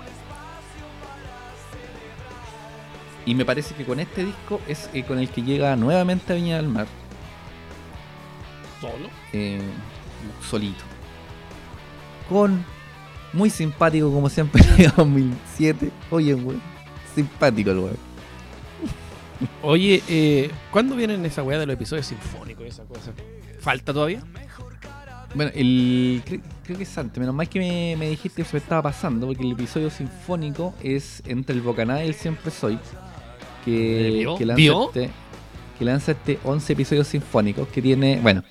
[3.24, 6.37] Y me parece que con este disco es eh, con el que llega nuevamente a
[6.37, 6.89] Viña del Mar.
[8.81, 9.09] Solo.
[9.32, 9.61] eh,
[10.49, 10.82] solito.
[12.28, 12.65] Con
[13.32, 15.93] muy simpático como siempre en 2007.
[16.11, 16.59] Oye, güey.
[17.15, 18.10] Simpático el güey.
[19.62, 23.12] Oye, eh, ¿cuándo vienen esa weá de los episodios sinfónicos y esa cosa?
[23.61, 24.23] ¿Falta todavía?
[25.35, 27.19] Bueno, el, cre- creo que es antes.
[27.21, 29.27] Menos mal que me, me dijiste que se me estaba pasando.
[29.29, 32.79] Porque el episodio sinfónico es entre el Bocaná y el Siempre Soy.
[33.65, 34.37] Que, ¿Vio?
[34.37, 34.87] que lanza ¿Vio?
[34.87, 35.11] este
[35.79, 38.43] que lanza este 11 episodios sinfónicos que tiene, bueno,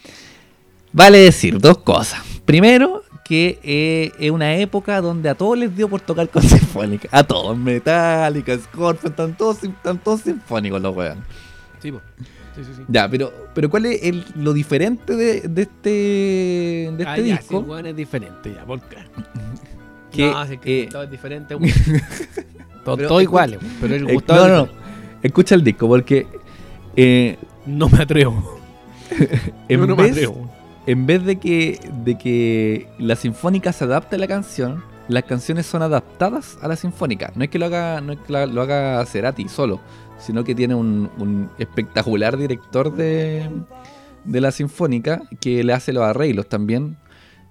[0.91, 2.23] Vale decir dos cosas.
[2.45, 7.07] Primero, que eh, es una época donde a todos les dio por tocar con sinfónica.
[7.11, 11.19] A todos, Metallica, Scorpion, están todos, están todos sinfónicos los weón.
[11.79, 11.91] Sí,
[12.55, 12.81] sí, sí, sí.
[12.87, 17.23] Ya, pero, pero ¿cuál es el- lo diferente de, de este, de este Ah, ya,
[17.37, 17.65] disco?
[17.81, 18.97] sí, es diferente ya, ¿por qué?
[20.11, 21.55] Que, no, es que eh, Gustavo es diferente.
[22.83, 24.69] Todo, todo igual, pero el eh, Gustavo no, no, no.
[25.21, 26.25] Escucha el disco, porque
[26.95, 27.37] eh,
[27.67, 28.59] No me atrevo.
[29.69, 30.48] en, no me vez, atrevo.
[30.91, 35.65] En vez de que, de que la sinfónica se adapte a la canción, las canciones
[35.67, 37.31] son adaptadas a la sinfónica.
[37.35, 39.79] No es que lo haga, no es que lo haga Cerati solo,
[40.19, 43.47] sino que tiene un, un espectacular director de,
[44.23, 46.97] de la sinfónica que le hace los arreglos también.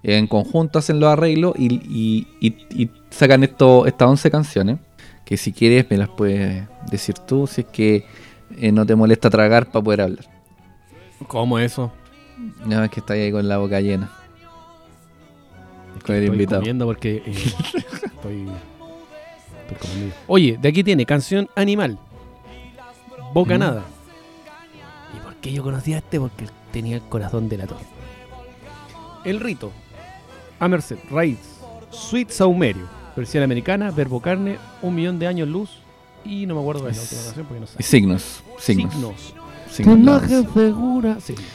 [0.03, 4.79] En conjunto hacen los arreglos y- y sacan esto, estas 11 canciones.
[5.23, 8.05] Que si quieres me las puedes decir tú, si es que
[8.57, 10.25] eh, no te molesta tragar para poder hablar.
[11.27, 11.91] ¿Cómo eso?
[12.65, 14.09] No, es que está ahí con la boca llena.
[16.05, 16.61] Con el Estoy invitado.
[16.61, 17.23] comiendo porque eh,
[18.05, 18.47] estoy,
[19.61, 20.15] estoy comiendo.
[20.27, 21.99] Oye, de aquí tiene canción Animal.
[23.33, 23.83] Bocanada.
[25.15, 26.19] ¿Y por qué yo conocía a este?
[26.19, 27.77] Porque tenía el corazón delator.
[29.25, 29.71] El rito.
[30.59, 31.39] A Merced, Raíz,
[31.89, 32.85] Sweet Saumerio,
[33.15, 35.69] versión americana, Verbo Carne, Un Millón de Años Luz
[36.25, 37.75] y no me acuerdo de la última canción porque no sé.
[37.79, 38.93] Y signos, signos.
[38.93, 39.33] Signos.
[39.71, 41.19] signos nada figura.
[41.21, 41.45] Signos.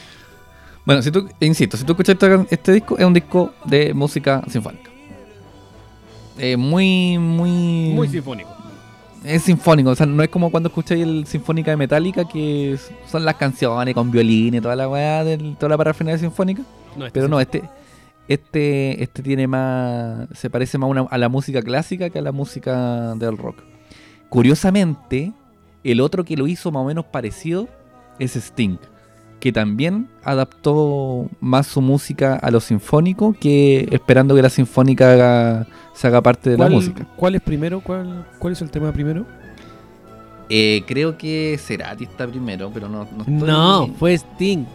[0.85, 2.15] Bueno, si tú, insisto, si tú escuchas
[2.51, 4.91] este disco, es un disco de música sinfónica.
[6.37, 7.49] Eh, muy, muy.
[7.93, 8.49] Muy sinfónico.
[9.23, 12.77] es sinfónico, o sea, no es como cuando escucháis el Sinfónica de Metallica, que
[13.09, 15.23] son las canciones con violín y toda la weá,
[15.57, 16.61] toda la parafernalia sinfónica.
[16.95, 17.63] No, este Pero no, este,
[18.27, 20.27] este, este tiene más.
[20.33, 23.63] Se parece más una- a la música clásica que a la música del rock.
[24.29, 25.31] Curiosamente,
[25.83, 27.67] el otro que lo hizo más o menos parecido
[28.19, 28.77] es Sting,
[29.45, 35.67] que también adaptó más su música a lo sinfónico que esperando que la sinfónica haga-
[35.93, 37.05] se haga parte de la ¿Cuál- música.
[37.15, 37.79] ¿Cuál es primero?
[37.79, 39.23] ¿Cuál, ¿Cuál es el tema primero?
[40.49, 44.65] Eh, creo que Cerati está primero, pero no, no estoy- No, fue Sting.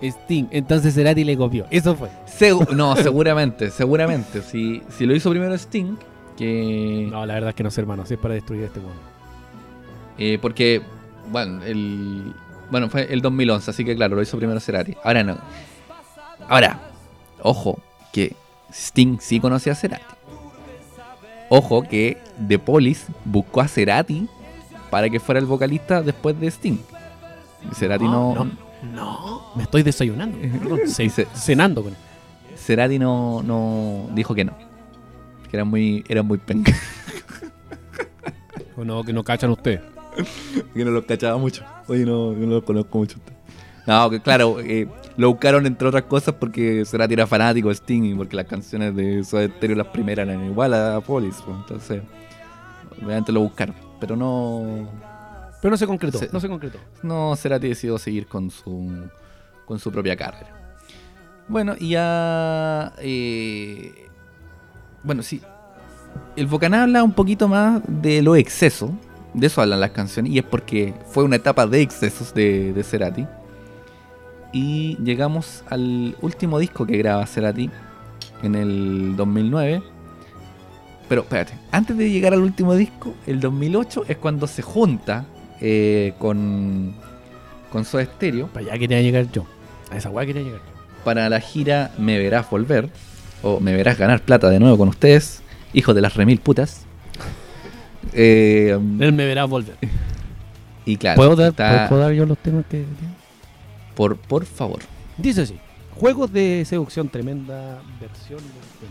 [0.00, 0.44] Sting.
[0.52, 1.66] Entonces Cerati le copió.
[1.72, 2.08] Eso fue.
[2.26, 4.42] Segu- no, seguramente, seguramente.
[4.42, 5.96] Si, si lo hizo primero Sting,
[6.36, 7.08] que.
[7.10, 8.06] No, la verdad es que no sé, hermano.
[8.06, 8.94] Si es para destruir a este mundo.
[10.18, 10.82] Eh, porque,
[11.32, 12.32] bueno, el,
[12.74, 14.96] bueno, fue el 2011, así que claro, lo hizo primero Cerati.
[15.04, 15.38] Ahora no.
[16.48, 16.80] Ahora,
[17.40, 17.78] ojo,
[18.12, 18.34] que
[18.72, 20.02] Sting sí conocía a Cerati.
[21.50, 22.18] Ojo que
[22.48, 24.28] The Police buscó a Cerati
[24.90, 26.78] para que fuera el vocalista después de Sting.
[27.72, 28.50] Cerati no, No,
[28.92, 30.36] No, me estoy desayunando.
[30.58, 30.80] Perdón,
[31.32, 31.98] cenando con él.
[32.56, 34.58] Cerati no, no dijo que no.
[35.48, 36.72] Que era muy, era muy penca.
[38.76, 39.93] O no, que no cachan ustedes.
[40.74, 41.64] que no los cachaba mucho.
[41.88, 43.18] Oye, no, yo no los conozco mucho.
[43.86, 48.02] No, que claro, eh, lo buscaron entre otras cosas porque Cerati era fanático de Sting
[48.04, 51.42] y porque las canciones de Soda Stereo las primeras eran igual a Police.
[51.44, 52.02] pues, entonces,
[53.02, 53.74] obviamente lo buscaron.
[54.00, 54.88] Pero no,
[55.60, 56.18] Pero no se concretó.
[56.18, 56.78] Se- No se concretó.
[57.02, 59.06] no Cerati decidió seguir con su,
[59.66, 60.60] con su propia carrera.
[61.46, 62.94] Bueno, y ya...
[62.98, 64.08] eh,
[65.02, 65.42] bueno, sí.
[66.36, 68.90] El Bocaná habla un poquito más de los excesos.
[69.34, 70.32] De eso hablan las canciones.
[70.32, 73.26] Y es porque fue una etapa de excesos de, de Cerati.
[74.52, 77.68] Y llegamos al último disco que graba Cerati
[78.42, 79.82] en el 2009.
[81.08, 85.26] Pero espérate, antes de llegar al último disco, el 2008 es cuando se junta
[85.60, 86.94] eh, con,
[87.70, 89.44] con Soda Stereo Para allá quería llegar yo.
[89.90, 91.02] A esa weá quería llegar yo.
[91.04, 92.88] para la gira Me Verás Volver,
[93.42, 95.42] o Me Verás Ganar Plata de nuevo con ustedes,
[95.72, 96.83] hijos de las remil putas.
[98.14, 99.76] Eh, Él me verá volver.
[100.86, 102.84] y claro, ¿Puedo dar, está- ¿Puedo dar yo los temas que
[103.94, 104.80] por, por favor.
[105.18, 105.56] Dice así:
[105.96, 108.86] Juegos de seducción tremenda, versión de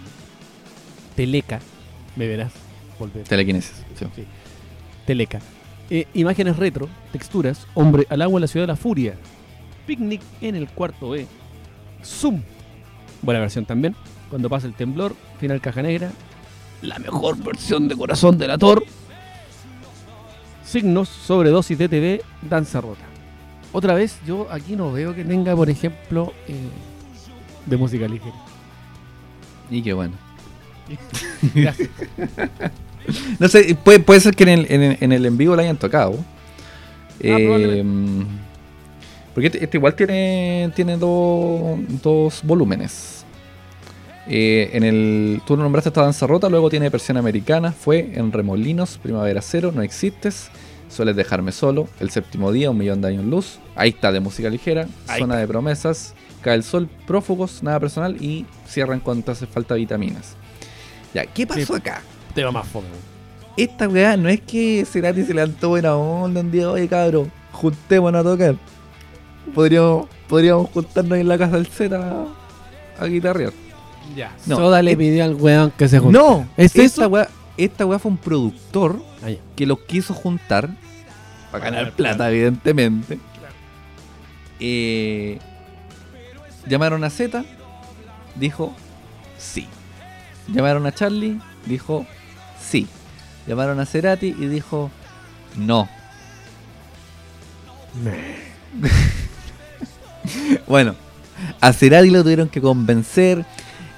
[1.16, 1.60] Teleca.
[2.16, 2.54] Me verás
[3.00, 3.24] volver.
[3.28, 3.84] Telequinesis.
[4.16, 4.26] sí.
[5.06, 5.40] Teleca.
[5.90, 9.16] Eh, imágenes retro, texturas, hombre al agua en la ciudad de la furia.
[9.86, 11.28] Picnic en el cuarto B.
[12.04, 12.42] Zoom.
[13.22, 13.96] Buena versión también.
[14.30, 16.12] Cuando pasa el temblor, final caja negra.
[16.82, 18.84] La mejor versión de corazón del ator.
[20.74, 23.04] Signos, sobredosis de TV, danza rota.
[23.74, 26.56] Otra vez, yo aquí no veo que tenga, por ejemplo, eh,
[27.68, 28.34] de música ligera.
[29.70, 30.14] Y qué bueno.
[31.54, 31.90] Gracias.
[33.38, 35.64] No sé, puede, puede ser que en el, en, el, en el en vivo la
[35.64, 36.18] hayan tocado.
[37.20, 38.32] Eh, probablemente.
[39.34, 43.26] porque este, este igual tiene, tiene dos, dos volúmenes.
[44.28, 48.32] Eh, en el, tú lo nombraste esta danza rota, luego tiene versión americana, fue en
[48.32, 50.50] Remolinos, Primavera Cero, No Existes,
[50.94, 54.50] Sueles Dejarme Solo, El Séptimo Día, Un Millón de Años Luz, ahí está de música
[54.50, 59.32] ligera, Ahí Zona de Promesas, cae el sol, prófugos, nada personal y cierran cuando te
[59.32, 60.36] hace falta vitaminas.
[61.14, 61.74] Ya, ¿qué pasó Sí.
[61.76, 62.02] acá?
[62.36, 62.88] Tema más fome.
[63.58, 68.22] Esta weá no es que Cerati se levantó buena onda un día, oye cabrón, juntémonos
[68.22, 68.56] a tocar.
[69.54, 73.52] Podríamos, podríamos juntarnos en la casa del Z a, a guitarrear.
[74.16, 74.36] Ya.
[74.46, 76.18] No, Soda le pidió al weón que se junte.
[76.18, 77.08] No, ¿Es esta eso?
[77.08, 80.70] weá, esta weá fue un productor Ah, que los quiso juntar
[81.54, 82.32] para ganar plata.
[82.32, 83.20] evidentemente.
[84.60, 85.38] Eh,
[86.66, 87.46] llamaron a Z,
[88.34, 88.74] dijo
[89.38, 89.68] sí.
[90.48, 92.08] Llamaron a Charlie, dijo
[92.60, 92.88] sí.
[93.46, 94.90] Llamaron a Cerati y dijo
[95.56, 95.88] no.
[100.68, 100.96] Bueno,
[101.60, 103.46] a Cerati lo tuvieron que convencer.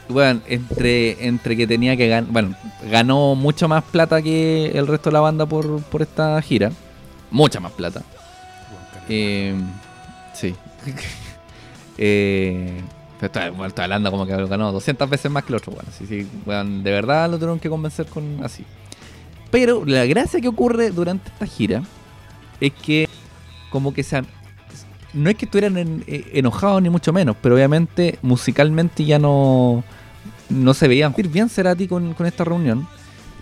[0.09, 2.29] Bueno, entre, entre que tenía que ganar.
[2.31, 2.55] Bueno,
[2.89, 6.71] ganó mucho más plata que el resto de la banda por, por esta gira.
[7.31, 8.01] Mucha más plata.
[9.09, 9.55] Eh,
[10.33, 10.55] sí.
[11.97, 12.81] eh,
[13.19, 15.71] pero estoy, bueno, estoy hablando como que ganó 200 veces más que el otro.
[15.73, 18.63] Bueno, sí, sí, bueno, de verdad lo tuvieron que convencer con así.
[19.51, 21.83] Pero la gracia que ocurre durante esta gira
[22.59, 23.07] es que,
[23.69, 24.21] como que se.
[25.13, 29.83] No es que estuvieran en- eh, enojados ni mucho menos, pero obviamente musicalmente ya no.
[30.49, 32.87] No se veían ir bien Cerati con, con esta reunión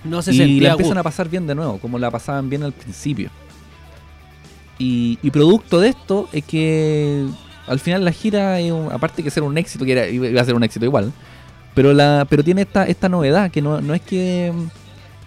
[0.06, 2.72] No se y la empiezan a pasar bien de nuevo, como la pasaban bien al
[2.74, 3.30] principio.
[4.80, 7.26] Y, y producto de esto es que
[7.68, 8.58] al final la gira,
[8.92, 11.12] aparte que ser un éxito, que era, iba a ser un éxito igual,
[11.76, 14.52] pero la pero tiene esta, esta novedad, que no, no es que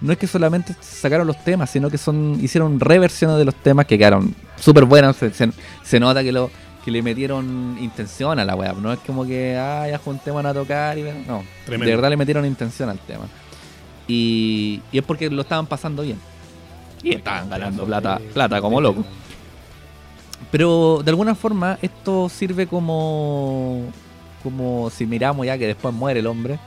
[0.01, 3.87] no es que solamente sacaron los temas, sino que son hicieron reversiones de los temas
[3.87, 5.17] que quedaron súper buenas.
[5.17, 5.53] Se, se-
[5.83, 6.51] se nota que lo
[6.85, 8.77] que le metieron intención a la web.
[8.81, 11.25] No es como que, ah, ya juntemos a tocar y ven-".
[11.27, 11.87] No, Tremendo.
[11.91, 13.25] de verdad le metieron intención al tema.
[14.07, 16.19] Y, y es porque lo estaban pasando bien.
[17.03, 19.05] Y estaban ganando plata, plata como loco.
[20.51, 23.83] Pero de alguna forma esto sirve como,
[24.43, 26.59] como si miramos ya que después muere el hombre,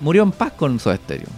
[0.00, 1.28] murió en paz con Soda Stereo.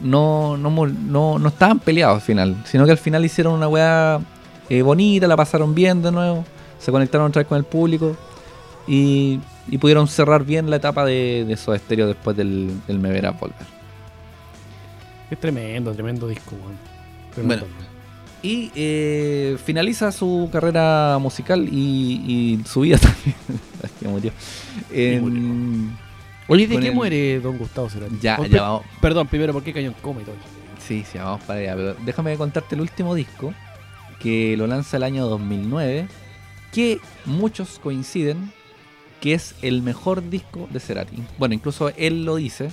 [0.00, 4.20] No, no, no, no estaban peleados al final, sino que al final hicieron una weá
[4.68, 6.44] eh, bonita, la pasaron bien de nuevo,
[6.78, 8.16] se conectaron otra vez con el público
[8.86, 13.10] y, y pudieron cerrar bien la etapa de, de Soda Stereo después del, del Me
[13.10, 13.66] Verás Volver.
[15.30, 16.76] Es tremendo, tremendo disco, weón.
[17.34, 17.66] Tremendo.
[18.44, 23.34] Y eh, finaliza su carrera musical y, y su vida también.
[24.00, 24.32] Que murió.
[24.92, 25.96] En-
[26.46, 28.16] Oye, ¿de qué el- muere Don Gustavo Cerati?
[28.20, 28.82] Ya, ya vamos.
[29.00, 30.34] Perdón, primero, ¿por qué cayó en coma y todo?
[30.86, 31.74] Sí, sí, vamos para allá.
[31.74, 33.54] Pero déjame contarte el último disco
[34.20, 36.06] que lo lanza el año 2009.
[36.70, 38.52] Que muchos coinciden
[39.22, 41.16] que es el mejor disco de Cerati.
[41.38, 42.68] Bueno, incluso él lo dice.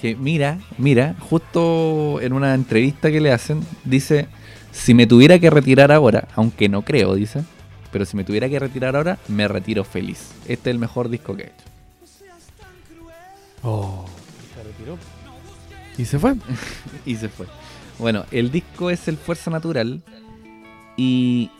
[0.00, 4.28] Que mira, mira, justo en una entrevista que le hacen, dice:
[4.72, 7.42] Si me tuviera que retirar ahora, aunque no creo, dice,
[7.92, 10.32] pero si me tuviera que retirar ahora, me retiro feliz.
[10.46, 11.64] Este es el mejor disco que he hecho.
[13.62, 14.06] Oh.
[14.54, 14.98] Se retiró.
[15.98, 16.34] Y se fue.
[17.06, 17.46] y se fue.
[17.98, 20.02] Bueno, el disco es el Fuerza Natural
[20.96, 21.50] y,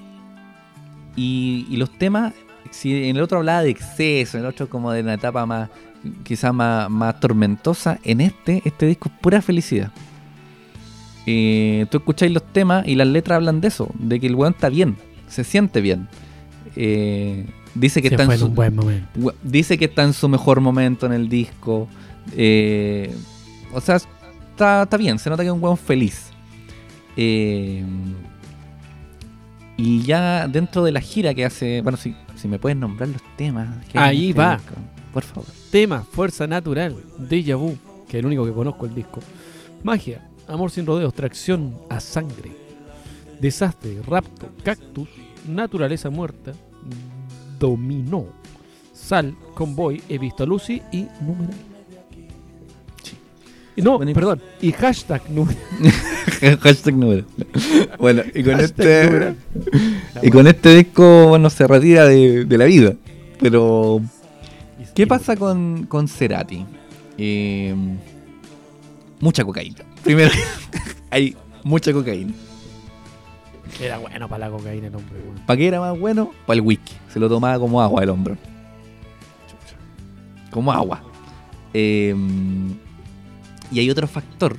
[1.16, 2.32] y, y los temas,
[2.70, 5.68] si en el otro hablaba de exceso, en el otro como de una etapa más,
[6.22, 9.92] quizás más, más tormentosa, en este, este disco es pura felicidad.
[11.32, 14.52] Eh, tú escucháis los temas y las letras hablan de eso, de que el weón
[14.55, 14.97] está bien,
[15.28, 16.09] se siente bien.
[16.77, 19.35] Eh, dice que se está en su, un buen momento.
[19.43, 21.89] Dice que está en su mejor momento en el disco.
[22.36, 23.15] eh,
[23.73, 26.31] o sea, está, está bien, se nota que es un weón feliz.
[29.77, 31.81] Y ya dentro de la gira que hace.
[31.82, 33.69] Bueno, si, si me puedes nombrar los temas.
[33.86, 34.57] que Ahí este va.
[34.57, 34.74] disco,
[35.12, 35.47] por favor.
[35.70, 37.77] Tema, Fuerza Natural, Deja Vu,
[38.09, 39.20] que es el único que conozco el disco.
[39.82, 42.51] Magia, Amor sin rodeos, Tracción a Sangre,
[43.40, 45.09] Desastre, Rapto, Cactus,
[45.48, 46.52] Naturaleza Muerta,
[47.59, 48.27] Dominó,
[48.93, 51.55] Sal, Convoy, He visto a Lucy y Numeral.
[53.02, 53.16] Sí.
[53.82, 55.62] No, Bueno, perdón, y hashtag Numeral.
[56.60, 57.24] Hashtag número.
[57.98, 59.06] Bueno, y con Hashtag este.
[59.06, 59.36] numeral.
[60.22, 62.94] Y con este disco, bueno, se retira de, de la vida.
[63.40, 64.01] Pero.
[64.94, 66.64] ¿Qué pasa con, con Cerati?
[67.18, 67.74] Eh,
[69.20, 69.85] mucha cocaína.
[70.05, 70.31] Primero,
[71.10, 72.32] hay mucha cocaína.
[73.81, 75.18] Era bueno para la cocaína el hombre.
[75.47, 76.32] ¿Para qué era más bueno?
[76.47, 76.93] Para el whisky.
[77.12, 78.36] Se lo tomaba como agua el hombre.
[80.51, 81.02] Como agua.
[81.72, 82.14] Eh,
[83.70, 84.56] y hay otro factor.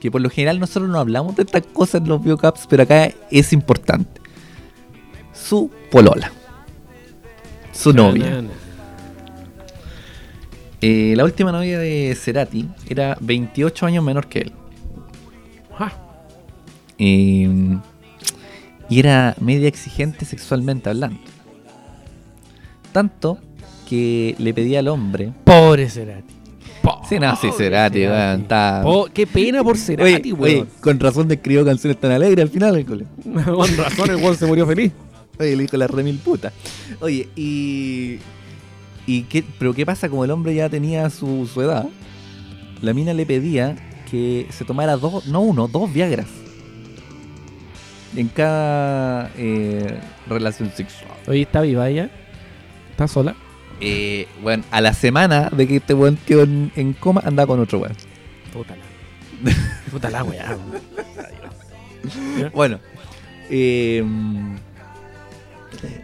[0.00, 3.10] Que por lo general nosotros no hablamos de estas cosas en los biocaps, pero acá
[3.30, 4.20] es importante.
[5.32, 6.32] Su polola.
[7.72, 8.42] Su novia.
[10.80, 14.52] Eh, la última novia de Cerati era 28 años menor que él.
[16.98, 17.78] Eh,
[18.88, 21.20] y era media exigente sexualmente hablando.
[22.92, 23.38] Tanto
[23.88, 25.32] que le pedía al hombre.
[25.44, 26.34] Pobre Cerati.
[27.08, 28.82] Sí, no, sí, Cerati, weón, está-
[29.14, 30.68] qué pena por Cerati, weón.
[30.80, 33.06] con razón describió canciones tan alegres al final, el cole.
[33.44, 34.92] Con razón el weón se murió feliz.
[35.38, 36.52] Oye, le dijo la remil puta.
[37.00, 38.18] Oye, y.
[39.08, 40.10] y qué, pero ¿qué pasa?
[40.10, 41.88] Como el hombre ya tenía su, su edad,
[42.82, 43.74] la mina le pedía
[44.10, 46.26] que se tomara dos, no uno, dos Viagras.
[48.14, 49.98] En cada eh,
[50.28, 51.10] relación sexual.
[51.26, 52.10] Oye, ¿está viva ella?
[52.90, 53.34] ¿Está sola?
[53.80, 57.60] Eh, bueno, a la semana de que este weón quedó en, en coma, andaba con
[57.60, 57.96] otro weón.
[58.52, 59.52] Puta la.
[59.90, 60.50] Puta la weá.
[60.50, 62.50] weón.
[62.52, 62.78] Bueno,
[63.48, 64.04] eh,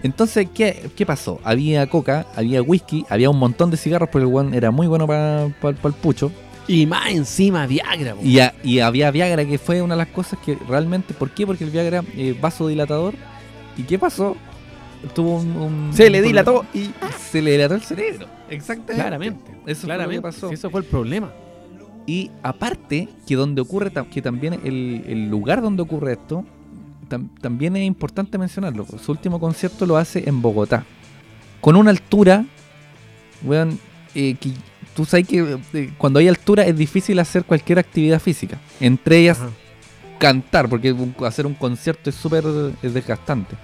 [0.02, 1.40] entonces, ¿qué, qué pasó?
[1.44, 5.06] Había coca, había whisky, había un montón de cigarros, porque el weón era muy bueno
[5.06, 6.30] para el pucho.
[6.66, 8.14] Y más encima Viagra.
[8.22, 11.12] Y, a- y había Viagra, que fue una de las cosas que realmente.
[11.12, 11.46] ¿Por qué?
[11.46, 13.14] Porque el Viagra es vasodilatador.
[13.76, 14.34] ¿Y qué pasó?
[15.14, 15.56] Tuvo un.
[15.56, 16.90] un- Se le dilató y
[17.30, 18.26] se le dilató el cerebro.
[18.48, 18.94] Exactamente.
[18.94, 19.51] Claramente.
[19.66, 20.48] Eso fue lo que pasó.
[20.48, 21.30] Si eso fue el problema.
[22.06, 26.44] Y aparte, que donde ocurre, que también el, el lugar donde ocurre esto,
[27.09, 28.86] tam- también es importante mencionarlo.
[29.02, 30.85] Su último concierto lo hace en Bogotá.
[31.60, 32.44] Con una altura,
[33.43, 33.78] weón,
[34.14, 34.51] eh, que
[34.94, 38.59] tú sabes que eh, cuando hay altura es difícil hacer cualquier actividad física.
[38.81, 39.51] Entre ellas, Ajá.
[40.18, 40.94] cantar, porque
[41.24, 42.44] hacer un concierto es súper
[42.82, 43.56] es desgastante.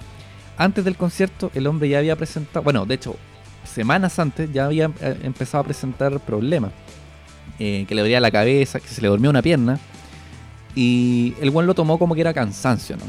[0.57, 3.17] Antes del concierto, el hombre ya había presentado, bueno, de hecho,
[3.65, 6.73] semanas antes ya había eh, empezado a presentar problemas.
[7.59, 9.79] Eh, que le dolía la cabeza, que se le dormía una pierna.
[10.75, 13.03] Y el buen lo tomó como que era cansancio, ¿no?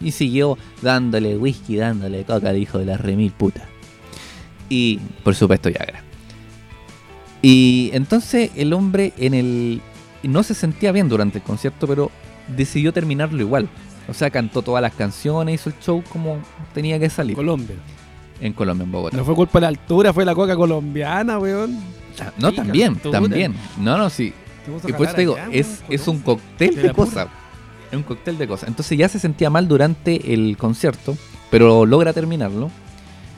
[0.00, 3.66] Y siguió dándole whisky, dándole coca, dijo de la remil puta.
[4.68, 6.02] Y, por supuesto, Viagra.
[7.42, 9.82] Y entonces el hombre en el...
[10.22, 12.10] No se sentía bien durante el concierto, pero
[12.48, 13.68] decidió terminarlo igual.
[14.08, 16.38] O sea, cantó todas las canciones, hizo el show como
[16.72, 17.36] tenía que salir.
[17.36, 17.76] Colombia.
[18.40, 19.16] En Colombia, en Bogotá.
[19.16, 21.78] No fue culpa de la altura, fue la coca colombiana, weón.
[22.20, 23.54] Ah, No, también, también.
[23.78, 24.32] No, no, sí.
[24.86, 27.28] Y por eso te digo, allá, es, es un cóctel De cosas.
[27.90, 28.68] Es un cóctel de cosas.
[28.68, 31.16] Entonces ya se sentía mal durante el concierto,
[31.50, 32.66] pero logra terminarlo.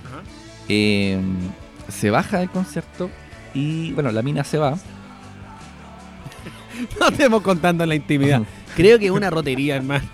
[0.06, 0.22] Ajá.
[0.68, 1.20] Eh,
[1.88, 3.10] se baja del concierto
[3.54, 4.76] y, bueno, la mina se va.
[7.00, 8.42] No estemos contando la intimidad.
[8.76, 10.04] Creo que es una rotería, hermano.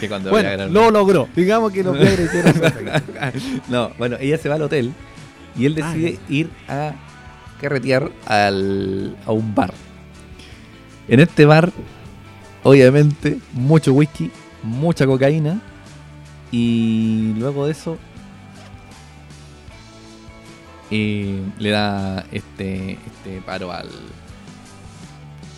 [0.00, 1.28] Que cuando Bueno, lo logró.
[1.36, 1.92] Digamos que efecto.
[3.68, 4.92] no, bueno, ella se va al hotel
[5.56, 6.92] y él Ah, decide ir a
[7.60, 9.72] carretear al, a un bar.
[11.08, 11.72] En este bar,
[12.62, 14.30] obviamente, mucho whisky,
[14.62, 15.60] mucha cocaína
[16.50, 17.98] y luego de eso
[20.90, 23.88] eh, le da este, este paro al,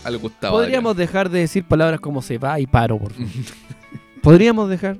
[0.04, 0.58] al Gustavo.
[0.58, 3.28] Podríamos dejar de decir palabras como se va y paro, por favor.
[4.22, 4.96] Podríamos dejar.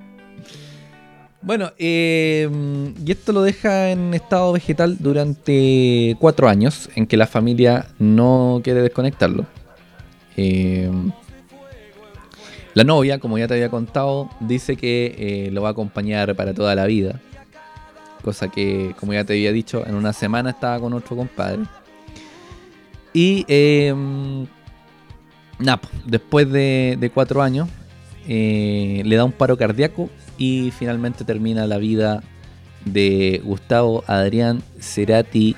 [1.40, 2.48] Bueno, eh,
[3.05, 8.62] y esto lo deja en estado vegetal durante cuatro años, en que la familia no
[8.64, 9.44] quiere desconectarlo.
[10.39, 10.90] Eh,
[12.74, 16.55] la novia, como ya te había contado, dice que eh, lo va a acompañar para
[16.55, 17.20] toda la vida.
[18.22, 21.62] Cosa que, como ya te había dicho, en una semana estaba con otro compadre.
[23.12, 23.46] Y
[25.59, 27.68] nada, po, después de, de cuatro años,
[28.26, 32.22] eh, le da un paro cardíaco y finalmente termina la vida
[32.86, 35.56] de Gustavo Adrián Cerati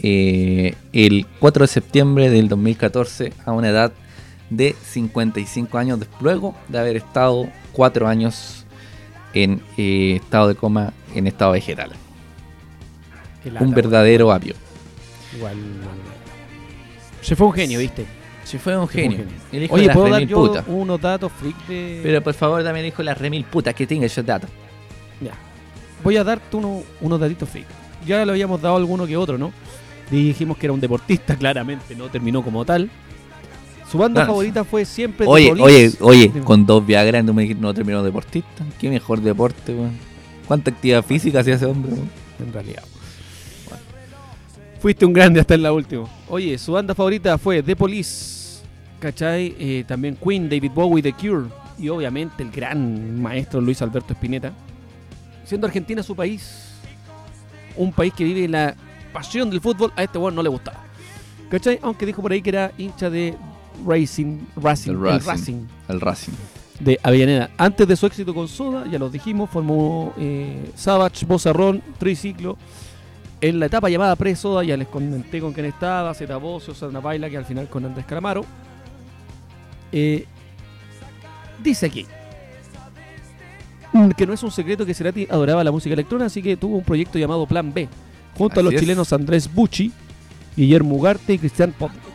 [0.00, 3.92] eh, el 4 de septiembre del 2014 a una edad
[4.50, 8.64] de 55 años luego de haber estado cuatro años
[9.34, 11.92] en eh, estado de coma en estado vegetal.
[13.44, 14.54] Lata, Un verdadero apio.
[15.36, 15.56] Igual.
[17.22, 18.06] Se fue un genio, ¿viste?
[18.44, 19.24] Si fue un genio.
[19.52, 22.00] El hijo Oye, de ¿puedo dar yo unos datos freak de.
[22.02, 24.48] Pero por favor también dijo la remil puta que tenga esos datos.
[25.20, 25.32] Ya.
[26.02, 27.66] Voy a darte uno- unos datitos freak.
[28.06, 29.52] Ya le habíamos dado alguno que otro, ¿no?
[30.10, 32.90] Dijimos que era un deportista, claramente no terminó como tal.
[33.90, 34.32] Su banda Claro.
[34.32, 38.64] favorita fue siempre Oye, oye, oye, con dos Viagra no, me, no terminó deportista.
[38.78, 39.96] Qué mejor deporte, weón.
[40.46, 42.10] ¿Cuánta actividad física hacía ese hombre, weón?
[42.38, 42.82] En realidad.
[44.80, 46.04] Fuiste un grande hasta en la última.
[46.28, 48.60] Oye, su banda favorita fue The Police.
[49.00, 49.54] ¿Cachai?
[49.58, 51.46] Eh, también Queen, David Bowie, The Cure.
[51.78, 54.52] Y obviamente el gran maestro Luis Alberto Spinetta.
[55.44, 56.68] Siendo Argentina su país,
[57.76, 58.74] un país que vive la
[59.12, 60.84] pasión del fútbol, a este weón no le gustaba.
[61.50, 61.78] ¿Cachai?
[61.82, 63.34] Aunque dijo por ahí que era hincha de
[63.86, 65.26] Racing, Racing, El el Racing.
[65.28, 66.32] Racing El Racing.
[66.80, 67.50] de Avellaneda.
[67.58, 72.56] Antes de su éxito con Soda, ya los dijimos, formó eh, Savage, Bozarrón, Triciclo.
[73.40, 77.30] En la etapa llamada pre-Soda, ya les comenté con quién estaba, Zeta Bocio, Sana Baila,
[77.30, 78.44] que al final con Andrés Calamaro.
[79.92, 80.26] Eh,
[81.62, 82.04] dice aquí
[83.92, 86.76] mm, que no es un secreto que Cerati adoraba la música electrónica, así que tuvo
[86.76, 87.88] un proyecto llamado Plan B,
[88.36, 88.80] junto a los es.
[88.80, 89.92] chilenos Andrés Bucci,
[90.56, 92.07] Guillermo Ugarte y Cristian Podlich.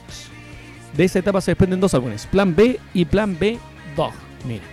[0.95, 3.57] De esa etapa se desprenden dos álbumes, Plan B y Plan B
[3.95, 4.13] Dog.
[4.47, 4.63] Mira.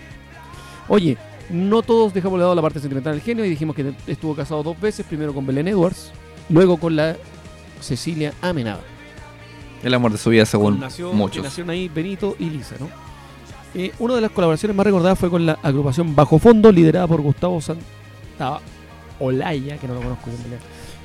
[0.88, 1.16] Oye,
[1.48, 4.62] no todos dejamos de lado la parte sentimental del genio y dijimos que estuvo casado
[4.62, 6.10] dos veces, primero con Belén Edwards,
[6.48, 7.16] luego con la
[7.80, 8.84] Cecilia Amenábar.
[9.82, 11.42] El amor de su vida, según Nació- muchos.
[11.42, 12.88] nacieron ahí Benito y Lisa, ¿no?
[13.74, 17.20] Eh, una de las colaboraciones más recordadas fue con la agrupación Bajo Fondo, liderada por
[17.22, 18.60] Gustavo Santa
[19.20, 20.59] Olaya, que no lo conozco bien.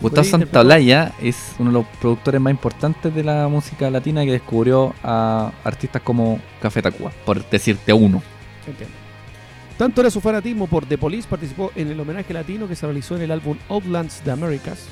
[0.05, 4.93] Gustavo Santaolalla es uno de los productores más importantes de la música latina que descubrió
[5.03, 8.21] a artistas como Café Tacuba, por decirte uno.
[8.67, 8.93] Entiendo.
[9.79, 13.15] Tanto era su fanatismo por The Police, participó en el homenaje latino que se realizó
[13.15, 14.85] en el álbum Outlands de Americas,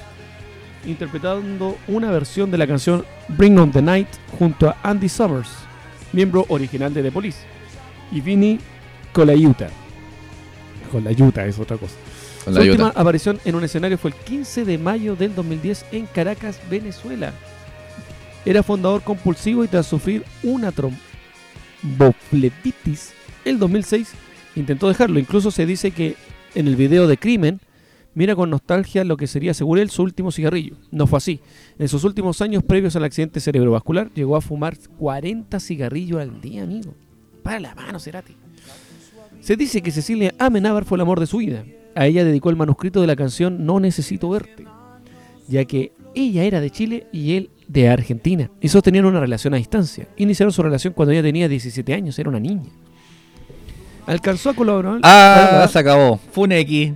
[0.83, 4.09] interpretando una versión de la canción Bring On the Night
[4.39, 5.49] junto a Andy Summers,
[6.11, 7.37] miembro original de The Police,
[8.11, 8.59] y Vinny
[9.13, 9.69] Colaiuta.
[10.91, 11.95] Colaiuta es otra cosa.
[12.45, 16.05] Con Su última aparición en un escenario fue el 15 de mayo del 2010 en
[16.07, 17.31] Caracas, Venezuela.
[18.45, 23.13] Era fundador compulsivo y tras sufrir una tromboflebitis
[23.45, 24.13] el 2006
[24.55, 25.19] intentó dejarlo.
[25.19, 26.15] Incluso se dice que
[26.55, 27.59] en el video de Crimen
[28.13, 30.75] mira con nostalgia lo que sería, según él, su último cigarrillo.
[30.91, 31.39] No fue así.
[31.79, 36.63] En sus últimos años previos al accidente cerebrovascular llegó a fumar 40 cigarrillos al día,
[36.63, 36.93] amigo.
[37.41, 38.35] Para la mano, Cerati.
[39.41, 41.65] Se dice que Cecilia Amenábar fue el amor de su vida.
[41.95, 44.65] A ella dedicó el manuscrito de la canción No Necesito Verte,
[45.47, 49.57] ya que ella era de Chile y él de Argentina, y sostenían una relación a
[49.57, 50.07] distancia.
[50.17, 52.69] Iniciaron su relación cuando ella tenía 17 años, era una niña.
[54.05, 54.99] Alcanzó a colaborar.
[55.03, 56.19] Ah, se acabó.
[56.31, 56.93] Funeki.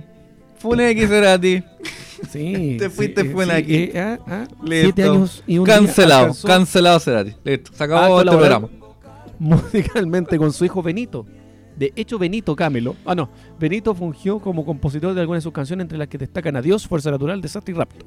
[0.58, 1.62] Funeki Cerati.
[2.32, 3.74] Sí, Te fuiste, sí, aquí.
[3.74, 6.20] eh, ah, ah, siete años y un día Cancelado.
[6.22, 7.32] alcanzó Cancelado Cerati.
[7.44, 7.70] Listo.
[7.72, 8.68] Se acabó este colaborar programa.
[9.38, 11.24] musicalmente con su hijo Benito.
[11.78, 12.96] De hecho, Benito Camelo.
[13.06, 13.28] Ah, no.
[13.58, 17.12] Benito fungió como compositor de algunas de sus canciones, entre las que destacan Adiós, Fuerza
[17.12, 18.04] Natural, Desastre y Rapto.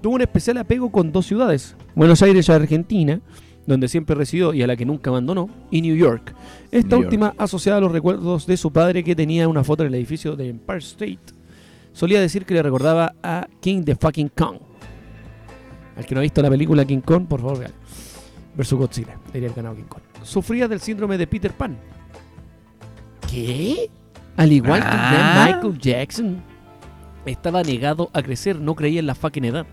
[0.00, 3.20] Tuvo un especial apego con dos ciudades: Buenos Aires, Argentina,
[3.66, 6.32] donde siempre residió y a la que nunca abandonó, y New York.
[6.70, 7.04] Esta New York.
[7.06, 10.36] última asociada a los recuerdos de su padre que tenía una foto en el edificio
[10.36, 11.18] de Empire State.
[11.92, 14.58] Solía decir que le recordaba a King the Fucking Kong.
[15.96, 17.72] Al que no ha visto la película King Kong, por favor, vean.
[18.56, 19.16] Versus Godzilla.
[19.26, 20.02] Debería haber ganado King Kong.
[20.22, 21.76] Sufría del síndrome de Peter Pan.
[23.32, 23.90] ¿Qué?
[24.36, 25.46] Al igual que Ah.
[25.46, 26.42] Michael Jackson.
[27.24, 29.64] Estaba negado a crecer, no creía en la fucking edad.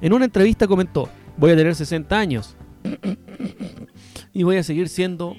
[0.00, 2.56] En una entrevista comentó, voy a tener 60 años.
[4.32, 5.36] y voy a seguir siendo,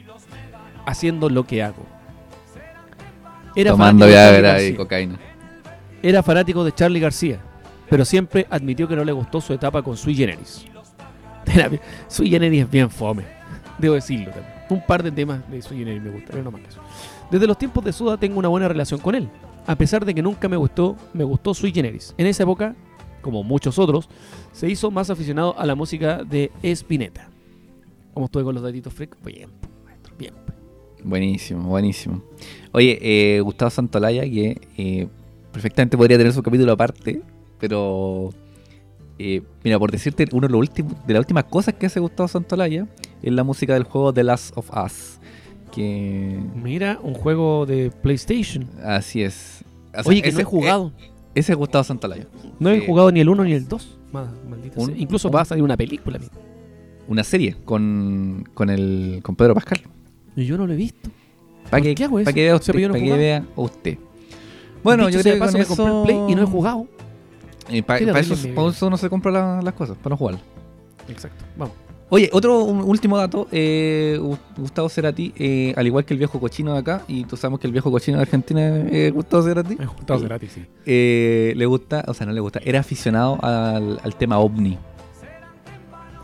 [0.85, 1.85] haciendo lo que hago.
[3.55, 5.19] Era Tomando fanático de Charly Viagra y cocaína.
[6.03, 7.39] Era fanático de Charlie García,
[7.89, 10.65] pero siempre admitió que no le gustó su etapa con Sui Generis.
[11.45, 11.71] Era
[12.07, 13.23] Sui Generis es bien fome,
[13.77, 14.53] debo decirlo también.
[14.69, 16.81] Un par de temas de Sui Generis me gustan, pero no más que eso.
[17.31, 19.29] Desde los tiempos de Suda tengo una buena relación con él,
[19.67, 22.15] a pesar de que nunca me gustó, me gustó Sui Generis.
[22.17, 22.75] En esa época,
[23.21, 24.09] como muchos otros,
[24.51, 27.29] se hizo más aficionado a la música de Spinetta.
[28.13, 29.15] ¿Cómo estuve con los datitos freak?
[29.23, 30.33] Bien, po, maestro, bien.
[30.33, 30.53] po.
[31.03, 32.23] Buenísimo, buenísimo.
[32.71, 35.07] Oye, eh, Gustavo Santolaya, que eh,
[35.51, 37.21] perfectamente podría tener su capítulo aparte,
[37.59, 38.31] pero
[39.19, 42.27] eh, mira, por decirte, uno de, los últimos, de las últimas cosas que hace Gustavo
[42.27, 42.87] Santolaya
[43.21, 45.18] es la música del juego The Last of Us.
[45.71, 48.67] Que Mira, un juego de PlayStation.
[48.83, 49.63] así es.
[49.89, 50.91] O sea, Oye, que no ese- he jugado.
[50.99, 52.27] eh, ese es Gustavo Santolaya.
[52.59, 53.97] No he eh, jugado ni el 1 ni el 2.
[54.11, 54.97] Maldita un- sea.
[54.97, 56.19] Incluso va a salir una película.
[57.07, 59.81] Una serie con, con, el, con Pedro Pascal.
[60.35, 61.09] Y yo no lo he visto.
[61.69, 62.33] Para ¿Por que, qué hago eso?
[62.33, 62.87] que vea O sea, usted.
[62.87, 63.97] no que vea usted.
[64.83, 66.03] Bueno, Dicho yo creo que con me compré el.
[66.03, 66.87] Play y no he jugado.
[67.85, 70.39] para, Qué terrible eso, uno se compra la- las cosas, para no jugar.
[71.07, 71.43] Exacto.
[71.57, 71.75] Vamos.
[72.11, 76.39] Oye, otro un último dato, eh, Gu- Gustavo Cerati, eh, al igual que el viejo
[76.39, 79.75] cochino de acá, y tú sabemos que el viejo cochino de Argentina es Gustavo Cerati,
[79.75, 80.65] Me he juntado gratis, sí.
[80.87, 84.75] eh, le gusta, o sea, no le gusta, era aficionado al, al tema ovni,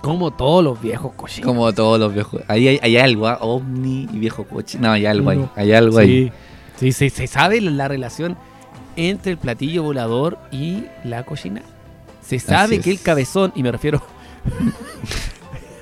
[0.01, 1.47] Como todos los viejos cochinos.
[1.47, 2.41] como todos los viejos.
[2.47, 3.37] Ahí hay, hay algo, ¿ah?
[3.41, 6.31] ovni y viejo cochino, no, hay algo ahí, hay algo ahí.
[6.77, 8.37] Sí, sí, sí, se sabe la relación
[8.95, 11.61] entre el platillo volador y la cochina.
[12.21, 12.83] Se sabe es.
[12.83, 14.01] que el cabezón, y me refiero.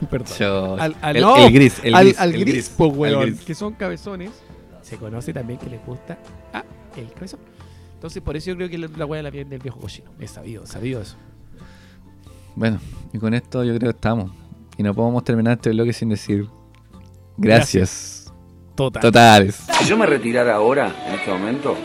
[0.10, 0.38] Perdón.
[0.38, 2.92] Yo- Al- al- el, no, el gris, el al, gris, al el gris, po, al
[2.98, 3.42] weón, gris.
[3.42, 4.32] que son cabezones,
[4.82, 6.18] se conoce también que les gusta
[6.54, 6.64] ah,
[6.98, 7.40] el cabezón.
[7.96, 10.12] Entonces, por eso yo creo que la, hueá de la piel del viejo cochino.
[10.20, 11.16] Es sabido, sabido eso.
[12.56, 12.80] Bueno,
[13.14, 14.32] y con esto yo creo que estamos.
[14.78, 16.48] Y no podemos terminar este bloque sin decir
[17.38, 18.32] gracias.
[18.76, 19.02] Total.
[19.02, 19.56] Totales.
[19.80, 21.78] Si yo me retirara ahora, en este momento,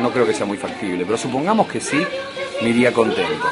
[0.00, 1.98] no creo que sea muy factible, pero supongamos que sí,
[2.62, 3.44] me iría contento,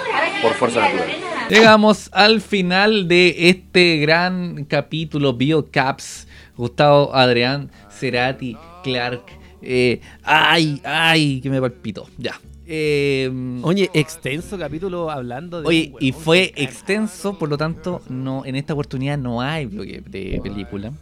[0.42, 1.08] por fuerza natural.
[1.48, 6.28] Llegamos al final de este gran capítulo BioCaps.
[6.56, 9.22] Gustavo, Adrián, Cerati, Clark.
[9.62, 12.06] eh, ay, ay, que me palpito.
[12.18, 12.38] Ya.
[12.66, 13.28] Eh,
[13.62, 15.66] Oye, extenso capítulo hablando de.
[15.66, 20.38] Oye, y fue extenso, por lo tanto, no en esta oportunidad no hay bloque de
[20.40, 20.92] película.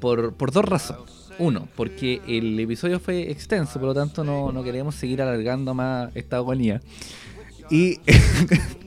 [0.00, 1.15] Por, por dos razones.
[1.38, 6.10] Uno, porque el episodio fue extenso, por lo tanto no, no queremos seguir alargando más
[6.14, 6.80] esta agonía.
[7.70, 7.98] Y,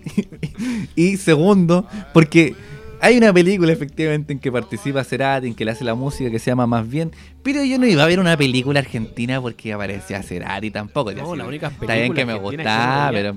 [0.95, 2.55] y segundo, porque
[3.01, 6.39] hay una película efectivamente en que participa Cerati, en que le hace la música que
[6.39, 7.11] se llama Más Bien,
[7.43, 11.11] pero yo no iba a ver una película argentina porque aparecía Cerati tampoco.
[11.11, 13.35] No, la única Está bien que me película gustaba, pero...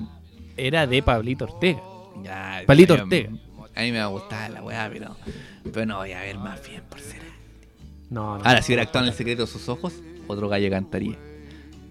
[0.57, 1.81] Era de Pablito Ortega.
[2.23, 3.31] Ya, mí- Ortega.
[3.75, 5.17] A mí me va a gustar la weá, pero,
[5.73, 7.23] pero no voy a ver más bien por ser.
[8.13, 8.45] No, no.
[8.45, 9.95] Ahora, si hubiera actuado en el secreto de sus ojos,
[10.27, 11.17] otro gallo cantaría.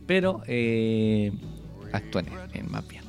[0.05, 1.31] Pero eh,
[1.91, 3.01] actúan en, en más bien.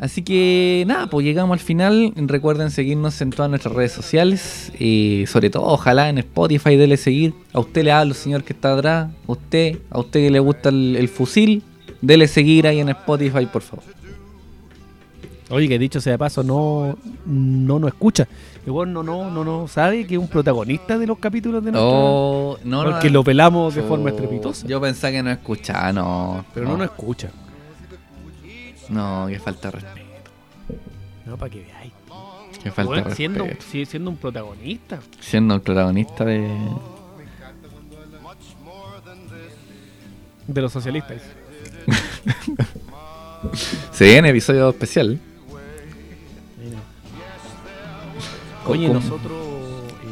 [0.00, 2.12] Así que nada, pues llegamos al final.
[2.16, 4.72] Recuerden seguirnos en todas nuestras redes sociales.
[4.78, 7.34] Y sobre todo, ojalá en Spotify dele seguir.
[7.52, 9.10] A usted le hablo, señor que está atrás.
[9.28, 11.62] A usted, a usted que le gusta el, el fusil,
[12.00, 13.84] dele seguir ahí en Spotify, por favor.
[15.50, 16.96] Oye, que dicho sea de paso, no
[17.26, 18.26] no nos escucha.
[18.66, 21.86] Igual no, no, no, no sabe que es un protagonista de los capítulos de nuestra...
[21.86, 24.66] Oh, no, no, porque lo pelamos de Oh, forma estrepitosa.
[24.66, 26.44] Yo pensaba que no escuchaba, no.
[26.54, 27.30] pero no nos escucha.
[28.88, 30.30] No, que falta respeto.
[31.26, 31.92] No, para que veáis.
[32.62, 33.64] Que falta Bueno, siendo, respeto.
[33.70, 34.98] sigue siendo un protagonista.
[35.20, 36.48] Siendo el protagonista de.
[40.46, 41.20] De los socialistas.
[43.92, 45.20] Se viene episodio especial.
[48.66, 49.00] Oye, ¿Cómo?
[49.00, 50.06] nosotros eh,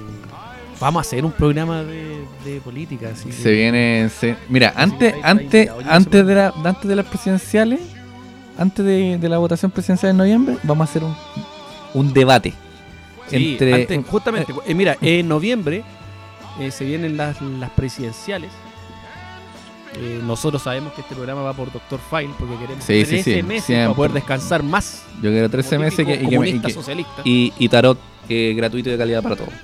[0.81, 3.11] vamos a hacer un programa de, de política.
[3.13, 4.09] Así que- Se viene.
[4.11, 7.81] se- Mira, antes, antes, antes de la, antes de las presidenciales,
[8.59, 11.15] antes de, de la votación presidencial en noviembre, vamos a hacer un,
[11.95, 12.53] un debate.
[13.29, 14.53] Sí, entre antes, justamente.
[14.67, 15.85] eh, mira, en noviembre
[16.61, 18.51] eh, se vienen las, las presidenciales.
[19.95, 23.35] Eh, nosotros sabemos que este programa va por Doctor File porque queremos Sí, sí, 13
[23.35, 23.85] sí, meses siempre.
[23.87, 25.05] para poder descansar más.
[25.23, 27.23] yo quiero 13 como meses que, y, que y, que- socialista.
[27.25, 27.99] y- y tarot
[28.29, 29.51] eh, gratuito y de calidad para todos.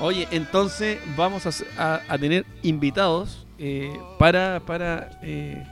[0.00, 1.50] Oye, entonces vamos a,
[1.96, 5.64] a- a tener invitados eh, para, para eh,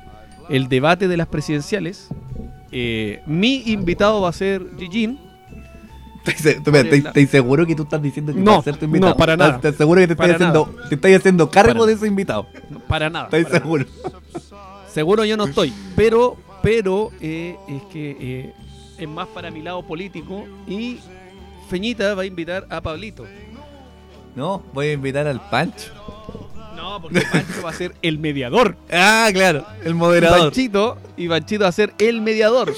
[0.48, 2.08] el debate de las presidenciales.
[3.26, 5.18] Mi invitado va a ser Gigin.
[6.26, 8.62] ¿Estás se- tú, mira, ¿estás- estás seguro que tú estás diciendo que No, va a
[8.62, 9.12] ser tu invitado?
[9.12, 9.56] no, para ¿Estás- nada.
[9.56, 12.46] ¿Estás seguro que te estás, haciendo, te estás haciendo cargo Para de ese invitado?
[12.70, 13.26] No, Para nada.
[13.26, 13.84] ¿Estás para seguro?
[14.04, 14.18] nada.
[14.92, 15.72] Seguro yo no estoy.
[15.94, 18.52] Pero, pero eh, es que eh,
[18.98, 20.44] es más para mi lado político.
[20.66, 20.98] Y
[21.68, 23.24] Feñita va a invitar a Pablito.
[24.34, 25.92] No, voy a invitar al Pancho.
[26.76, 28.76] No, porque Pancho va a ser el mediador.
[28.92, 30.40] Ah, claro, el moderador.
[30.40, 32.72] Panchito, y Panchito va a ser el mediador.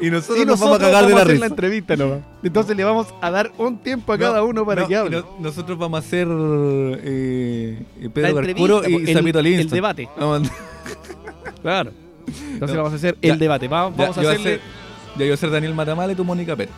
[0.00, 1.40] Y nosotros Y nos vamos a cagar de la hacer risa.
[1.40, 2.18] la entrevista nomás.
[2.42, 5.16] Entonces le vamos a dar un tiempo a cada No, uno para no, que hable.
[5.18, 9.76] no- nosotros vamos a hacer eh, eh, Pedro Carcuro y el- Zapito el Livingston.
[9.76, 10.08] debate.
[11.62, 11.90] Claro.
[12.52, 13.32] Entonces vamos a hacer Ya.
[13.32, 13.66] el debate.
[13.66, 14.38] Ya, Vamos a hacerle.
[14.42, 14.60] ser-
[15.16, 16.72] ya yo voy a ser Daniel Matamala y tú Mónica Pérez.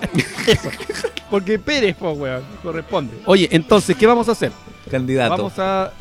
[1.30, 3.14] Porque Pérez, po, weón, corresponde.
[3.26, 4.50] Oye, entonces, ¿qué vamos a hacer?
[4.88, 5.36] Candidato.
[5.36, 5.92] Vamos a,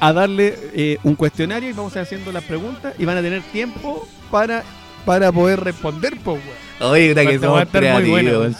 [0.00, 3.22] a darle eh, un cuestionario y vamos a ir haciendo las preguntas y van a
[3.22, 4.62] tener tiempo para,
[5.04, 6.92] para poder responder, po, weón.
[6.92, 8.56] Oye, que somos creativos.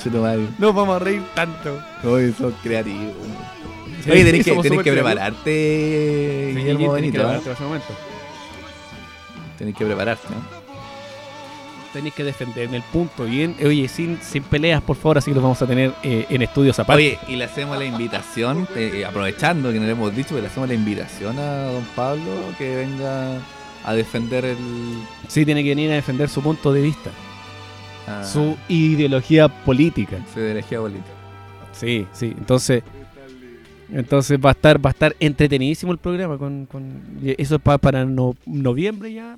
[0.59, 1.78] No vamos a reír tanto.
[2.05, 3.12] Oye, son creativos.
[4.11, 7.19] Oye, tenés que, somos tenés que prepararte, Sí, Guillermo tenés que Benito.
[7.19, 7.23] ¿eh?
[7.23, 7.86] prepararte ese momento.
[9.59, 10.64] Tenés que prepararte, ¿no?
[11.94, 13.54] Tenéis que defender en el punto bien.
[13.64, 16.78] Oye, sin, sin peleas, por favor, así que los vamos a tener eh, en estudios
[16.78, 17.02] aparte.
[17.02, 20.48] Oye, y le hacemos la invitación, eh, aprovechando que no le hemos dicho, pero le
[20.48, 23.38] hacemos la invitación a don Pablo que venga
[23.84, 24.56] a defender el...
[25.28, 27.10] Sí, tiene que venir a defender su punto de vista,
[28.08, 30.18] a- su ideología política.
[30.34, 31.10] su ideología política.
[31.72, 32.34] Sí, sí.
[32.36, 32.82] Entonces,
[33.92, 36.38] entonces va a estar, va a estar entretenidísimo el programa.
[36.38, 39.36] Con, con- y eso es pa- para no- noviembre ya.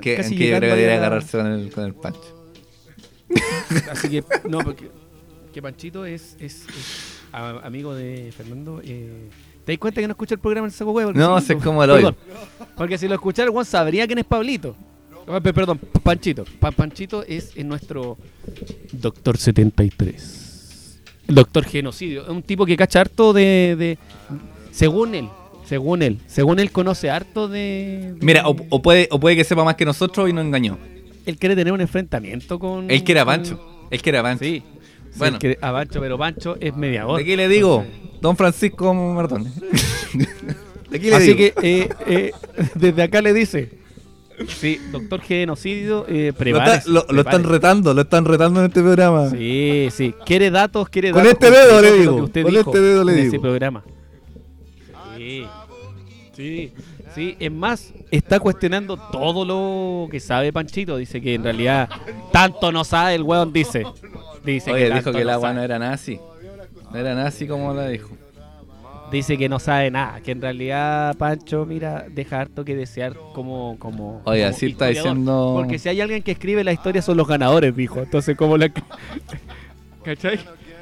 [0.00, 2.48] Que, casi que yo creo que debería agarrarse con el, con el Pancho.
[3.90, 4.90] Así que, no, porque
[5.52, 8.80] que Panchito es, es, es a- amigo de Fernando.
[8.84, 9.28] Eh,
[9.64, 11.12] ¿Te das cuenta que no escucha el programa en el saco huevo?
[11.12, 12.12] No, Sí, sé cómo lo oigo.
[12.12, 12.36] Perdón.
[12.76, 14.76] Porque si lo escuchara, Juan sabría quién es Pablito.
[15.26, 16.44] Ah, pe- Perdón, Panchito.
[16.60, 18.16] Pa- Panchito es, es nuestro
[18.92, 21.00] Doctor 73.
[21.26, 22.22] El Doctor Genocidio.
[22.22, 23.98] Es un tipo que cacha harto de, de-
[24.70, 25.28] Según él.
[25.66, 26.18] Según él.
[26.26, 28.12] Según él conoce harto de...
[28.18, 30.78] de- Mira, o, o puede, o puede que sepa más que nosotros y nos engañó.
[31.26, 32.90] Él quiere tener un enfrentamiento con...
[32.90, 33.86] Él era con- Pancho.
[33.90, 34.44] Él que era Pancho.
[34.44, 34.62] Sí.
[35.16, 35.38] Bueno.
[35.40, 35.56] Bueno.
[35.60, 37.18] a Pancho, pero Pancho es mediador.
[37.18, 37.84] ¿De qué le digo?
[38.20, 39.44] Don Francisco Martón.
[40.90, 41.38] ¿De qué le Así digo?
[41.38, 42.32] que eh, eh,
[42.74, 43.70] desde acá le dice...
[44.48, 48.66] Sí, doctor genocidio, eh, lo, prepárese, está- lo- lo están retando, lo están retando en
[48.66, 49.30] este programa.
[49.30, 50.14] Sí, sí.
[50.26, 51.38] Quiere datos, quiere Con datos.
[51.42, 53.28] este dedo concretos le de digo, lo que usted con este dedo le en digo.
[53.32, 53.82] ese programa.
[56.36, 56.72] Sí.
[57.14, 60.98] Sí, es más, está cuestionando todo lo que sabe Panchito.
[60.98, 61.88] Dice que en realidad
[62.30, 63.84] tanto no sabe el weón, dice.
[64.44, 65.54] Dice Oye, tanto dijo que el agua sabe.
[65.58, 66.20] no era nazi.
[66.92, 68.10] No era nazi como la dijo.
[69.10, 73.76] Dice que no sabe nada, que en realidad Pancho, mira, deja harto que desear como...
[73.78, 77.16] como Oye, como así está diciendo- Porque si hay alguien que escribe la historia son
[77.16, 78.00] los ganadores, dijo.
[78.00, 78.68] Entonces, ¿cómo la...
[80.04, 80.40] ¿Cachai?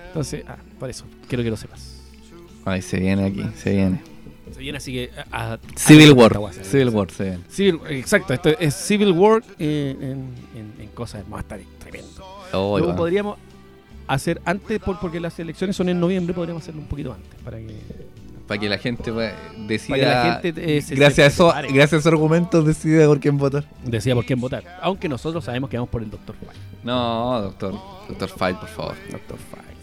[0.08, 2.00] Entonces, ah, por eso, quiero que lo sepas.
[2.64, 4.13] Ay, se viene aquí, se viene.
[4.54, 5.10] Se viene así que...
[5.32, 7.38] a- a- Civil a- War, a- a- Civil War viene.
[7.48, 12.24] Civil, exacto, esto es Civil War eh, en, en- en cosas más tremendo.
[12.52, 13.36] Oh, Luego podríamos
[14.06, 17.40] hacer antes, por, porque las elecciones son en noviembre, podríamos hacerlo un poquito antes.
[17.42, 17.74] Para que,
[18.46, 19.32] Para que la gente pues,
[19.66, 19.96] decida.
[19.96, 21.68] para que la gente eh, se- gracias, se a eso, prepare.
[21.72, 23.64] gracias a esos argumentos decida por quién votar.
[23.84, 24.62] decía por quién votar.
[24.82, 26.60] Aunque nosotros sabemos que vamos por el Doctor Fight.
[26.84, 27.74] No, doctor.
[28.08, 28.94] Doctor Fight, por favor.
[29.10, 29.73] Doctor Fight.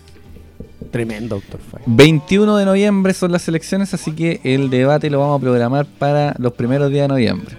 [0.90, 1.84] Tremendo Doctor Fight.
[1.86, 6.34] 21 de noviembre son las elecciones, así que el debate lo vamos a programar para
[6.38, 7.56] los primeros días de noviembre.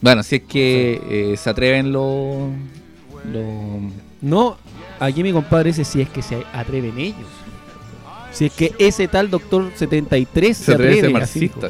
[0.00, 1.00] Bueno, si es que
[1.32, 2.48] eh, se atreven los.
[4.20, 4.56] No,
[5.00, 7.28] aquí mi compadre dice si es que se atreven ellos.
[8.32, 11.12] Si es que ese tal Doctor 73 se, se atreve atreve.
[11.12, 11.68] marxista.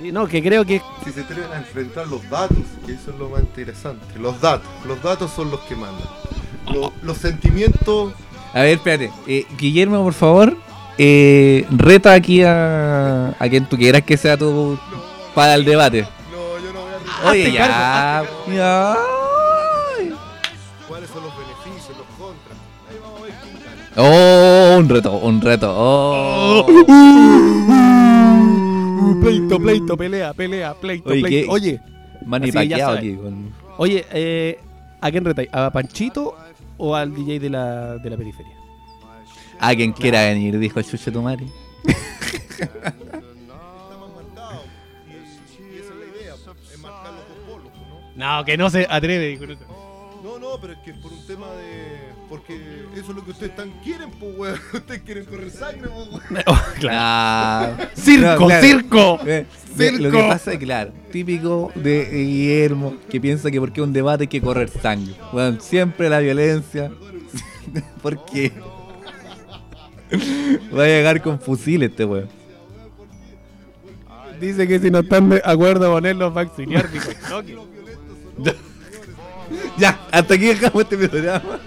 [0.00, 3.18] Sí, no, que creo que Si se atreven a enfrentar los datos, que eso es
[3.18, 4.18] lo más interesante.
[4.18, 6.06] Los datos, los datos son los que mandan.
[6.72, 8.12] Lo- los sentimientos,
[8.58, 9.12] A ver, espérate.
[9.28, 10.56] Eh, Guillermo, por favor,
[10.98, 14.76] eh, reta aquí a, a quien tú quieras que sea tu.
[15.32, 16.02] para el debate.
[16.32, 18.24] no, yo no voy a Oye, ya.
[18.52, 18.96] ya.
[20.88, 22.58] cuáles son los beneficios, los contras.
[22.90, 23.86] Ahí vamos a ver quién gana.
[23.96, 25.72] Oh, un reto, un reto.
[25.76, 26.66] Oh.
[29.22, 31.46] pleito, pleito, pelea, pelea, pleito, Oye, pleito.
[31.46, 31.46] ¿qué?
[31.48, 31.80] Oye,
[32.26, 33.14] Manny Pacquiao aquí.
[33.14, 33.52] Con...
[33.76, 34.58] oye, eh,
[35.00, 35.48] ¿a quién retáis?
[35.52, 36.34] ¿A Panchito
[36.78, 38.56] o al DJ de la, de la periferia?
[39.60, 41.46] A quien quiera venir, dijo el chucho tu madre.
[41.84, 44.62] Está más marcado.
[45.06, 45.12] Y,
[45.74, 47.72] y esa es la idea, es marcar los dos polos,
[48.16, 48.38] ¿no?
[48.38, 49.28] No, que no se atreve.
[49.28, 49.44] dijo.
[50.22, 52.07] No, no, pero es que por un tema de.
[52.28, 54.60] Porque eso es lo que ustedes tan quieren, pues, weón.
[54.74, 56.44] Ustedes quieren correr sangre, pues, weón.
[57.94, 58.66] ¡Circo, No, claro.
[58.66, 59.18] circo!
[59.26, 59.46] Eh,
[59.76, 60.28] de- Lo que Circo.
[60.28, 64.40] pasa es, claro, típico de Guillermo, que piensa que porque es un debate hay que
[64.42, 65.14] correr sangre.
[65.32, 66.90] Bueno, siempre la violencia.
[68.02, 68.52] porque
[70.76, 72.28] va a llegar con fusiles este weón.
[74.40, 76.82] Dice que si no están de acuerdo con él, los va a dijo.
[78.44, 78.54] Que-
[79.78, 81.58] Ya, hasta aquí dejamos este programa.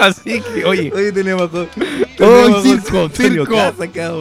[0.00, 1.50] Así que, oye, Hoy tenemos.
[1.52, 1.66] ¡Oh,
[2.18, 3.54] tenemos con circo, Antonio circo!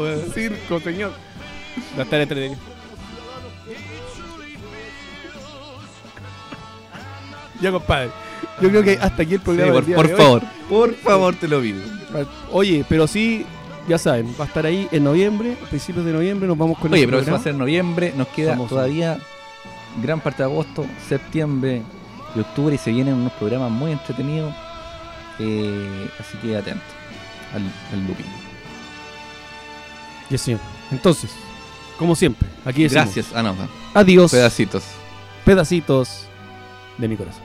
[0.04, 0.32] Weón.
[0.34, 1.12] circo, señor.
[1.98, 2.60] Va a estar entretenido.
[7.62, 8.10] Ya, compadre.
[8.62, 9.74] Yo creo que hasta aquí el Sí, programa.
[9.74, 10.12] por, día por hoy.
[10.14, 11.82] favor, por favor te lo pido.
[12.52, 13.46] Oye, pero sí,
[13.88, 16.92] ya saben, va a estar ahí en noviembre, a principios de noviembre, nos vamos con
[16.92, 17.44] Oye, el pero eso va a programa.
[17.44, 19.18] ser noviembre, nos queda todavía
[20.02, 21.82] gran parte de agosto, septiembre
[22.36, 24.54] y octubre y se vienen unos programas muy entretenidos.
[25.44, 26.82] Eh, así que atento
[27.54, 27.62] al,
[27.94, 28.26] al looping.
[30.30, 30.60] Yes, señor.
[30.92, 31.32] Entonces,
[31.98, 33.28] como siempre, aquí decimos Gracias.
[33.36, 33.56] Ah, no,
[33.94, 34.84] adiós, pedacitos.
[35.46, 36.26] pedacitos
[36.98, 37.42] de mi corazón.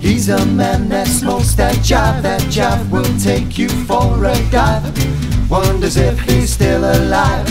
[0.00, 2.22] He's a man that smokes that jive.
[2.22, 4.92] That jive will take you for a dive.
[5.50, 7.48] Wonders if he's still alive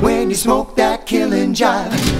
[0.00, 2.14] when you smoke that killing jive.